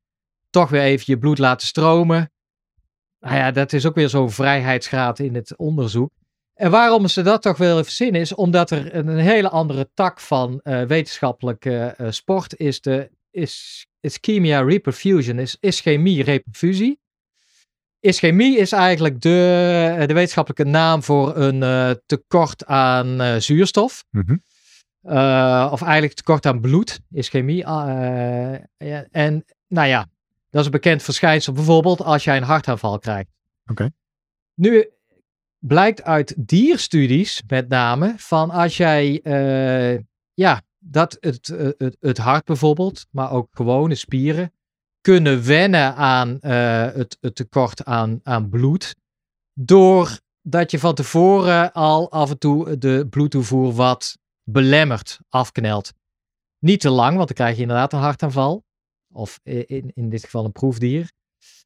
Toch 0.58 0.70
weer 0.70 0.82
even 0.82 1.04
je 1.08 1.18
bloed 1.18 1.38
laten 1.38 1.68
stromen. 1.68 2.32
Nou 3.20 3.36
ja, 3.36 3.52
dat 3.52 3.74
is 3.74 3.86
ook 3.86 3.96
weer 3.96 4.10
zo'n 4.10 4.32
vrijheidsgraad 4.32 5.20
in 5.20 5.36
het 5.36 5.58
onderzoek. 5.58 6.12
En 6.54 6.72
waarom 6.72 7.08
ze 7.08 7.22
dat 7.22 7.42
toch 7.42 7.58
willen 7.58 7.84
verzinnen 7.84 8.22
is 8.22 8.36
omdat 8.36 8.72
er 8.72 8.96
een, 8.96 9.08
een 9.08 9.18
hele 9.18 9.50
andere 9.50 9.90
tak 9.94 10.20
van 10.20 10.60
eh, 10.64 10.82
wetenschappelijke 10.82 11.94
eh, 11.98 12.12
sport 12.12 12.60
is 12.60 12.82
de 12.82 13.10
is 13.32 13.86
ischemia 14.00 14.62
reperfusion, 14.62 15.40
is 15.40 15.58
ischemie 15.60 16.24
reperfusie. 16.24 17.00
Ischemie 18.00 18.58
is 18.58 18.72
eigenlijk 18.72 19.22
de, 19.22 19.96
eh, 20.00 20.08
de 20.08 20.14
wetenschappelijke 20.14 20.72
naam 20.72 21.04
voor 21.04 21.36
een 21.36 22.00
tekort 22.06 22.66
aan 22.66 23.42
zuurstof. 23.42 24.06
Mhm. 24.10 24.38
Of 25.72 25.82
eigenlijk 25.82 26.14
tekort 26.14 26.46
aan 26.46 26.62
bloed, 26.62 27.00
ischemie. 27.12 27.58
ja, 28.78 29.06
en 29.12 29.46
nou 29.68 29.88
ja, 29.88 30.08
dat 30.50 30.60
is 30.60 30.66
een 30.66 30.72
bekend 30.72 31.04
verschijnsel 31.04 31.54
bijvoorbeeld 31.54 32.02
als 32.02 32.24
jij 32.24 32.38
een 32.38 32.44
hartaanval 32.44 33.00
krijgt. 33.00 33.30
Oké. 33.66 33.92
Nu 34.54 34.90
blijkt 35.60 36.04
uit 36.04 36.34
dierstudies 36.38 37.44
met 37.48 37.70
name 37.70 38.14
van 38.18 38.50
als 38.50 38.78
jij, 38.78 39.22
eh, 39.24 40.04
ja, 40.34 40.62
dat 40.80 41.18
het, 41.20 41.50
eh, 41.50 41.68
het, 41.78 41.98
het 42.00 42.18
hart 42.18 42.46
bijvoorbeeld, 42.46 43.06
maar 43.12 43.32
ook 43.32 43.48
gewone 43.52 43.96
spieren, 43.96 44.52
kunnen 45.02 45.46
wennen 45.46 45.96
aan 45.96 46.40
eh, 46.40 46.92
het, 46.94 47.18
het 47.22 47.36
tekort 47.36 47.86
aan, 47.86 48.20
aan 48.24 48.50
bloed. 48.50 48.96
Doordat 49.54 50.72
je 50.72 50.80
van 50.80 50.96
tevoren 50.96 51.72
al 51.72 52.12
af 52.12 52.30
en 52.30 52.38
toe 52.38 52.78
de 52.78 53.08
bloedtoevoer 53.10 53.74
wat 53.74 54.18
belemmert, 54.44 55.20
afknelt. 55.30 55.94
Niet 56.60 56.80
te 56.80 56.90
lang, 56.90 57.16
want 57.16 57.28
dan 57.28 57.38
krijg 57.38 57.56
je 57.56 57.62
inderdaad 57.62 57.94
een 57.94 58.00
hartaanval. 58.00 58.66
Of 59.18 59.40
in, 59.44 59.92
in 59.94 60.10
dit 60.10 60.24
geval 60.24 60.46
een 60.46 60.52
proefdier. 60.52 61.12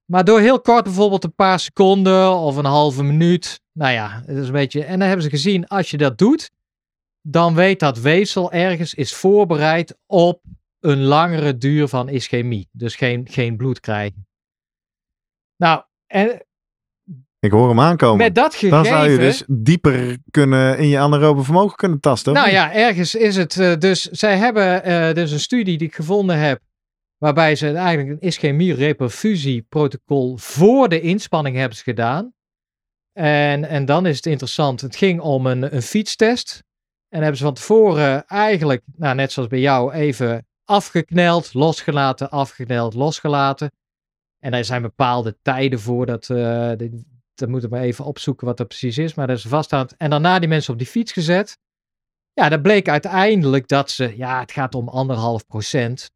Maar 0.05 0.23
door 0.23 0.39
heel 0.39 0.61
kort, 0.61 0.83
bijvoorbeeld 0.83 1.23
een 1.23 1.35
paar 1.35 1.59
seconden 1.59 2.35
of 2.35 2.55
een 2.55 2.65
halve 2.65 3.03
minuut. 3.03 3.61
Nou 3.71 3.91
ja, 3.91 4.21
het 4.25 4.37
is 4.37 4.45
een 4.45 4.53
beetje. 4.53 4.83
En 4.83 4.99
dan 4.99 5.07
hebben 5.07 5.23
ze 5.25 5.29
gezien, 5.29 5.67
als 5.67 5.91
je 5.91 5.97
dat 5.97 6.17
doet, 6.17 6.51
dan 7.21 7.55
weet 7.55 7.79
dat 7.79 7.99
weefsel 7.99 8.51
ergens 8.51 8.93
is 8.93 9.13
voorbereid 9.13 9.97
op 10.05 10.41
een 10.79 11.01
langere 11.01 11.57
duur 11.57 11.87
van 11.87 12.09
ischemie. 12.09 12.69
Dus 12.71 12.95
geen, 12.95 13.27
geen 13.29 13.57
bloed 13.57 13.79
krijgen. 13.79 14.27
Nou, 15.57 15.83
en 16.07 16.45
Ik 17.39 17.51
hoor 17.51 17.69
hem 17.69 17.79
aankomen. 17.79 18.17
met 18.17 18.35
dat 18.35 18.53
gegeven... 18.53 18.75
Dan 18.75 18.85
zou 18.85 19.09
je 19.09 19.17
dus 19.17 19.43
dieper 19.47 20.17
kunnen 20.31 20.77
in 20.77 20.87
je 20.87 20.99
anaerobe 20.99 21.43
vermogen 21.43 21.77
kunnen 21.77 21.99
tasten. 21.99 22.33
Nou 22.33 22.45
niet? 22.45 22.55
ja, 22.55 22.73
ergens 22.73 23.15
is 23.15 23.35
het 23.35 23.59
eh, 23.59 23.77
dus. 23.77 24.01
Zij 24.01 24.37
hebben 24.37 24.83
eh, 24.83 25.13
dus 25.13 25.31
een 25.31 25.39
studie 25.39 25.77
die 25.77 25.87
ik 25.87 25.95
gevonden 25.95 26.37
heb. 26.39 26.61
Waarbij 27.23 27.55
ze 27.55 27.73
eigenlijk 27.73 28.09
een 28.09 28.27
ischemie-reperfusieprotocol 28.27 30.37
voor 30.37 30.89
de 30.89 31.01
inspanning 31.01 31.55
hebben 31.55 31.77
gedaan. 31.77 32.33
En, 33.11 33.65
en 33.65 33.85
dan 33.85 34.05
is 34.05 34.15
het 34.15 34.25
interessant. 34.25 34.81
Het 34.81 34.95
ging 34.95 35.19
om 35.19 35.45
een, 35.45 35.75
een 35.75 35.81
fietstest. 35.81 36.63
En 37.09 37.19
hebben 37.19 37.37
ze 37.37 37.43
van 37.43 37.53
tevoren 37.53 38.27
eigenlijk, 38.27 38.83
nou, 38.95 39.15
net 39.15 39.31
zoals 39.31 39.49
bij 39.49 39.59
jou, 39.59 39.93
even 39.93 40.47
afgekneld, 40.65 41.53
losgelaten, 41.53 42.29
afgekneld, 42.29 42.93
losgelaten. 42.93 43.71
En 44.39 44.53
er 44.53 44.65
zijn 44.65 44.81
bepaalde 44.81 45.37
tijden 45.41 45.79
voor. 45.79 46.05
Dat, 46.05 46.29
eh 46.29 46.71
die- 46.77 47.09
dat 47.33 47.49
moeten 47.49 47.69
we 47.69 47.79
even 47.79 48.05
opzoeken 48.05 48.47
wat 48.47 48.57
dat 48.57 48.67
precies 48.67 48.97
is. 48.97 49.13
Maar 49.13 49.27
dat 49.27 49.37
is 49.37 49.45
vaststaand. 49.45 49.97
En 49.97 50.09
daarna 50.09 50.39
die 50.39 50.49
mensen 50.49 50.73
op 50.73 50.79
die 50.79 50.87
fiets 50.87 51.11
gezet. 51.11 51.57
Ja, 52.33 52.49
dat 52.49 52.61
bleek 52.61 52.89
uiteindelijk 52.89 53.67
dat 53.67 53.89
ze, 53.91 54.17
ja, 54.17 54.39
het 54.39 54.51
gaat 54.51 54.75
om 54.75 54.87
anderhalf 54.89 55.45
procent, 55.47 56.11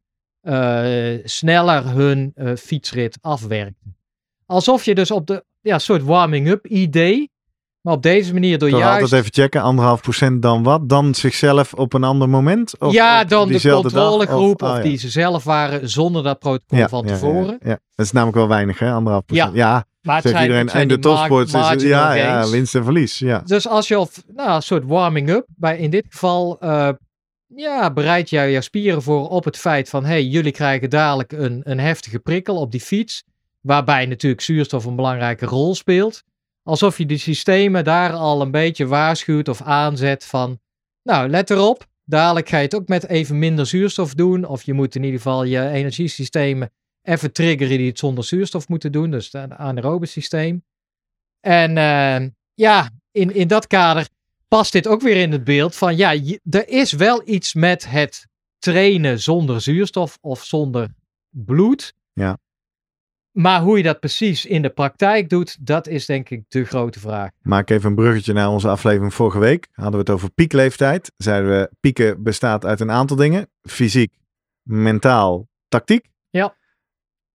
eh, 0.46 1.18
sneller 1.24 1.84
hun 1.84 2.32
eh, 2.34 2.52
fietsrit 2.56 3.18
afwerkten. 3.20 3.96
Alsof 4.46 4.84
je 4.84 4.94
dus 4.94 5.10
op 5.10 5.26
de, 5.26 5.44
ja, 5.60 5.78
soort 5.78 6.02
warming-up 6.02 6.66
idee, 6.66 7.30
maar 7.80 7.94
op 7.94 8.02
deze 8.02 8.32
manier 8.32 8.58
door 8.58 8.68
Toch 8.68 8.78
juist... 8.78 9.02
altijd 9.02 9.20
even 9.20 9.42
checken, 9.42 9.62
anderhalf 9.62 10.00
procent 10.00 10.42
dan 10.42 10.62
wat? 10.62 10.88
Dan 10.88 11.14
zichzelf 11.14 11.74
op 11.74 11.92
een 11.92 12.04
ander 12.04 12.28
moment? 12.28 12.78
Of 12.78 12.92
ja, 12.92 13.24
dan 13.24 13.48
de 13.48 13.70
controlegroep 13.70 14.62
of, 14.62 14.68
ah, 14.68 14.76
ja. 14.76 14.82
die 14.82 14.98
ze 14.98 15.08
zelf 15.08 15.44
waren 15.44 15.88
zonder 15.88 16.22
dat 16.22 16.38
protocol 16.38 16.78
Ja, 16.78 16.88
van 16.88 17.06
tevoren. 17.06 17.58
Ja, 17.62 17.78
dat 17.94 18.06
is 18.06 18.12
namelijk 18.12 18.36
wel 18.36 18.48
weinig, 18.48 18.78
hè? 18.78 18.92
Anderhalf 18.92 19.24
procent. 19.24 19.54
Ja, 19.54 19.84
Maar 20.02 20.16
het 20.16 20.28
zijn, 20.28 20.42
iedereen. 20.42 20.62
het 20.62 20.70
zijn 20.70 20.82
En 20.82 20.88
de 20.88 20.98
topsports 20.98 21.54
is 21.54 21.68
het, 21.68 21.82
ja, 21.82 22.48
winst 22.50 22.74
en 22.74 22.84
verlies. 22.84 23.18
Ja. 23.18 23.42
Dus 23.44 23.68
als 23.68 23.88
je 23.88 23.98
op 23.98 24.10
nou, 24.34 24.50
een 24.50 24.62
soort 24.62 24.84
warming-up, 24.84 25.46
bij 25.56 25.78
in 25.78 25.90
dit 25.90 26.06
geval, 26.08 26.60
eh, 26.60 26.88
ja, 27.46 27.92
bereid 27.92 28.30
jij 28.30 28.50
je 28.50 28.60
spieren 28.60 29.02
voor 29.02 29.28
op 29.28 29.44
het 29.44 29.56
feit 29.56 29.88
van, 29.88 30.04
hey, 30.04 30.24
jullie 30.24 30.52
krijgen 30.52 30.90
dadelijk 30.90 31.32
een, 31.32 31.60
een 31.64 31.80
heftige 31.80 32.18
prikkel 32.18 32.56
op 32.56 32.70
die 32.70 32.80
fiets, 32.80 33.24
waarbij 33.60 34.06
natuurlijk 34.06 34.42
zuurstof 34.42 34.84
een 34.84 34.96
belangrijke 34.96 35.46
rol 35.46 35.74
speelt. 35.74 36.22
Alsof 36.62 36.98
je 36.98 37.06
die 37.06 37.18
systemen 37.18 37.84
daar 37.84 38.12
al 38.12 38.40
een 38.40 38.50
beetje 38.50 38.86
waarschuwt 38.86 39.48
of 39.48 39.62
aanzet 39.62 40.24
van, 40.24 40.60
nou, 41.02 41.28
let 41.28 41.50
erop, 41.50 41.86
dadelijk 42.04 42.48
ga 42.48 42.56
je 42.56 42.64
het 42.64 42.74
ook 42.74 42.88
met 42.88 43.08
even 43.08 43.38
minder 43.38 43.66
zuurstof 43.66 44.14
doen, 44.14 44.44
of 44.44 44.62
je 44.62 44.72
moet 44.72 44.94
in 44.94 45.02
ieder 45.02 45.20
geval 45.20 45.44
je 45.44 45.68
energiesystemen 45.68 46.70
even 47.02 47.32
triggeren 47.32 47.78
die 47.78 47.88
het 47.88 47.98
zonder 47.98 48.24
zuurstof 48.24 48.68
moeten 48.68 48.92
doen, 48.92 49.10
dus 49.10 49.32
het 49.32 49.52
anaerobe 49.52 50.06
systeem. 50.06 50.64
En 51.40 51.76
eh, 51.76 52.28
ja, 52.54 52.90
in, 53.10 53.34
in 53.34 53.48
dat 53.48 53.66
kader 53.66 54.08
past 54.48 54.72
dit 54.72 54.86
ook 54.86 55.00
weer 55.00 55.16
in 55.16 55.32
het 55.32 55.44
beeld 55.44 55.76
van 55.76 55.96
ja, 55.96 56.10
je- 56.10 56.40
er 56.50 56.68
is 56.68 56.92
wel 56.92 57.22
iets 57.28 57.54
met 57.54 57.88
het 57.90 58.26
trainen 58.58 59.20
zonder 59.20 59.60
zuurstof 59.60 60.18
of 60.20 60.44
zonder 60.44 60.94
bloed. 61.30 61.94
Ja. 62.12 62.38
Maar 63.30 63.60
hoe 63.60 63.76
je 63.76 63.82
dat 63.82 64.00
precies 64.00 64.46
in 64.46 64.62
de 64.62 64.70
praktijk 64.70 65.28
doet, 65.28 65.66
dat 65.66 65.86
is 65.88 66.06
denk 66.06 66.30
ik 66.30 66.44
de 66.48 66.64
grote 66.64 67.00
vraag. 67.00 67.30
Maak 67.42 67.70
even 67.70 67.88
een 67.90 67.94
bruggetje 67.94 68.32
naar 68.32 68.48
onze 68.48 68.68
aflevering 68.68 69.14
vorige 69.14 69.38
week. 69.38 69.68
Hadden 69.72 69.92
we 69.92 69.98
het 69.98 70.10
over 70.10 70.30
piekleeftijd. 70.30 71.12
Zeiden 71.16 71.50
we, 71.50 71.70
pieken 71.80 72.22
bestaat 72.22 72.64
uit 72.64 72.80
een 72.80 72.90
aantal 72.90 73.16
dingen. 73.16 73.48
Fysiek, 73.62 74.14
mentaal, 74.62 75.48
tactiek. 75.68 76.06
Ja. 76.30 76.56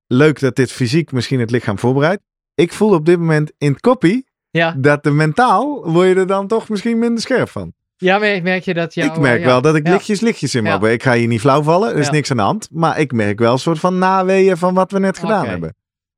Leuk 0.08 0.40
dat 0.40 0.56
dit 0.56 0.72
fysiek 0.72 1.12
misschien 1.12 1.40
het 1.40 1.52
lichaam 1.52 1.80
voorbereidt. 1.80 2.24
Ik 2.56 2.74
voel 2.74 2.94
op 2.94 3.06
dit 3.06 3.20
moment 3.20 3.52
in 3.58 3.72
het 3.72 3.82
koppie 3.82 4.28
Ja, 4.52 4.74
dat 4.78 5.04
de 5.04 5.12
mentaal 5.12 5.92
word 5.92 6.08
je 6.08 6.16
er 6.16 6.28
dan 6.28 6.48
toch 6.48 6.70
misschien 6.70 7.00
minder 7.00 7.22
scherp 7.22 7.50
van. 7.50 7.74
ja 7.98 8.18
merk, 8.18 8.44
merk 8.44 8.64
je 8.64 8.74
dat 8.74 8.94
jouw... 8.94 9.08
ik 9.08 9.18
merk 9.18 9.40
ja, 9.40 9.46
wel 9.46 9.62
dat 9.62 9.76
ik 9.76 9.88
lichtjes 9.88 10.20
lichtjes 10.20 10.56
in 10.56 10.64
me 10.64 10.70
Ja. 10.70 10.80
heb. 10.80 10.90
Ik 10.92 11.04
ga 11.04 11.14
hier 11.14 11.28
niet 11.28 11.40
flauw 11.40 11.62
vallen, 11.62 11.92
er 11.94 11.98
is 11.98 12.06
Ja. 12.06 12.12
niks 12.12 12.32
aan 12.32 12.38
de 12.38 12.44
hand. 12.44 12.68
Maar 12.72 13.00
ik 13.00 13.12
merk 13.12 13.40
wel 13.40 13.52
een 13.52 13.60
soort 13.60 13.80
van 13.80 13.98
naweeën 13.98 14.58
van 14.58 14.74
wat 14.74 14.92
we 14.92 15.00
net 15.00 15.18
gedaan 15.18 15.46
hebben. 15.46 15.76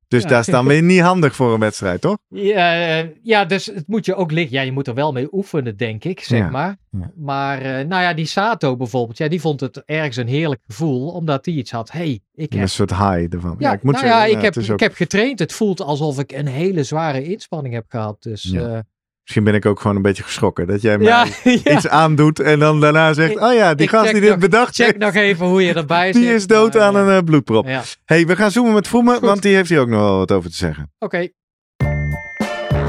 Dus 0.08 0.22
Ja. 0.22 0.28
dat 0.28 0.40
is 0.40 0.46
dan 0.46 0.66
weer 0.72 0.82
niet 0.82 1.00
handig 1.00 1.34
voor 1.34 1.54
een 1.54 1.60
wedstrijd, 1.60 2.00
toch? 2.00 2.18
Ja, 2.28 2.98
eh, 3.00 3.08
ja, 3.22 3.44
dus 3.44 3.66
het 3.66 3.86
moet 3.86 4.06
je 4.06 4.14
ook 4.14 4.30
liggen. 4.32 4.56
Ja, 4.56 4.62
je 4.62 4.72
moet 4.72 4.86
er 4.86 4.94
wel 4.94 5.12
mee 5.12 5.28
oefenen, 5.32 5.76
denk 5.76 6.04
ik, 6.04 6.20
zeg 6.20 6.38
Ja, 6.38 6.50
maar. 6.50 6.76
ja. 6.90 7.10
Maar, 7.16 7.58
eh, 7.60 7.86
nou 7.86 8.02
ja, 8.02 8.14
die 8.14 8.26
Sato 8.26 8.76
bijvoorbeeld, 8.76 9.18
ja, 9.18 9.28
die 9.28 9.40
vond 9.40 9.60
het 9.60 9.82
ergens 9.84 10.16
een 10.16 10.28
heerlijk 10.28 10.60
gevoel, 10.66 11.08
omdat 11.10 11.44
die 11.44 11.56
iets 11.56 11.70
had. 11.70 11.90
hey, 11.92 12.20
ik 12.34 12.52
heb 12.52 12.62
Een 12.62 12.68
soort 12.68 12.90
high 12.90 13.34
ervan. 13.34 13.56
Ja, 13.58 13.72
ik 13.72 13.82
moet 13.82 13.92
nou 13.94 14.06
zeggen, 14.06 14.30
ik, 14.30 14.42
heb, 14.42 14.56
ook- 14.58 14.64
ik 14.64 14.80
heb 14.80 14.94
getraind. 14.94 15.38
Het 15.38 15.52
voelt 15.52 15.80
alsof 15.80 16.18
ik 16.18 16.32
een 16.32 16.46
hele 16.46 16.82
zware 16.84 17.24
inspanning 17.24 17.74
heb 17.74 17.84
gehad. 17.88 18.22
Dus 18.22 18.42
Ja. 18.42 18.84
Misschien 19.24 19.44
ben 19.44 19.54
ik 19.54 19.66
ook 19.66 19.80
gewoon 19.80 19.96
een 19.96 20.02
beetje 20.02 20.22
geschrokken 20.22 20.66
dat 20.66 20.82
jij 20.82 20.98
mij 20.98 21.06
ja, 21.06 21.24
ja. 21.64 21.76
iets 21.76 21.88
aandoet 21.88 22.40
en 22.40 22.58
dan 22.58 22.80
daarna 22.80 23.12
zegt, 23.12 23.30
Ik- 23.30 23.40
oh 23.40 23.52
ja, 23.54 23.74
die 23.74 23.88
gast 23.88 24.02
check 24.04 24.12
die 24.12 24.20
dit 24.20 24.30
nog- 24.30 24.38
bedacht 24.38 24.74
check 24.74 24.86
heeft, 24.86 24.98
nog 24.98 25.14
even 25.14 25.46
hoe 25.46 25.62
je 25.62 25.74
erbij 25.74 26.06
zit. 26.12 26.22
die 26.22 26.34
is 26.34 26.46
dood 26.46 26.74
maar, 26.74 26.82
aan 26.82 26.96
eh, 26.96 27.02
een 27.06 27.16
eh, 27.18 27.24
bloedprop. 27.24 27.66
Ja, 27.66 27.82
hey, 28.04 28.26
we 28.26 28.36
gaan 28.36 28.50
zoomen 28.50 28.72
met 28.74 28.88
Vroemen, 28.88 29.20
want 29.20 29.42
die 29.42 29.54
heeft 29.54 29.68
hier 29.68 29.80
ook 29.80 29.88
nog 29.88 30.00
wel 30.00 30.16
wat 30.18 30.32
over 30.32 30.50
te 30.50 30.56
zeggen. 30.56 30.92
oké. 30.98 31.28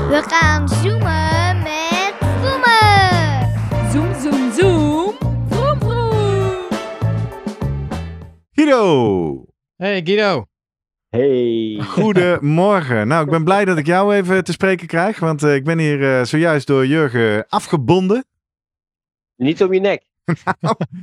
We 0.10 0.24
gaan 0.28 0.69
zoomen 0.69 1.58
met 1.63 2.13
Voemen. 2.19 3.54
Zoom, 3.91 4.13
zoom, 4.21 4.52
zoom. 4.58 5.13
Vroom, 5.50 5.80
vroom. 5.80 6.67
Guido, 8.52 9.45
Hey 9.76 10.02
Guido. 10.04 10.45
Hey. 11.15 11.80
goedemorgen. 11.88 13.08
nou, 13.08 13.23
ik 13.25 13.30
ben 13.32 13.43
blij 13.43 13.65
dat 13.65 13.78
ik 13.78 13.86
jou 13.86 14.15
even 14.15 14.43
te 14.43 14.51
spreken 14.51 14.88
krijg, 14.88 15.19
want 15.19 15.43
eh, 15.43 15.56
ik 15.56 15.63
ben 15.63 15.80
hier 15.80 16.17
eh, 16.19 16.25
zojuist 16.25 16.67
door 16.67 16.86
Jurgen 16.86 17.45
afgebonden. 17.49 18.25
Niet 19.36 19.63
om 19.63 19.73
je 19.73 19.80
nek. 19.80 20.04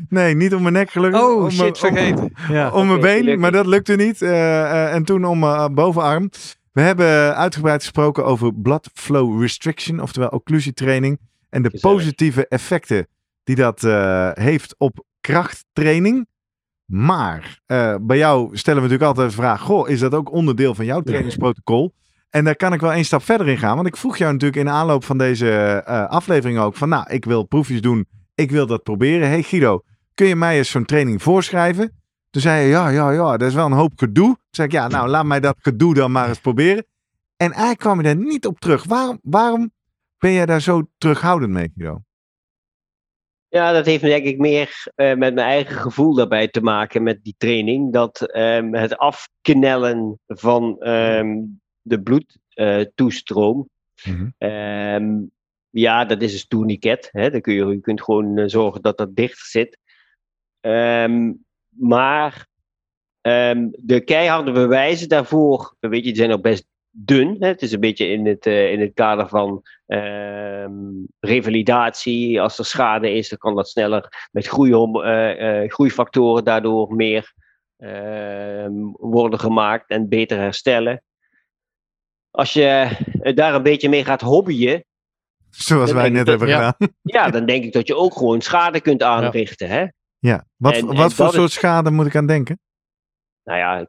Nee, 0.09 0.35
niet 0.35 0.55
om 0.55 0.63
mijn 0.63 0.75
nek 0.75 0.91
gelukkig. 0.91 1.21
om 1.21 1.27
Oh, 1.29 1.41
mijn- 1.41 1.51
shit, 1.53 1.67
om- 1.69 1.75
vergeten. 1.77 2.33
Ja. 2.49 2.71
om 2.71 2.87
mijn 2.87 2.99
Oké, 2.99 3.07
been, 3.07 3.17
gelukkig. 3.17 3.41
maar 3.41 3.53
dat 3.53 3.67
lukte 3.67 3.95
niet. 3.95 4.23
Eh, 4.23 4.61
eh, 4.63 4.95
en 4.95 5.05
toen 5.05 5.25
om 5.25 5.39
mijn 5.39 5.75
bovenarm. 5.75 6.31
We 6.73 6.81
hebben 6.81 7.37
uitgebreid 7.37 7.81
gesproken 7.83 8.25
over 8.25 8.55
blood 8.55 8.91
flow 8.95 9.41
restriction, 9.43 10.01
oftewel 10.01 10.29
occlusietraining. 10.29 11.19
En 11.51 11.63
de 11.63 11.79
positieve 11.81 12.47
effecten 12.49 13.07
die 13.45 13.57
dat 13.57 13.85
eh, 13.85 14.31
heeft 14.35 14.75
op 14.79 15.05
krachttraining. 15.21 16.27
Maar 16.93 17.61
eh, 17.67 17.95
bij 18.01 18.17
jou 18.17 18.57
stellen 18.57 18.83
we 18.83 18.89
natuurlijk 18.89 19.19
altijd 19.19 19.31
de 19.31 19.43
vraag: 19.43 19.61
Goh, 19.61 19.89
is 19.89 20.01
dat 20.01 20.15
ook 20.15 20.33
onderdeel 20.33 20.75
van 20.75 20.85
jouw 20.85 21.01
trainingsprotocol? 21.01 21.95
En 22.31 22.45
daar 22.45 22.57
kan 22.57 22.73
ik 22.73 22.81
wel 22.81 22.93
één 22.93 23.05
stap 23.05 23.23
verder 23.23 23.49
in 23.49 23.59
gaan. 23.59 23.75
Want 23.75 23.87
ik 23.87 23.97
vroeg 23.97 24.17
jou 24.17 24.33
natuurlijk 24.33 24.61
in 24.61 24.67
de 24.67 24.71
aanloop 24.71 25.05
van 25.05 25.19
deze 25.19 25.51
eh, 25.87 26.09
aflevering 26.09 26.59
ook: 26.59 26.77
van 26.77 26.89
nou, 26.89 27.05
ik 27.09 27.25
wil 27.25 27.43
proefjes 27.43 27.81
doen. 27.81 28.07
Ik 28.35 28.51
wil 28.51 28.67
dat 28.67 28.83
proberen. 28.83 29.29
Hey 29.29 29.43
Guido, 29.43 29.83
kun 30.15 30.27
je 30.27 30.37
mij 30.37 30.57
eens 30.57 30.71
zo'n 30.71 30.85
training 30.85 31.23
voorschrijven? 31.23 32.01
Toen 32.31 32.43
zei 32.43 32.63
je, 32.63 32.69
ja, 32.69 32.89
ja, 32.89 33.11
ja, 33.11 33.37
dat 33.37 33.49
is 33.49 33.55
wel 33.55 33.67
een 33.67 33.73
hoop 33.73 33.93
gedoe. 33.97 34.27
Toen 34.27 34.37
zei 34.51 34.69
ik, 34.69 34.75
ja, 34.75 34.89
nou, 34.89 35.09
laat 35.09 35.25
mij 35.25 35.41
dat 35.41 35.57
gedoe 35.59 35.95
dan 35.95 36.13
maar 36.13 36.29
eens 36.29 36.41
proberen. 36.41 36.87
En 37.37 37.51
eigenlijk 37.51 37.79
kwam 37.79 37.97
je 37.97 38.03
daar 38.03 38.17
niet 38.17 38.47
op 38.47 38.61
terug. 38.61 38.85
Waarom, 38.85 39.19
waarom 39.23 39.73
ben 40.19 40.33
jij 40.33 40.47
daar 40.47 40.61
zo 40.61 40.83
terughoudend 40.99 41.53
mee, 41.53 41.73
Guido? 41.75 42.03
Ja, 43.53 43.73
dat 43.73 43.87
heeft 43.87 44.03
denk 44.03 44.25
ik 44.25 44.39
meer 44.39 44.93
eh, 44.95 45.07
met 45.07 45.35
mijn 45.35 45.39
eigen 45.39 45.77
gevoel 45.77 46.15
daarbij 46.15 46.49
te 46.49 46.61
maken 46.61 47.03
met 47.03 47.25
die 47.25 47.35
training. 47.39 47.93
Dat 47.93 48.21
ehm, 48.21 48.75
het 48.75 48.97
afknellen 48.97 50.21
van 50.27 50.81
ehm, 50.81 51.41
de 51.83 52.03
bloedtoestroom. 52.03 53.69
Mhm. 54.05 54.29
Ehm, 54.39 55.21
ja, 55.71 56.05
dat 56.05 56.23
is 56.23 56.41
een 56.41 56.49
tourniquet. 56.49 57.09
Hè? 57.11 57.31
Dan 57.31 57.41
kun 57.41 57.55
je, 57.55 57.67
je 57.67 57.81
kunt 57.81 58.03
gewoon 58.03 58.39
eh, 58.39 58.45
zorgen 58.47 58.83
dat 58.83 58.97
dat 58.97 59.17
dicht 59.17 59.39
zit. 59.39 59.79
Maar 61.69 62.47
de 63.71 64.03
keiharde 64.05 64.53
bewijzen 64.53 65.09
daarvoor, 65.09 65.77
weet 65.81 65.95
je, 65.95 66.03
die 66.03 66.17
zijn 66.17 66.33
ook 66.33 66.43
best 66.43 66.67
dun. 66.95 67.37
Hè? 67.41 67.47
Het 67.49 67.63
is 67.63 67.73
een 67.73 67.81
beetje 67.81 68.07
in 68.07 68.27
het, 68.27 68.47
eh, 68.47 68.73
in 68.73 68.81
het 68.81 68.95
kader 68.95 69.29
van 69.29 69.63
ehm, 69.87 70.73
revalidatie. 71.21 72.41
Als 72.41 72.59
er 72.59 72.65
schade 72.65 73.13
is, 73.13 73.29
dan 73.29 73.39
kan 73.39 73.55
dat 73.55 73.69
sneller 73.69 74.29
met 74.33 74.47
groeihorm- 74.47 75.03
eh, 75.03 75.63
eh, 75.63 75.71
groeifactoren 75.71 76.45
daardoor 76.45 76.95
meer 76.95 77.33
ehm, 77.77 78.73
worden 78.93 79.39
gemaakt 79.41 79.91
en 79.91 80.09
beter 80.09 80.39
herstellen. 80.39 81.03
Als 82.31 82.53
je 82.53 82.89
daar 83.35 83.55
een 83.55 83.63
beetje 83.63 83.89
mee 83.89 84.05
gaat 84.05 84.21
hobbyen, 84.21 84.85
Zoals 85.51 85.93
wij 85.93 86.09
net 86.09 86.19
dat- 86.19 86.29
hebben 86.29 86.49
ja. 86.49 86.55
gedaan. 86.71 86.95
ja, 87.03 87.31
dan 87.31 87.47
denk 87.47 87.65
ik 87.65 87.73
dat 87.73 87.87
je 87.87 87.97
ook 87.97 88.13
gewoon 88.17 88.41
schade 88.41 88.81
kunt 88.81 89.03
aanrichten. 89.03 89.69
Hè? 89.69 89.87
Ja. 90.19 90.45
Wat, 90.57 90.73
En- 90.73 90.89
en 90.89 90.97
wat 90.97 91.15
voor 91.15 91.27
is- 91.27 91.35
soort 91.35 91.51
schade 91.51 91.91
moet 91.91 92.07
ik 92.07 92.17
aan 92.17 92.27
denken? 92.27 92.61
Nou 93.45 93.59
ja, 93.59 93.87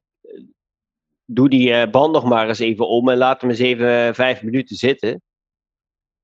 doe 1.26 1.50
die 1.50 1.74
eh, 1.74 1.92
band 1.92 2.14
nog 2.14 2.24
maar 2.24 2.48
eens 2.48 2.60
even 2.60 2.88
om 2.88 3.10
en 3.10 3.18
laat 3.18 3.42
hem 3.42 3.50
eens 3.50 3.60
even 3.60 4.08
eh, 4.08 4.14
vijf 4.14 4.44
minuten 4.44 4.76
zitten. 4.76 5.22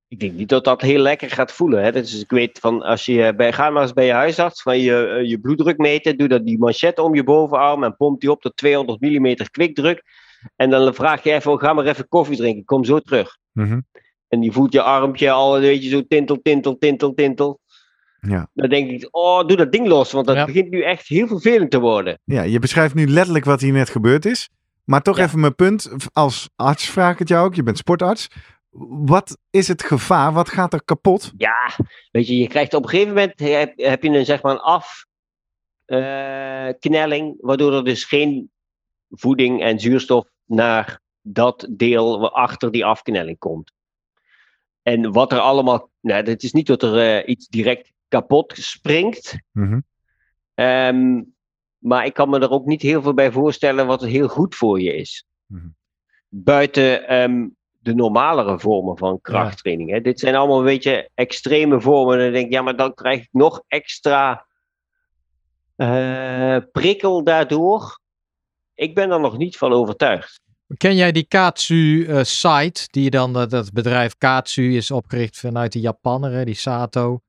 Ik 0.07 0.19
denk 0.19 0.33
niet 0.33 0.49
dat 0.49 0.63
dat 0.63 0.81
heel 0.81 0.99
lekker 1.01 1.29
gaat 1.29 1.51
voelen. 1.51 1.83
Hè? 1.83 1.91
Dus 1.91 2.21
ik 2.21 2.29
weet 2.29 2.59
van 2.59 2.81
als 2.81 3.05
je 3.05 3.33
bij, 3.35 3.53
ga 3.53 3.69
maar 3.69 3.81
eens 3.81 3.93
bij 3.93 4.05
je 4.05 4.11
huisarts 4.11 4.61
van 4.61 4.79
je, 4.79 5.05
eh, 5.07 5.29
je 5.29 5.39
bloeddruk 5.39 5.77
meten. 5.77 6.17
Doe 6.17 6.27
dat 6.27 6.45
die 6.45 6.57
manchette 6.57 7.01
om 7.01 7.15
je 7.15 7.23
bovenarm 7.23 7.83
en 7.83 7.95
pomp 7.95 8.19
die 8.21 8.31
op 8.31 8.41
tot 8.41 8.55
200 8.57 9.01
mm 9.01 9.35
kwikdruk. 9.51 10.03
En 10.55 10.69
dan 10.69 10.93
vraag 10.93 11.23
je 11.23 11.31
even, 11.31 11.51
oh, 11.51 11.59
ga 11.59 11.73
maar 11.73 11.85
even 11.85 12.07
koffie 12.07 12.37
drinken, 12.37 12.65
kom 12.65 12.83
zo 12.83 12.99
terug. 12.99 13.37
Mhm. 13.51 13.79
En 14.27 14.39
die 14.39 14.51
voelt 14.51 14.73
je 14.73 14.81
armpje 14.81 15.31
al, 15.31 15.59
weet 15.59 15.83
je, 15.83 15.89
zo 15.89 16.01
tintel, 16.07 16.41
tintel, 16.41 16.77
tintel, 16.77 17.13
tintel. 17.13 17.59
Ja. 18.19 18.49
Dan 18.53 18.69
denk 18.69 18.89
ik, 18.89 19.07
oh, 19.11 19.47
doe 19.47 19.57
dat 19.57 19.71
ding 19.71 19.87
los, 19.87 20.11
want 20.11 20.27
dat 20.27 20.35
Ja. 20.35 20.45
begint 20.45 20.69
nu 20.69 20.81
echt 20.83 21.07
heel 21.07 21.27
vervelend 21.27 21.71
te 21.71 21.79
worden. 21.79 22.19
ja, 22.23 22.41
je 22.41 22.59
beschrijft 22.59 22.93
nu 22.95 23.07
letterlijk 23.07 23.45
wat 23.45 23.61
hier 23.61 23.73
net 23.73 23.89
gebeurd 23.89 24.25
is. 24.25 24.49
Maar 24.89 25.01
toch 25.01 25.17
Ja. 25.17 25.23
even 25.23 25.39
mijn 25.39 25.55
punt. 25.55 25.91
Als 26.13 26.49
arts 26.55 26.89
vraag 26.89 27.13
ik 27.13 27.19
het 27.19 27.27
jou 27.27 27.45
ook. 27.45 27.55
Je 27.55 27.63
bent 27.63 27.77
sportarts. 27.77 28.27
Wat 28.89 29.37
is 29.49 29.67
het 29.67 29.83
gevaar? 29.83 30.33
Wat 30.33 30.49
gaat 30.49 30.73
er 30.73 30.83
kapot? 30.83 31.33
Ja, 31.37 31.71
weet 32.11 32.27
je, 32.27 32.37
je 32.37 32.47
krijgt 32.47 32.73
op 32.73 32.83
een 32.83 32.89
gegeven 32.89 33.13
moment 33.13 33.39
heb, 33.39 34.03
je 34.03 34.09
een 34.09 34.25
zeg 34.25 34.41
maar 34.41 34.51
een 34.53 34.83
afknelling, 35.87 37.37
waardoor 37.39 37.73
er 37.73 37.83
dus 37.83 38.03
geen 38.03 38.51
voeding 39.09 39.61
en 39.61 39.79
zuurstof 39.79 40.27
naar 40.45 40.99
dat 41.21 41.67
deel 41.71 42.33
achter 42.33 42.71
die 42.71 42.85
afknelling 42.85 43.37
komt. 43.37 43.71
En 44.81 45.11
wat 45.11 45.31
er 45.31 45.39
allemaal, 45.39 45.89
nou, 45.99 46.23
het 46.23 46.43
is 46.43 46.51
niet 46.51 46.67
dat 46.67 46.83
er 46.83 46.97
eh, 46.97 47.29
iets 47.29 47.47
direct 47.47 47.91
kapot 48.07 48.53
springt. 48.57 49.37
Ehm, 50.53 51.21
maar 51.79 52.05
ik 52.05 52.13
kan 52.13 52.29
me 52.29 52.39
er 52.39 52.49
ook 52.49 52.65
niet 52.65 52.81
heel 52.81 53.01
veel 53.01 53.13
bij 53.13 53.31
voorstellen 53.31 53.87
wat 53.87 54.01
heel 54.05 54.27
goed 54.27 54.55
voor 54.55 54.81
je 54.81 54.95
is. 54.95 55.25
Mhm. 55.45 55.67
Buiten 56.29 57.07
ehm, 57.07 57.47
de 57.79 57.95
normalere 57.95 58.59
vormen 58.59 58.97
van 58.97 59.21
krachttraining. 59.21 59.89
Hè. 59.89 60.01
Dit 60.01 60.19
zijn 60.19 60.35
allemaal 60.35 60.59
een 60.59 60.65
beetje 60.65 61.09
extreme 61.13 61.81
vormen. 61.81 62.17
En 62.17 62.23
dan 62.23 62.33
denk 62.33 62.45
ik, 62.45 62.51
ja, 62.51 62.61
maar 62.61 62.75
dan 62.75 62.93
krijg 62.93 63.21
ik 63.21 63.29
nog 63.31 63.63
extra 63.67 64.45
eh, 65.75 66.57
prikkel 66.71 67.23
daardoor. 67.23 67.99
Ik 68.75 68.95
ben 68.95 69.11
er 69.11 69.19
nog 69.19 69.37
niet 69.37 69.57
van 69.57 69.71
overtuigd. 69.73 70.41
Ken 70.77 70.95
jij 70.95 71.11
die 71.11 71.25
Katsu 71.27 72.05
eh, 72.05 72.23
site? 72.23 72.87
Die 72.91 73.09
dan, 73.09 73.33
dat- 73.33 73.49
dat 73.49 73.71
bedrijf 73.73 74.17
Katsu 74.17 74.75
is 74.75 74.91
opgericht 74.91 75.37
vanuit 75.39 75.71
de 75.73 75.79
Japaner, 75.79 76.31
hè, 76.31 76.45
die 76.45 76.53
Sato. 76.55 77.21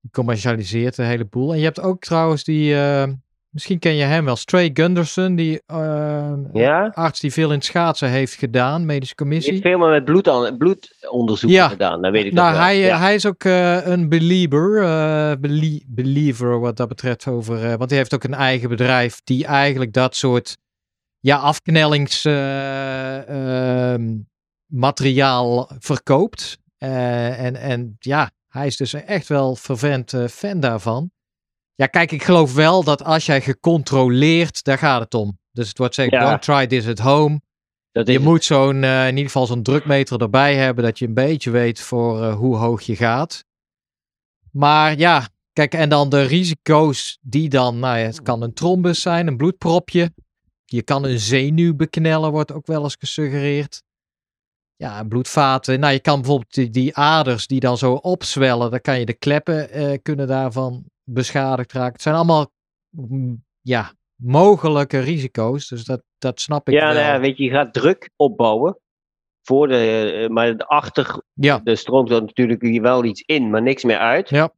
Die 0.00 0.10
commercialiseert 0.10 0.98
een 0.98 1.04
heleboel. 1.04 1.52
En 1.52 1.58
je 1.58 1.64
hebt 1.64 1.80
ook 1.80 2.00
trouwens 2.00 2.44
die, 2.44 2.74
eh, 2.74 3.08
misschien 3.50 3.78
ken 3.78 3.94
je 3.94 4.04
hem 4.04 4.24
wel, 4.24 4.36
Stray 4.36 4.70
Gunderson, 4.72 5.34
die 5.34 5.62
eh, 5.66 6.32
Ja? 6.52 6.90
arts 6.94 7.20
die 7.20 7.32
veel 7.32 7.48
in 7.48 7.54
het 7.54 7.64
schaatsen 7.64 8.08
heeft 8.08 8.34
gedaan, 8.34 8.86
medische 8.86 9.14
commissie. 9.14 9.52
heeft 9.52 9.64
veel 9.64 9.78
met 9.78 10.04
bloed 10.04 10.28
aan, 10.28 10.56
bloedonderzoeken 10.56 11.58
Ja. 11.58 11.68
gedaan, 11.68 12.02
dat 12.02 12.12
weet 12.12 12.24
ik 12.24 12.32
Nou, 12.32 12.50
nog 12.52 12.60
hij, 12.60 12.74
eh, 12.80 12.86
Ja. 12.86 12.98
hij 12.98 13.14
is 13.14 13.26
ook 13.26 13.44
eh, 13.44 13.86
een 13.86 14.08
believer, 14.08 15.40
belie- 15.40 15.84
believer 15.88 16.60
wat 16.60 16.76
dat 16.76 16.88
betreft 16.88 17.26
over, 17.26 17.78
want 17.78 17.90
hij 17.90 17.98
heeft 17.98 18.14
ook 18.14 18.24
een 18.24 18.34
eigen 18.34 18.68
bedrijf 18.68 19.20
die 19.24 19.46
eigenlijk 19.46 19.92
dat 19.92 20.16
soort, 20.16 20.56
ja, 21.20 21.36
afknellings 21.36 22.24
eh, 22.24 23.92
ehm, 23.92 24.16
verkoopt. 25.78 26.58
En, 26.78 27.56
en 27.56 27.96
ja, 27.98 28.30
hij 28.48 28.66
is 28.66 28.76
dus 28.76 28.94
echt 28.94 29.28
wel 29.28 29.56
fervent 29.56 30.12
eh, 30.12 30.26
fan 30.26 30.60
daarvan. 30.60 31.10
Ja, 31.80 31.86
kijk, 31.86 32.12
ik 32.12 32.22
geloof 32.22 32.54
wel 32.54 32.84
dat 32.84 33.04
als 33.04 33.26
jij 33.26 33.40
gecontroleerd, 33.40 34.64
daar 34.64 34.78
gaat 34.78 35.00
het 35.00 35.14
om. 35.14 35.38
Dus 35.52 35.68
het 35.68 35.78
wordt 35.78 35.94
zeggen, 35.94 36.18
Ja. 36.18 36.28
don't 36.28 36.42
try 36.42 36.66
this 36.66 36.86
at 36.86 36.98
home. 36.98 37.40
Dat 37.92 38.08
Je 38.08 38.18
moet 38.18 38.44
zo'n, 38.44 38.84
eh, 38.84 39.02
in 39.02 39.10
ieder 39.10 39.24
geval 39.24 39.46
zo'n 39.46 39.62
drukmeter 39.62 40.20
erbij 40.20 40.56
hebben, 40.56 40.84
dat 40.84 40.98
je 40.98 41.06
een 41.06 41.14
beetje 41.14 41.50
weet 41.50 41.80
voor 41.80 42.22
eh, 42.22 42.34
hoe 42.34 42.56
hoog 42.56 42.82
je 42.82 42.96
gaat. 42.96 43.44
Maar 44.52 44.98
ja, 44.98 45.28
kijk, 45.52 45.74
en 45.74 45.88
dan 45.88 46.08
de 46.08 46.22
risico's 46.22 47.18
die 47.20 47.48
dan, 47.48 47.78
nou 47.78 47.98
ja, 47.98 48.04
het 48.04 48.22
kan 48.22 48.42
een 48.42 48.54
trombus 48.54 49.00
zijn, 49.00 49.26
een 49.26 49.36
bloedpropje. 49.36 50.12
Je 50.64 50.82
kan 50.82 51.04
een 51.04 51.18
zenuw 51.18 51.74
beknellen, 51.74 52.30
wordt 52.30 52.52
ook 52.52 52.66
wel 52.66 52.82
eens 52.82 52.96
gesuggereerd. 52.98 53.82
Ja, 54.76 55.04
bloedvaten. 55.04 55.80
Nou, 55.80 55.92
je 55.92 56.00
kan 56.00 56.20
bijvoorbeeld 56.20 56.54
die, 56.54 56.70
die 56.70 56.96
aders 56.96 57.46
die 57.46 57.60
dan 57.60 57.78
zo 57.78 57.92
opzwellen, 57.92 58.70
dan 58.70 58.80
kan 58.80 58.98
je 58.98 59.06
de 59.06 59.18
kleppen 59.18 59.70
eh, 59.70 59.98
kunnen 60.02 60.26
daarvan 60.26 60.84
beschadigd 61.12 61.72
raken. 61.72 61.92
Het 61.92 62.02
zijn 62.02 62.14
allemaal, 62.14 62.52
ja, 63.60 63.92
mogelijke 64.14 64.98
risico's. 64.98 65.68
Dus 65.68 65.84
dat, 65.84 66.02
dat 66.18 66.40
snap 66.40 66.68
ik 66.68 66.74
Ja, 66.74 66.84
wel. 66.84 66.94
nou 66.94 67.06
ja, 67.06 67.20
weet 67.20 67.36
je, 67.36 67.44
je 67.44 67.50
gaat 67.50 67.72
druk 67.72 68.10
opbouwen. 68.16 68.78
Voor 69.42 69.68
de, 69.68 70.12
eh, 70.12 70.28
maar 70.28 70.56
achter 70.56 71.22
ja. 71.32 71.60
de 71.64 71.76
stroomt 71.76 72.10
er 72.10 72.20
natuurlijk 72.20 72.62
hier 72.62 72.82
wel 72.82 73.04
iets 73.04 73.20
in, 73.20 73.50
maar 73.50 73.62
niks 73.62 73.84
meer 73.84 73.98
uit. 73.98 74.28
Ja. 74.28 74.52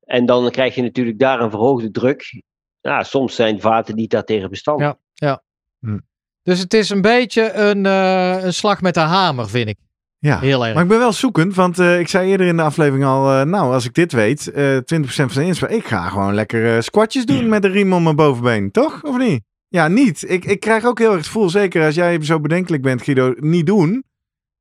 En 0.00 0.26
dan 0.26 0.50
krijg 0.50 0.74
je 0.74 0.82
natuurlijk 0.82 1.18
daar 1.18 1.40
een 1.40 1.50
verhoogde 1.50 1.90
druk. 1.90 2.42
Ja, 2.80 3.02
soms 3.02 3.34
zijn 3.34 3.60
vaten 3.60 3.94
niet 3.94 4.10
daartegen 4.10 4.50
bestand. 4.50 4.96
Ja. 5.14 5.42
Hm. 5.80 5.98
Dus 6.42 6.58
het 6.58 6.74
is 6.74 6.90
een 6.90 7.00
beetje 7.00 7.52
een, 7.52 7.86
eh, 7.86 8.44
een 8.44 8.54
slag 8.54 8.80
met 8.80 8.94
de 8.94 9.00
hamer, 9.00 9.48
vind 9.48 9.68
ik. 9.68 9.78
Ja. 10.26 10.38
Heel 10.38 10.64
erg. 10.64 10.74
Maar 10.74 10.82
ik 10.82 10.88
ben 10.88 10.98
wel 10.98 11.12
zoekend, 11.12 11.54
want 11.54 11.78
eh, 11.78 11.98
ik 11.98 12.08
zei 12.08 12.30
eerder 12.30 12.46
in 12.46 12.56
de 12.56 12.62
aflevering 12.62 13.04
al, 13.04 13.30
eh, 13.32 13.42
nou, 13.42 13.72
als 13.72 13.84
ik 13.84 13.94
dit 13.94 14.12
weet, 14.12 14.50
eh 14.50 14.76
20% 14.76 15.32
van 15.32 15.42
de 15.42 15.48
inspanning, 15.48 15.82
ik 15.82 15.88
ga 15.88 16.08
gewoon 16.08 16.34
lekker 16.34 16.74
eh, 16.74 16.80
squatjes 16.80 17.24
doen 17.26 17.48
met 17.48 17.64
een 17.64 17.70
riem 17.70 17.92
om 17.92 18.02
mijn 18.02 18.16
bovenbeen, 18.16 18.70
toch? 18.70 19.02
Of 19.02 19.18
niet? 19.18 19.40
Ja, 19.68 19.88
niet. 19.88 20.30
Ik, 20.30 20.44
ik 20.44 20.60
krijg 20.60 20.84
ook 20.84 20.98
heel 20.98 21.08
erg 21.08 21.16
het 21.16 21.26
gevoel, 21.26 21.48
zeker 21.48 21.84
als 21.84 21.94
jij 21.94 22.22
zo 22.22 22.40
bedenkelijk 22.40 22.82
bent, 22.82 23.02
Guido, 23.02 23.34
niet 23.36 23.66
doen. 23.66 24.04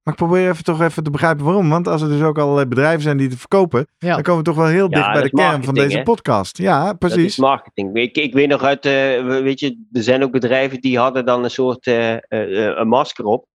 Maar 0.03 0.13
ik 0.13 0.19
probeer 0.19 0.49
even 0.49 0.63
toch 0.63 0.81
even 0.81 1.03
te 1.03 1.09
begrijpen 1.11 1.45
waarom. 1.45 1.69
Want 1.69 1.87
als 1.87 2.01
er 2.01 2.07
dus 2.09 2.21
ook 2.21 2.37
allerlei 2.37 2.65
bedrijven 2.67 3.01
zijn 3.01 3.17
die 3.17 3.27
het 3.29 3.39
verkopen, 3.39 3.87
Ja. 3.97 4.13
dan 4.13 4.23
komen 4.23 4.43
we 4.43 4.49
toch 4.49 4.55
wel 4.55 4.67
heel 4.67 4.87
Ja, 4.89 4.95
dicht 4.95 5.05
bij 5.11 5.21
dat 5.21 5.31
de 5.31 5.37
kern 5.37 5.63
van 5.63 5.73
deze 5.73 5.97
hè? 5.97 6.03
podcast. 6.03 6.57
Ja, 6.57 6.85
Dat 6.85 6.99
precies. 6.99 7.25
is 7.25 7.37
marketing. 7.37 7.95
Ik, 7.95 8.17
ik 8.17 8.33
weet 8.33 8.47
nog 8.49 8.63
uit, 8.63 8.85
eh, 8.85 9.25
weet 9.41 9.59
je, 9.59 9.85
er 9.91 10.03
zijn 10.03 10.23
ook 10.23 10.31
bedrijven 10.31 10.81
die 10.81 10.97
hadden 10.97 11.25
dan 11.25 11.43
een 11.43 11.49
soort 11.51 11.87
eh, 11.87 12.13
eh, 12.13 12.19
eh, 12.29 12.77
een 12.77 12.87
masker 12.87 13.25
op. 13.25 13.47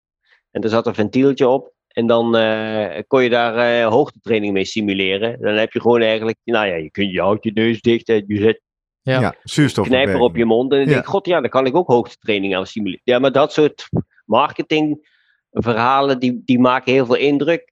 En 0.51 0.61
er 0.61 0.69
zat 0.69 0.87
een 0.87 0.93
ventieltje 0.93 1.47
op. 1.47 1.73
En 1.91 2.07
dan 2.07 2.35
eh, 2.35 3.01
kon 3.07 3.23
je 3.23 3.29
daar 3.29 3.81
eh, 3.81 3.87
hoogtetraining 3.87 4.53
mee 4.53 4.65
simuleren. 4.65 5.41
Dan 5.41 5.53
heb 5.53 5.71
je 5.71 5.81
gewoon 5.81 6.01
eigenlijk, 6.01 6.37
nou 6.43 6.67
ja, 6.67 6.75
je, 6.75 6.91
kunt, 6.91 7.11
je 7.11 7.21
houdt 7.21 7.43
je 7.43 7.51
neus 7.53 7.81
dicht 7.81 8.09
en 8.09 8.23
je 8.27 8.37
zet 8.41 8.61
Ja. 9.01 9.19
Ja, 9.19 9.35
zuurstof. 9.43 9.87
knijper 9.87 10.19
op 10.19 10.35
je 10.35 10.45
mond. 10.45 10.71
En 10.71 10.77
dan 10.77 10.85
Ja. 10.87 10.91
denk 10.93 11.03
ik, 11.05 11.09
god 11.09 11.25
ja, 11.25 11.41
dan 11.41 11.49
kan 11.49 11.65
ik 11.65 11.75
ook 11.75 11.87
hoogtetraining 11.87 12.55
aan 12.55 12.65
simuleren. 12.67 13.01
Ja, 13.03 13.19
maar 13.19 13.31
dat 13.31 13.53
soort 13.53 13.89
marketingverhalen, 14.25 16.19
die, 16.19 16.41
die 16.45 16.59
maken 16.59 16.93
heel 16.93 17.05
veel 17.05 17.15
indruk. 17.15 17.71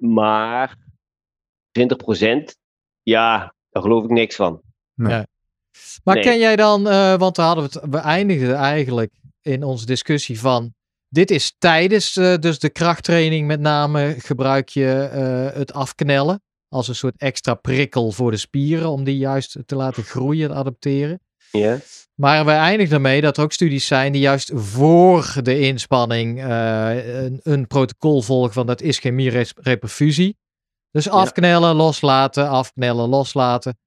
Maar 0.00 0.76
20%, 1.72 2.54
ja, 3.02 3.54
daar 3.70 3.82
geloof 3.82 4.04
ik 4.04 4.10
niks 4.10 4.36
van. 4.36 4.60
Maar 4.94 5.26
Nee. 6.14 6.22
ken 6.24 6.38
jij 6.38 6.56
dan, 6.56 6.88
eh, 6.88 7.14
want 7.16 7.36
we, 7.36 7.42
hadden 7.42 7.64
het, 7.64 7.80
we 7.90 7.98
eindigden 7.98 8.54
eigenlijk 8.54 9.12
in 9.42 9.62
onze 9.62 9.86
discussie 9.86 10.40
van, 10.40 10.74
dit 11.14 11.30
is 11.30 11.54
tijdens 11.58 12.16
eh, 12.16 12.34
dus 12.36 12.58
de 12.58 12.70
krachttraining 12.70 13.46
met 13.46 13.60
name 13.60 14.14
gebruik 14.18 14.68
je 14.68 15.08
eh, 15.12 15.58
het 15.58 15.72
afknellen 15.72 16.42
als 16.68 16.88
een 16.88 16.94
soort 16.94 17.14
extra 17.16 17.54
prikkel 17.54 18.12
voor 18.12 18.30
de 18.30 18.36
spieren 18.36 18.88
om 18.88 19.04
die 19.04 19.16
juist 19.16 19.56
te 19.66 19.76
laten 19.76 20.02
groeien 20.02 20.50
en 20.50 20.56
adapteren. 20.56 21.20
Ja? 21.50 21.78
Maar 22.14 22.44
we 22.44 22.50
eindigen 22.50 22.94
ermee 22.94 23.20
dat 23.20 23.36
er 23.36 23.42
ook 23.42 23.52
studies 23.52 23.86
zijn 23.86 24.12
die 24.12 24.20
juist 24.20 24.50
voor 24.54 25.34
de 25.42 25.60
inspanning 25.60 26.44
eh, 26.44 27.24
een, 27.24 27.40
een 27.42 27.66
protocol 27.66 28.22
volgen 28.22 28.52
van 28.52 28.66
dat 28.66 28.80
ischemie-reperfusie. 28.80 30.36
Dus 30.90 31.08
afknellen, 31.08 31.74
loslaten, 31.74 32.48
afknellen, 32.48 33.08
loslaten. 33.08 33.78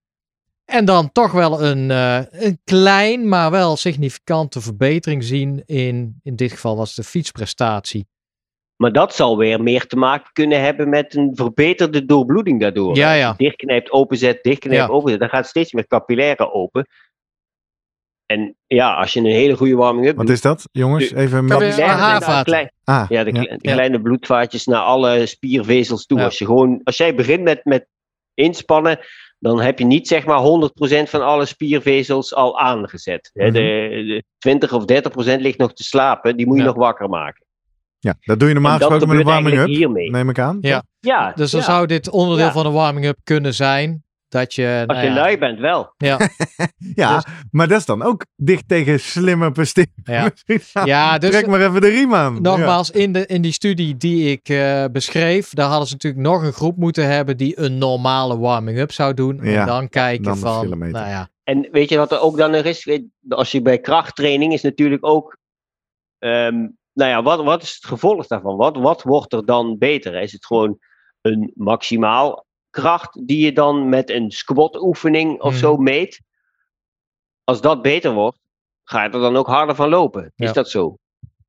En 0.68 0.86
dan 0.86 1.12
toch 1.12 1.32
wel 1.32 1.64
een, 1.64 1.92
eh, 1.92 2.20
een 2.32 2.60
klein, 2.64 3.28
maar 3.30 3.52
wel 3.52 3.76
significante 3.76 4.62
verbetering 4.62 5.24
zien 5.24 5.64
in, 5.66 6.20
in 6.24 6.36
dit 6.36 6.52
geval 6.52 6.78
was 6.78 6.96
de 6.96 7.04
fietsprestatie. 7.04 8.08
Maar 8.76 8.92
dat 8.92 9.16
zal 9.16 9.38
weer 9.38 9.64
meer 9.64 9.88
te 9.88 9.96
maken 9.96 10.30
kunnen 10.34 10.62
hebben 10.62 10.90
met 10.90 11.16
een 11.16 11.32
verbeterde 11.36 12.06
doorbloeding 12.06 12.60
daardoor. 12.62 12.96
Ja, 12.96 13.14
ja. 13.14 13.34
Dichtknijpt, 13.38 13.92
openzet, 13.92 14.44
dichtknijpt, 14.44 14.88
Ja. 14.88 14.94
openzet. 14.94 15.20
Dan 15.20 15.30
gaat 15.30 15.48
steeds 15.48 15.72
meer 15.72 15.88
capillaire 15.88 16.52
open. 16.52 16.88
En 18.26 18.56
ja, 18.68 18.94
als 18.96 19.14
je 19.14 19.20
een 19.20 19.26
hele 19.26 19.56
goede 19.58 19.76
warming-up 19.76 20.16
Wat 20.16 20.26
doet, 20.26 20.36
is 20.36 20.42
dat, 20.42 20.68
jongens? 20.72 21.10
De- 21.10 21.16
Even 21.18 21.46
met... 21.46 21.58
klein- 22.44 22.72
Ah, 22.84 23.06
ja, 23.10 23.24
de, 23.24 23.32
ja. 23.34 23.42
de 23.42 23.58
Ja. 23.62 23.74
kleine 23.74 24.02
bloedvaatjes 24.02 24.66
naar 24.66 24.82
alle 24.82 25.26
spiervezels 25.26 26.06
toe. 26.06 26.18
Ja. 26.18 26.26
Als, 26.26 26.38
je 26.38 26.46
gewoon, 26.46 26.82
als 26.84 26.98
jij 26.98 27.16
begint 27.16 27.44
met, 27.44 27.66
met 27.66 27.88
inspannen, 28.34 29.00
dan 29.40 29.62
heb 29.62 29.80
je 29.80 29.86
niet 29.86 30.08
zeg 30.08 30.26
maar 30.26 30.40
100% 30.40 31.10
van 31.10 31.22
alle 31.22 31.46
spiervezels 31.46 32.34
al 32.36 32.60
aangezet. 32.60 33.30
Hè, 33.34 33.44
Mhm. 33.44 33.54
de, 33.54 33.60
de 34.08 34.24
20 34.38 34.74
of 34.74 34.86
30% 34.86 35.42
ligt 35.42 35.58
nog 35.58 35.74
te 35.74 35.84
slapen, 35.84 36.38
die 36.38 36.46
moet 36.48 36.56
je 36.58 36.62
Ja. 36.62 36.68
nog 36.68 36.78
wakker 36.78 37.10
maken. 37.10 37.46
ja, 38.00 38.16
dat 38.22 38.40
doe 38.40 38.48
je 38.48 38.54
normaal 38.54 38.78
gesproken 38.78 39.08
met 39.08 39.18
een 39.20 39.24
warming-up, 39.26 39.90
neem 40.12 40.30
ik 40.30 40.40
aan. 40.40 40.58
Ja. 40.62 40.84
Ja, 41.00 41.32
Dus 41.36 41.52
dan 41.52 41.60
ja. 41.60 41.66
zou 41.66 41.86
dit 41.88 42.10
onderdeel 42.10 42.46
Ja. 42.46 42.52
van 42.52 42.64
de 42.64 42.72
warming-up 42.72 43.18
kunnen 43.24 43.54
zijn. 43.54 44.04
Dat 44.30 44.54
je, 44.54 44.84
als 44.88 44.98
nou 44.98 45.10
je 45.10 45.14
ja, 45.14 45.20
lui 45.22 45.38
bent 45.38 45.60
wel. 45.60 45.94
ja, 45.98 46.18
Ja, 46.96 47.16
Dus- 47.16 47.26
maar 47.52 47.68
dat 47.68 47.80
is 47.80 47.86
dan 47.86 48.02
ook 48.02 48.26
dicht 48.36 48.68
tegen 48.68 49.00
slimme 49.00 49.52
presteren. 49.52 49.92
ja. 50.04 50.24
Misschien- 50.46 50.86
ja, 50.86 51.18
dus 51.18 51.30
Trek 51.30 51.48
maar 51.48 51.62
even 51.62 51.82
de 51.82 51.88
riem 51.88 52.14
aan. 52.16 52.42
Nogmaals, 52.42 52.92
in, 52.92 53.12
de, 53.12 53.26
in 53.26 53.42
die 53.42 53.52
studie 53.52 53.98
die 53.98 54.32
ik 54.32 54.50
eh, 54.50 54.86
beschreef, 54.92 55.50
daar 55.50 55.68
hadden 55.70 55.88
ze 55.88 55.94
natuurlijk 55.94 56.24
nog 56.24 56.44
een 56.44 56.54
groep 56.54 56.78
moeten 56.78 57.08
hebben 57.10 57.38
die 57.38 57.60
een 57.60 57.78
normale 57.78 58.38
warming-up 58.38 58.92
zou 58.92 59.14
doen. 59.14 59.40
Ja, 59.44 59.60
en 59.62 59.66
dan 59.68 59.90
kijken 59.90 60.24
dan 60.24 60.38
van, 60.38 60.70
nou 60.78 60.90
ja, 60.92 61.30
En 61.44 61.68
weet 61.72 61.90
je 61.90 61.98
wat 61.98 62.12
er 62.12 62.20
ook 62.22 62.38
dan 62.38 62.52
nog 62.52 62.64
is? 62.64 63.00
Als 63.30 63.52
je 63.52 63.62
bij 63.62 63.80
krachttraining 63.80 64.54
is 64.54 64.62
natuurlijk 64.62 65.06
ook. 65.06 65.38
ehm, 66.20 66.68
nou 66.94 67.10
ja, 67.12 67.24
wat, 67.24 67.44
wat 67.44 67.64
is 67.64 67.74
het 67.76 67.86
gevolg 67.86 68.28
daarvan? 68.28 68.56
Wat, 68.58 68.76
wat 68.76 69.04
wordt 69.04 69.34
er 69.34 69.46
dan 69.46 69.78
beter? 69.78 70.22
Is 70.22 70.32
het 70.32 70.46
gewoon 70.46 70.78
een 71.22 71.52
maximaal 71.56 72.46
kracht 72.82 73.28
die 73.28 73.46
je 73.46 73.54
dan 73.54 73.90
met 73.90 74.10
een 74.10 74.32
squat 74.32 74.82
oefening 74.82 75.42
of 75.42 75.52
Mhm. 75.52 75.60
zo 75.60 75.78
meet? 75.78 76.22
Als 77.44 77.62
dat 77.62 77.82
beter 77.82 78.14
wordt, 78.14 78.40
ga 78.84 79.04
je 79.04 79.10
er 79.10 79.20
dan 79.20 79.36
ook 79.36 79.48
harder 79.48 79.76
van 79.76 79.90
lopen. 79.90 80.32
Ja. 80.36 80.46
Is 80.48 80.54
dat 80.54 80.70
zo? 80.70 80.98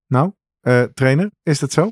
Nou, 0.07 0.33
eh, 0.61 0.83
trainer, 0.83 1.31
is 1.43 1.59
dat 1.59 1.73
zo? 1.73 1.91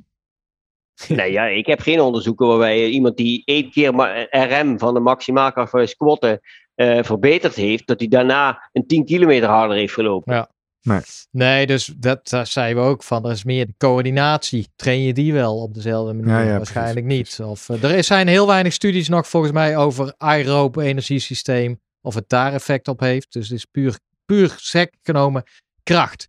nee, 1.08 1.32
ja, 1.32 1.44
ik 1.46 1.66
heb 1.66 1.80
geen 1.80 2.00
onderzoeken 2.00 2.46
waarbij 2.46 2.88
iemand 2.88 3.16
die 3.16 3.42
één 3.44 3.70
keer 3.70 3.90
RM 4.30 4.78
van 4.78 4.94
de 4.94 5.00
maximaalkracht 5.00 5.70
van 5.70 5.88
squatten 5.88 6.40
eh, 6.74 7.02
verbeterd 7.02 7.54
heeft, 7.54 7.86
dat 7.86 7.98
hij 8.00 8.08
daarna 8.08 8.68
een 8.72 8.86
10 8.86 9.04
kilometer 9.04 9.48
harder 9.48 9.76
heeft 9.76 9.94
gelopen. 9.94 10.34
Ja. 10.34 10.50
Nee. 10.86 11.00
Nee, 11.30 11.66
dus 11.66 11.92
dat, 11.96 12.28
daar 12.28 12.46
zeiden 12.46 12.82
we 12.82 12.88
ook 12.88 13.02
van. 13.02 13.24
Er 13.24 13.30
is 13.30 13.44
meer 13.44 13.66
de 13.66 13.74
coördinatie. 13.78 14.68
Train 14.76 15.00
je 15.02 15.12
die 15.12 15.32
wel 15.32 15.62
op 15.62 15.74
dezelfde 15.74 16.12
manier? 16.12 16.32
Ja, 16.44 16.50
ja, 16.50 16.56
Waarschijnlijk 16.56 17.06
precies, 17.06 17.38
niet. 17.38 17.48
Of, 17.48 17.68
eh, 17.68 17.82
er 17.96 18.04
zijn 18.04 18.28
heel 18.28 18.46
weinig 18.46 18.72
studies 18.72 19.08
nog 19.08 19.28
volgens 19.28 19.52
mij 19.52 19.76
over 19.76 20.14
aerobe 20.18 20.82
energiesysteem. 20.82 21.80
Of 22.00 22.14
het 22.14 22.28
daar 22.28 22.52
effect 22.52 22.88
op 22.88 23.00
heeft. 23.00 23.32
Dus 23.32 23.48
het 23.48 23.58
is 23.58 23.64
puur, 23.64 23.98
puur 24.24 24.54
sec 24.58 24.94
genomen 25.02 25.42
kracht. 25.82 26.28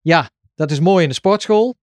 Ja, 0.00 0.30
dat 0.54 0.70
is 0.70 0.80
mooi 0.80 1.02
in 1.02 1.08
de 1.08 1.14
sportschool, 1.14 1.76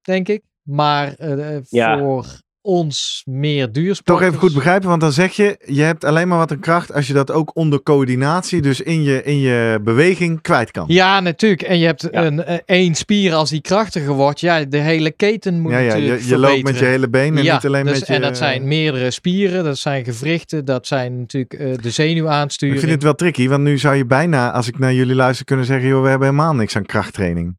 denk 0.00 0.28
ik. 0.28 0.42
Maar 0.62 1.14
eh, 1.14 1.56
eh, 1.56 1.62
Ja. 1.68 1.98
voor 1.98 2.26
ons 2.62 3.22
meer 3.26 3.72
duursport. 3.72 4.18
Toch 4.18 4.28
even 4.28 4.38
goed 4.40 4.54
begrijpen, 4.54 4.88
want 4.88 5.00
dan 5.00 5.12
zeg 5.12 5.32
je, 5.32 5.58
je 5.66 5.82
hebt 5.82 6.04
alleen 6.04 6.28
maar 6.28 6.38
wat 6.38 6.50
een 6.50 6.60
kracht 6.60 6.92
als 6.92 7.06
je 7.06 7.12
dat 7.12 7.30
ook 7.30 7.56
onder 7.56 7.82
coördinatie, 7.82 8.62
dus 8.62 8.80
in 8.80 9.02
je, 9.02 9.22
in 9.22 9.38
je 9.38 9.78
beweging 9.84 10.40
kwijt 10.40 10.70
kan. 10.70 10.84
Ja, 10.88 11.20
natuurlijk. 11.20 11.62
En 11.62 11.78
je 11.78 11.86
hebt 11.86 12.08
Ja. 12.12 12.24
een 12.24 12.44
eh, 12.44 12.58
één 12.66 12.94
spier 12.94 13.34
als 13.34 13.50
die 13.50 13.60
krachtiger 13.60 14.12
wordt. 14.12 14.40
Ja, 14.40 14.64
de 14.64 14.76
hele 14.78 15.10
keten 15.10 15.60
moet 15.60 15.72
ja, 15.72 15.78
ja, 15.78 15.94
natuurlijk 15.94 16.22
je, 16.22 16.28
je 16.28 16.38
loopt 16.38 16.62
met 16.62 16.78
je 16.78 16.84
hele 16.84 17.08
been 17.08 17.36
en 17.36 17.42
ja, 17.44 17.54
niet 17.54 17.66
alleen 17.66 17.84
dus- 17.84 17.98
met 17.98 18.06
je... 18.08 18.14
En 18.14 18.20
dat 18.20 18.36
zijn 18.36 18.68
meerdere 18.68 19.10
spieren, 19.10 19.64
dat 19.64 19.78
zijn 19.78 20.04
gewrichten, 20.04 20.64
dat 20.64 20.86
zijn 20.86 21.18
natuurlijk 21.18 21.52
eh, 21.54 21.72
de 21.82 21.88
Ik 21.88 21.94
zenuwaansturing. 21.94 22.78
vind 22.80 22.92
het 22.92 23.02
wel 23.02 23.14
tricky, 23.14 23.48
want 23.48 23.62
nu 23.62 23.78
zou 23.78 23.96
je 23.96 24.06
bijna, 24.06 24.52
als 24.52 24.68
ik 24.68 24.78
naar 24.78 24.94
jullie 24.94 25.14
luister, 25.14 25.44
kunnen 25.44 25.66
zeggen, 25.66 25.88
joh, 25.88 26.02
we 26.02 26.08
hebben 26.08 26.28
helemaal 26.28 26.54
niks 26.54 26.76
aan 26.76 26.86
krachttraining. 26.86 27.58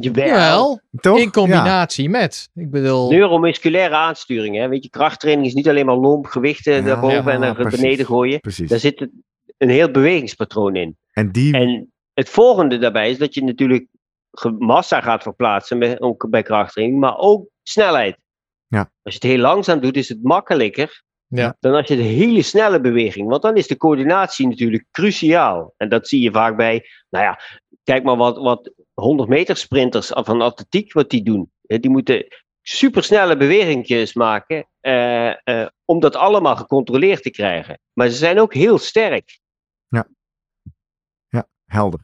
Jawel. 0.00 0.80
Toch? 1.00 1.18
in 1.18 1.30
combinatie 1.32 2.08
met. 2.08 2.48
Ik 2.54 2.70
bedoel, 2.70 3.10
Neuromusculaire 3.10 3.94
aansturing. 3.94 4.56
Hè? 4.56 4.68
Weet 4.68 4.82
je, 4.84 4.90
krachttraining 4.90 5.46
is 5.46 5.54
niet 5.54 5.68
alleen 5.68 5.86
maar 5.86 5.96
lomp, 5.96 6.26
gewichten 6.26 6.72
Ja, 6.74 6.80
daarboven 6.82 7.24
ja, 7.24 7.30
en 7.30 7.40
naar 7.40 7.54
precies. 7.54 7.80
beneden 7.80 8.06
gooien. 8.06 8.40
Precies. 8.40 8.68
Daar 8.68 8.78
zit 8.78 9.08
een 9.58 9.68
heel 9.68 9.90
bewegingspatroon 9.90 10.76
in. 10.76 10.96
En 11.12 11.32
die, 11.32 11.54
En 11.54 11.92
het 12.14 12.28
volgende 12.28 12.78
daarbij 12.78 13.10
is 13.10 13.18
dat 13.18 13.34
je 13.34 13.44
natuurlijk 13.44 13.86
massa 14.58 15.00
gaat 15.00 15.22
verplaatsen 15.22 15.78
met, 15.78 16.00
ook 16.00 16.26
bij 16.30 16.42
krachttraining, 16.42 17.00
maar 17.00 17.16
ook 17.18 17.48
snelheid. 17.62 18.16
Ja. 18.66 18.78
Als 18.78 19.14
je 19.14 19.20
het 19.20 19.22
heel 19.22 19.38
langzaam 19.40 19.80
doet, 19.80 19.96
is 19.96 20.08
het 20.08 20.22
makkelijker 20.22 21.02
Ja. 21.26 21.56
dan 21.60 21.74
als 21.74 21.88
je 21.88 21.96
de 21.96 22.02
hele 22.02 22.42
snelle 22.42 22.80
beweging. 22.80 23.28
Want 23.28 23.42
dan 23.42 23.56
is 23.56 23.66
de 23.66 23.76
coördinatie 23.76 24.48
natuurlijk 24.48 24.84
cruciaal. 24.90 25.74
En 25.76 25.88
dat 25.88 26.08
zie 26.08 26.20
je 26.20 26.30
vaak 26.30 26.56
bij, 26.56 26.86
nou 27.10 27.24
ja, 27.24 27.40
kijk 27.84 28.02
maar 28.02 28.16
wat, 28.16 28.36
wat 28.38 28.72
100 29.00 29.28
meter 29.28 29.56
sprinters 29.56 30.10
van 30.14 30.40
atletiek, 30.40 30.92
wat 30.92 31.10
die 31.10 31.22
doen. 31.22 31.50
Hè, 31.66 31.78
Die 31.78 31.90
moeten 31.90 32.26
supersnelle 32.62 33.36
bewegingjes 33.36 34.14
maken 34.14 34.66
eh, 34.80 35.28
eh, 35.48 35.66
om 35.84 36.00
dat 36.00 36.16
allemaal 36.16 36.56
gecontroleerd 36.56 37.22
te 37.22 37.30
krijgen. 37.30 37.78
Maar 37.92 38.08
ze 38.08 38.16
zijn 38.16 38.40
ook 38.40 38.54
heel 38.54 38.78
sterk. 38.78 39.38
helder. 41.66 42.00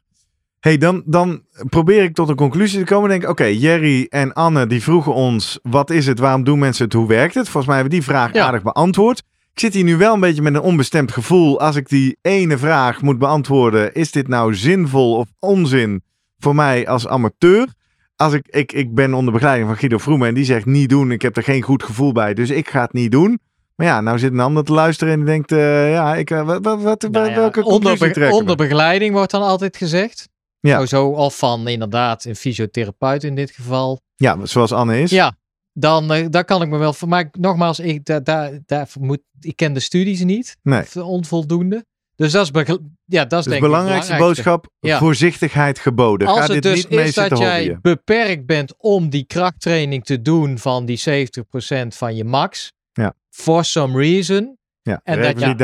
hey, 0.61 0.79
dan, 0.79 1.03
dan 1.07 1.45
probeer 1.69 2.03
ik 2.03 2.15
tot 2.15 2.29
een 2.29 2.37
conclusie 2.37 2.79
te 2.79 2.85
komen. 2.85 3.09
Denk, 3.11 3.29
oké, 3.29 3.45
Jerry 3.45 4.07
en 4.09 4.33
Anne 4.33 4.67
die 4.67 4.83
vroegen 4.83 5.15
ons, 5.15 5.59
wat 5.63 5.91
is 5.91 6.07
het, 6.07 6.19
waarom 6.19 6.45
doen 6.45 6.59
mensen 6.59 6.85
het, 6.85 6.93
hoe 6.93 7.09
werkt 7.09 7.35
het? 7.35 7.45
Volgens 7.49 7.67
mij 7.67 7.75
hebben 7.75 7.93
we 7.93 7.99
die 7.99 8.09
vraag 8.09 8.33
Ja. 8.33 8.47
aardig 8.47 8.63
beantwoord. 8.63 9.19
Ik 9.53 9.61
zit 9.61 9.75
hier 9.75 9.85
nu 9.85 9.97
wel 9.97 10.15
een 10.15 10.21
beetje 10.21 10.43
met 10.43 10.55
een 10.55 10.61
onbestemd 10.61 11.13
gevoel. 11.13 11.61
Als 11.61 11.77
ik 11.77 11.89
die 11.89 12.19
ene 12.23 12.59
vraag 12.59 13.03
moet 13.03 13.19
beantwoorden, 13.19 13.95
is 13.95 14.13
dit 14.13 14.29
nou 14.29 14.55
zinvol 14.55 15.17
of 15.17 15.29
onzin 15.39 16.03
voor 16.39 16.55
mij 16.55 16.89
als 16.89 17.07
amateur? 17.07 17.69
Als 18.17 18.33
ik, 18.33 18.49
ik, 18.49 18.73
ik 18.73 18.95
ben 18.95 19.15
onder 19.15 19.33
begeleiding 19.33 19.69
van 19.69 19.79
Guido 19.79 19.99
Vroemen 19.99 20.29
en 20.29 20.35
die 20.35 20.45
zegt 20.45 20.67
niet 20.67 20.89
doen, 20.89 21.11
ik 21.11 21.23
heb 21.23 21.37
er 21.37 21.43
geen 21.43 21.63
goed 21.63 21.83
gevoel 21.83 22.13
bij, 22.13 22.35
dus 22.35 22.51
ik 22.51 22.69
ga 22.69 22.81
het 22.81 22.93
niet 22.93 23.11
doen. 23.11 23.39
Maar 23.77 23.87
ja, 23.87 24.01
nou 24.01 24.19
zit 24.19 24.33
een 24.33 24.41
ander 24.41 24.65
te 24.65 24.73
luisteren 24.73 25.13
en 25.13 25.19
die 25.19 25.29
denkt, 25.29 25.53
eh, 25.53 25.93
ja, 25.93 26.15
ik, 26.15 26.31
eh, 26.31 26.47
wat, 26.47 26.65
wat, 26.65 26.83
wat, 26.83 27.09
nou 27.11 27.29
ja, 27.29 27.35
welke 27.35 27.65
onder, 27.65 27.97
trekken 27.97 28.33
onder 28.33 28.57
begeleiding 28.57 29.15
wordt 29.15 29.31
dan 29.31 29.43
altijd 29.43 29.77
gezegd. 29.77 30.29
Ja. 30.61 30.87
Zo, 30.87 31.07
of 31.07 31.39
van 31.39 31.69
inderdaad 31.69 32.25
een 32.25 32.37
fysiotherapeut 32.37 33.25
in 33.25 33.35
dit 33.35 33.51
geval. 33.51 34.01
Ja, 34.15 34.47
zoals 34.47 34.73
Anne 34.73 35.01
is. 35.01 35.11
Ja, 35.11 35.37
dan, 35.73 36.29
daar 36.31 36.45
kan 36.45 36.63
ik 36.63 36.69
me 36.69 36.79
wel 36.79 36.93
voor. 36.93 37.09
Maar 37.09 37.29
nogmaals, 37.33 37.81
ik, 37.81 38.05
daar, 38.05 38.25
daar, 38.25 38.59
daar 38.67 38.89
moet, 39.01 39.21
ik 39.41 39.57
ken 39.57 39.73
de 39.73 39.81
studies 39.81 40.25
niet. 40.25 40.57
Nee. 40.63 41.05
Onvoldoende. 41.05 41.85
Dus 42.17 42.33
dat 42.33 42.43
is, 42.45 42.51
begel- 42.51 42.79
ja, 43.05 43.25
dat 43.25 43.39
is 43.39 43.45
Dus 43.45 43.53
denk 43.53 43.61
de 43.63 43.67
ik 43.67 43.73
belangrijkste 43.73 44.17
boodschap, 44.17 44.67
Ja. 44.81 44.99
voorzichtigheid 44.99 45.79
geboden. 45.79 46.29
Als 46.29 46.37
Ga 46.39 46.43
het 46.43 46.53
dit 46.53 46.63
dus 46.63 46.75
niet 46.75 46.91
mee 46.91 47.05
is 47.05 47.15
dat 47.15 47.39
jij 47.39 47.59
hobbyen. 47.59 47.79
beperkt 47.83 48.47
bent 48.47 48.75
om 48.79 49.09
die 49.11 49.25
krachttraining 49.25 50.05
te 50.05 50.23
doen 50.23 50.59
van 50.59 50.85
die 50.87 50.97
70% 50.99 51.97
van 51.97 52.17
je 52.17 52.25
max. 52.25 52.73
Ja. 52.93 53.15
For 53.31 53.65
some 53.65 53.99
reason. 53.99 54.59
Ja, 54.83 55.01
en 55.05 55.23
dat 55.23 55.41
je 55.41 55.47
Ja, 55.47 55.55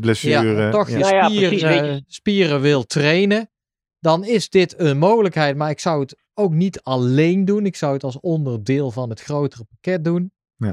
blessure. 0.00 0.70
toch 0.70 0.88
je 0.90 0.98
ja. 0.98 1.10
Ja, 1.10 1.28
spier, 1.28 1.48
precies, 1.48 1.62
weet 1.62 1.80
eh, 1.80 1.86
je. 1.94 2.02
spieren 2.06 2.60
wil 2.60 2.84
trainen. 2.84 3.50
Dan 4.00 4.24
is 4.24 4.48
dit 4.48 4.74
een 4.80 4.98
mogelijkheid. 4.98 5.56
Maar 5.56 5.70
ik 5.70 5.80
zou 5.80 6.00
het 6.00 6.16
ook 6.34 6.52
niet 6.52 6.82
alleen 6.82 7.44
doen. 7.44 7.66
Ik 7.66 7.76
zou 7.76 7.92
het 7.92 8.04
als 8.04 8.20
onderdeel 8.20 8.90
van 8.90 9.10
het 9.10 9.20
grotere 9.20 9.64
pakket 9.64 10.04
doen. 10.04 10.32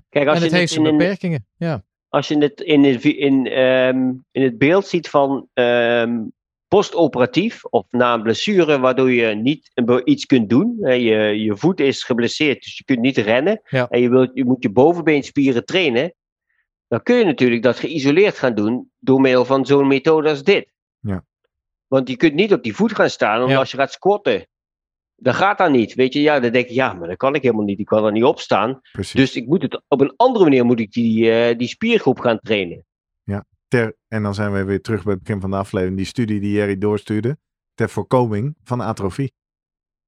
Kijk, 0.10 0.28
als 0.28 0.38
en 0.38 0.42
het 0.44 0.52
je 0.52 0.58
heeft 0.58 0.70
het 0.70 0.80
in 0.80 0.84
zijn 0.84 0.86
een, 0.86 0.98
beperkingen. 0.98 1.48
Ja. 1.58 1.84
Als 2.16 2.28
je 2.28 2.38
het 2.38 2.62
in, 2.62 2.84
het 2.84 3.04
in, 3.04 3.48
ehm, 3.48 4.12
in 4.32 4.44
het 4.44 4.58
beeld 4.58 4.88
ziet 4.88 5.10
van 5.10 5.48
ehm, 5.54 6.24
postoperatief 6.68 7.66
of 7.66 7.86
na 7.90 8.14
een 8.14 8.22
blessure 8.22 8.80
waardoor 8.80 9.12
je 9.12 9.36
niet 9.36 9.72
iets 10.04 10.26
kunt 10.26 10.50
doen. 10.50 10.78
Je, 10.80 11.44
je 11.44 11.58
voet 11.58 11.80
is 11.80 12.04
geblesseerd, 12.04 12.64
dus 12.64 12.78
je 12.78 12.84
kunt 12.84 13.00
niet 13.00 13.18
rennen. 13.18 13.62
Ja. 13.66 13.88
En 13.90 14.02
je, 14.02 14.10
wilt, 14.10 14.32
je 14.34 14.46
moet 14.46 14.64
je 14.64 14.70
bovenbeenspieren 14.70 15.66
trainen. 15.66 16.14
Dan 16.88 17.04
kun 17.04 17.16
je 17.16 17.26
natuurlijk 17.26 17.64
dat 17.64 17.80
geïsoleerd 17.80 18.38
gaan 18.38 18.56
doen 18.56 18.92
door 19.00 19.22
middel 19.22 19.46
van 19.46 19.66
zo'n 19.66 19.88
methode 19.88 20.30
als 20.30 20.44
dit. 20.44 20.72
Ja. 21.00 21.26
Want 21.88 22.10
je 22.10 22.16
kunt 22.16 22.34
niet 22.34 22.54
op 22.54 22.64
die 22.64 22.76
voet 22.76 22.96
gaan 22.96 23.10
staan, 23.10 23.36
omdat 23.36 23.50
Ja. 23.52 23.58
als 23.60 23.72
je 23.72 23.78
gaat 23.78 23.92
squatten, 23.92 24.48
dat 25.16 25.36
gaat 25.36 25.58
dan 25.58 25.72
niet. 25.72 25.94
Weet 25.94 26.14
je, 26.14 26.22
ja, 26.22 26.40
dan 26.40 26.52
denk 26.52 26.68
je, 26.68 26.74
ja, 26.74 26.94
maar 26.94 27.08
dat 27.08 27.18
kan 27.18 27.36
ik 27.36 27.42
helemaal 27.42 27.66
niet. 27.66 27.80
Ik 27.80 27.86
kan 27.86 28.06
er 28.06 28.12
niet 28.12 28.24
opstaan. 28.24 28.80
Precies. 28.92 29.14
Dus 29.20 29.36
ik 29.36 29.48
moet 29.48 29.62
het 29.62 29.82
op 29.88 30.02
een 30.02 30.14
andere 30.16 30.44
manier 30.44 30.66
moet 30.66 30.80
ik 30.80 30.92
die, 30.92 31.32
eh, 31.32 31.58
die 31.58 31.68
spiergroep 31.68 32.20
gaan 32.20 32.40
trainen. 32.40 32.86
Ter, 33.68 33.96
en 34.08 34.24
dan 34.24 34.34
zijn 34.34 34.54
we 34.54 34.64
weer 34.64 34.82
terug 34.82 35.04
bij 35.04 35.14
het 35.14 35.24
begin 35.24 35.42
van 35.42 35.50
de 35.50 35.58
aflevering. 35.58 35.98
Die 35.98 36.06
studie 36.06 36.40
die 36.40 36.52
Jerry 36.52 36.78
doorstuurde. 36.78 37.38
Ter 37.74 37.90
voorkoming 37.90 38.56
van 38.64 38.82
atrofie. 38.82 39.34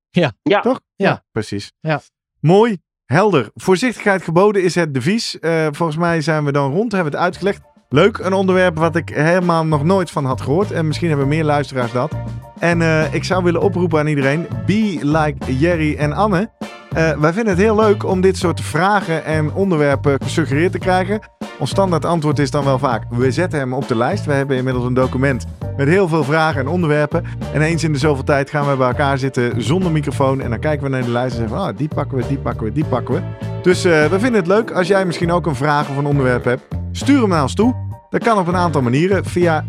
Ja. 0.10 0.32
Toch? 0.62 0.82
Ja. 0.95 1.26
Precies. 1.32 1.72
Ja. 1.80 2.01
Mooi. 2.39 2.78
Helder. 3.05 3.49
Voorzichtigheid 3.53 4.22
geboden 4.22 4.64
is 4.64 4.76
het 4.76 4.93
devies. 4.93 5.39
Eh, 5.39 5.68
volgens 5.72 5.97
mij 5.97 6.22
zijn 6.22 6.45
we 6.45 6.51
dan 6.51 6.72
rond. 6.72 6.91
Hebben 6.91 7.12
we 7.12 7.18
het 7.18 7.26
uitgelegd. 7.26 7.62
Leuk. 7.89 8.17
Een 8.17 8.33
onderwerp 8.33 8.77
wat 8.77 8.95
ik 8.95 9.09
helemaal 9.09 9.65
nog 9.65 9.83
nooit 9.83 10.11
van 10.11 10.25
had 10.25 10.41
gehoord. 10.41 10.71
En 10.71 10.88
misschien 10.88 11.09
hebben 11.09 11.27
meer 11.27 11.43
luisteraars 11.43 11.91
dat. 11.91 12.11
En 12.59 12.81
eh, 12.81 13.13
ik 13.13 13.23
zou 13.23 13.43
willen 13.43 13.61
oproepen 13.61 13.99
aan 13.99 14.07
iedereen. 14.07 14.47
Be 14.65 14.99
like 15.01 15.57
Jerry 15.57 15.95
en 15.95 16.13
Anne. 16.13 16.49
Eh, 16.89 17.11
wij 17.19 17.33
vinden 17.33 17.53
het 17.53 17.63
heel 17.63 17.75
leuk 17.75 18.05
om 18.05 18.21
dit 18.21 18.38
soort 18.38 18.61
vragen 18.61 19.25
en 19.25 19.53
onderwerpen 19.53 20.21
gesuggereerd 20.23 20.71
te 20.71 20.77
krijgen. 20.77 21.19
Ons 21.59 21.69
standaard 21.69 22.05
antwoord 22.05 22.39
is 22.39 22.51
dan 22.51 22.63
wel 22.63 22.79
vaak: 22.79 23.03
we 23.09 23.31
zetten 23.31 23.59
hem 23.59 23.73
op 23.73 23.88
de 23.88 23.95
lijst. 23.95 24.25
We 24.25 24.33
hebben 24.33 24.57
inmiddels 24.57 24.85
een 24.85 24.93
document 24.93 25.45
met 25.77 25.88
heel 25.88 26.07
veel 26.07 26.23
vragen 26.23 26.61
en 26.61 26.67
onderwerpen. 26.67 27.23
En 27.53 27.61
eens 27.61 27.83
in 27.83 27.93
de 27.93 27.99
zoveel 27.99 28.23
tijd 28.23 28.49
gaan 28.49 28.69
we 28.69 28.75
bij 28.75 28.88
elkaar 28.88 29.17
zitten 29.17 29.63
zonder 29.63 29.91
microfoon. 29.91 30.41
En 30.41 30.49
dan 30.49 30.59
kijken 30.59 30.83
we 30.83 30.89
naar 30.89 31.03
de 31.03 31.11
lijst 31.11 31.35
en 31.35 31.41
zeggen: 31.47 31.67
ah, 31.67 31.77
die 31.77 31.88
pakken 31.88 32.17
we, 32.17 32.27
die 32.27 32.38
pakken 32.38 32.63
we, 32.63 32.71
die 32.71 32.85
pakken 32.85 33.13
we. 33.13 33.57
Dus 33.68 33.86
eh, 33.86 34.05
we 34.05 34.20
vinden 34.20 34.39
het 34.39 34.47
leuk. 34.47 34.72
Als 34.72 34.88
jij 34.88 35.05
misschien 35.05 35.32
ook 35.32 35.45
een 35.45 35.55
vraag 35.55 35.89
of 35.89 35.97
een 35.97 36.05
onderwerp 36.05 36.43
hebt, 36.43 36.63
stuur 36.91 37.20
hem 37.20 37.30
naar 37.30 37.41
ons 37.41 37.53
toe. 37.53 37.76
Dat 38.09 38.24
kan 38.24 38.38
op 38.38 38.47
een 38.47 38.55
aantal 38.55 38.82
manieren 38.82 39.26
via 39.26 39.65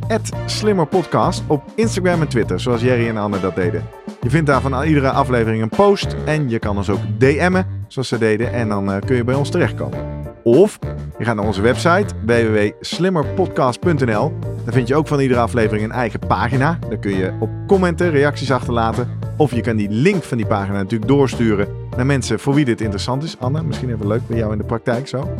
@slimmerpodcast 0.46 1.42
op 1.46 1.62
Instagram 1.74 2.20
en 2.20 2.28
Twitter, 2.28 2.60
zoals 2.60 2.80
Jerry 2.80 3.08
en 3.08 3.16
Anne 3.16 3.40
dat 3.40 3.54
deden. 3.54 3.84
Je 4.22 4.30
vindt 4.30 4.46
daar 4.46 4.60
van 4.60 4.82
iedere 4.82 5.10
aflevering 5.10 5.62
een 5.62 5.68
post 5.68 6.16
en 6.24 6.48
je 6.48 6.58
kan 6.58 6.76
ons 6.76 6.90
ook 6.90 7.00
DM'en, 7.18 7.66
zoals 7.88 8.08
ze 8.08 8.18
deden, 8.18 8.52
en 8.52 8.68
dan 8.68 8.92
eh, 8.92 9.00
kun 9.06 9.16
je 9.16 9.24
bij 9.24 9.34
ons 9.34 9.50
terechtkomen. 9.50 9.98
Of 10.42 10.78
je 11.18 11.24
gaat 11.24 11.36
naar 11.36 11.46
onze 11.46 11.62
website 11.62 12.14
www.slimmerpodcast.nl. 12.24 14.32
Daar 14.64 14.74
vind 14.74 14.88
je 14.88 14.96
ook 14.96 15.06
van 15.06 15.20
iedere 15.20 15.40
aflevering 15.40 15.84
een 15.84 15.92
eigen 15.92 16.20
pagina. 16.26 16.78
Daar 16.88 16.98
kun 16.98 17.16
je 17.16 17.32
op 17.40 17.50
commenten, 17.66 18.10
reacties 18.10 18.50
achterlaten. 18.50 19.17
Of 19.38 19.54
je 19.54 19.60
kan 19.60 19.76
die 19.76 19.90
link 19.90 20.22
van 20.22 20.36
die 20.36 20.46
pagina 20.46 20.76
natuurlijk 20.76 21.10
doorsturen 21.10 21.68
naar 21.96 22.06
mensen 22.06 22.40
voor 22.40 22.54
wie 22.54 22.64
dit 22.64 22.80
interessant 22.80 23.22
is. 23.22 23.38
Anne, 23.38 23.62
misschien 23.62 23.94
even 23.94 24.06
leuk 24.06 24.26
bij 24.26 24.38
jou 24.38 24.52
in 24.52 24.58
de 24.58 24.64
praktijk 24.64 25.08
zo. 25.08 25.30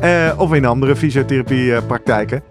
Eh, 0.00 0.32
of 0.36 0.54
in 0.54 0.64
andere 0.64 0.96
fysiotherapiepraktijken. 0.96 2.42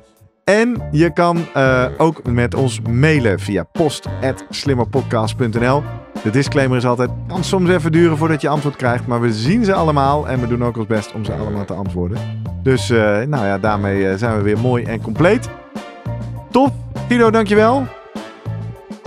En 0.43 0.81
je 0.91 1.13
kan 1.13 1.45
eh, 1.53 1.85
ook 1.97 2.23
met 2.23 2.55
ons 2.55 2.81
mailen 2.81 3.39
via 3.39 3.63
post.slimmerpodcast.nl. 3.63 5.83
De 6.23 6.29
disclaimer 6.29 6.77
is 6.77 6.85
altijd, 6.85 7.09
kan 7.27 7.43
soms 7.43 7.69
even 7.69 7.91
duren 7.91 8.17
voordat 8.17 8.41
je 8.41 8.49
antwoord 8.49 8.75
krijgt, 8.75 9.07
maar 9.07 9.21
we 9.21 9.33
zien 9.33 9.65
ze 9.65 9.73
allemaal 9.73 10.27
en 10.27 10.39
we 10.39 10.47
doen 10.47 10.63
ook 10.63 10.77
ons 10.77 10.87
best 10.87 11.13
om 11.13 11.25
ze 11.25 11.33
allemaal 11.33 11.65
te 11.65 11.73
antwoorden. 11.73 12.17
Dus 12.63 12.89
eh, 12.89 13.21
nou 13.21 13.45
ja, 13.45 13.57
daarmee 13.57 14.17
zijn 14.17 14.37
we 14.37 14.41
weer 14.41 14.59
mooi 14.59 14.83
en 14.83 15.01
compleet. 15.01 15.49
Tof. 16.51 16.69
Guido, 17.07 17.31
dankjewel. 17.31 18.00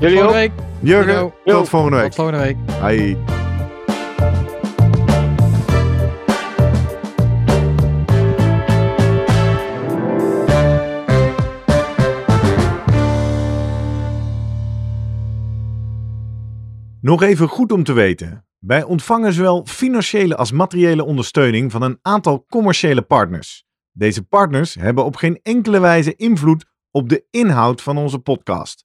Jullie 0.05 0.19
Volgende 0.19 0.41
week. 0.41 0.53
Jurgen, 0.81 1.33
tot 1.45 1.69
volgende 1.69 1.97
week. 1.97 2.07
Tot 2.07 2.15
volgende 2.15 2.41
week. 2.43 2.57
Hoi. 2.81 3.17
Nog 17.01 17.23
even 17.23 17.49
goed 17.49 17.73
om 17.73 17.85
te 17.85 17.93
weten. 17.93 18.47
Wij 18.59 18.83
ontvangen 18.83 19.33
zowel 19.33 19.67
financiële 19.67 20.37
als 20.37 20.53
materiële 20.53 21.05
ondersteuning 21.05 21.73
van 21.73 21.83
een 21.83 21.99
aantal 22.03 22.45
commerciële 22.49 23.03
partners. 23.03 23.65
Deze 23.93 24.23
partners 24.23 24.75
hebben 24.75 25.05
op 25.05 25.17
geen 25.17 25.41
enkele 25.43 25.81
wijze 25.81 26.15
invloed 26.15 26.65
op 26.91 27.09
de 27.09 27.27
inhoud 27.31 27.83
van 27.83 27.97
onze 27.97 28.19
podcast. 28.19 28.85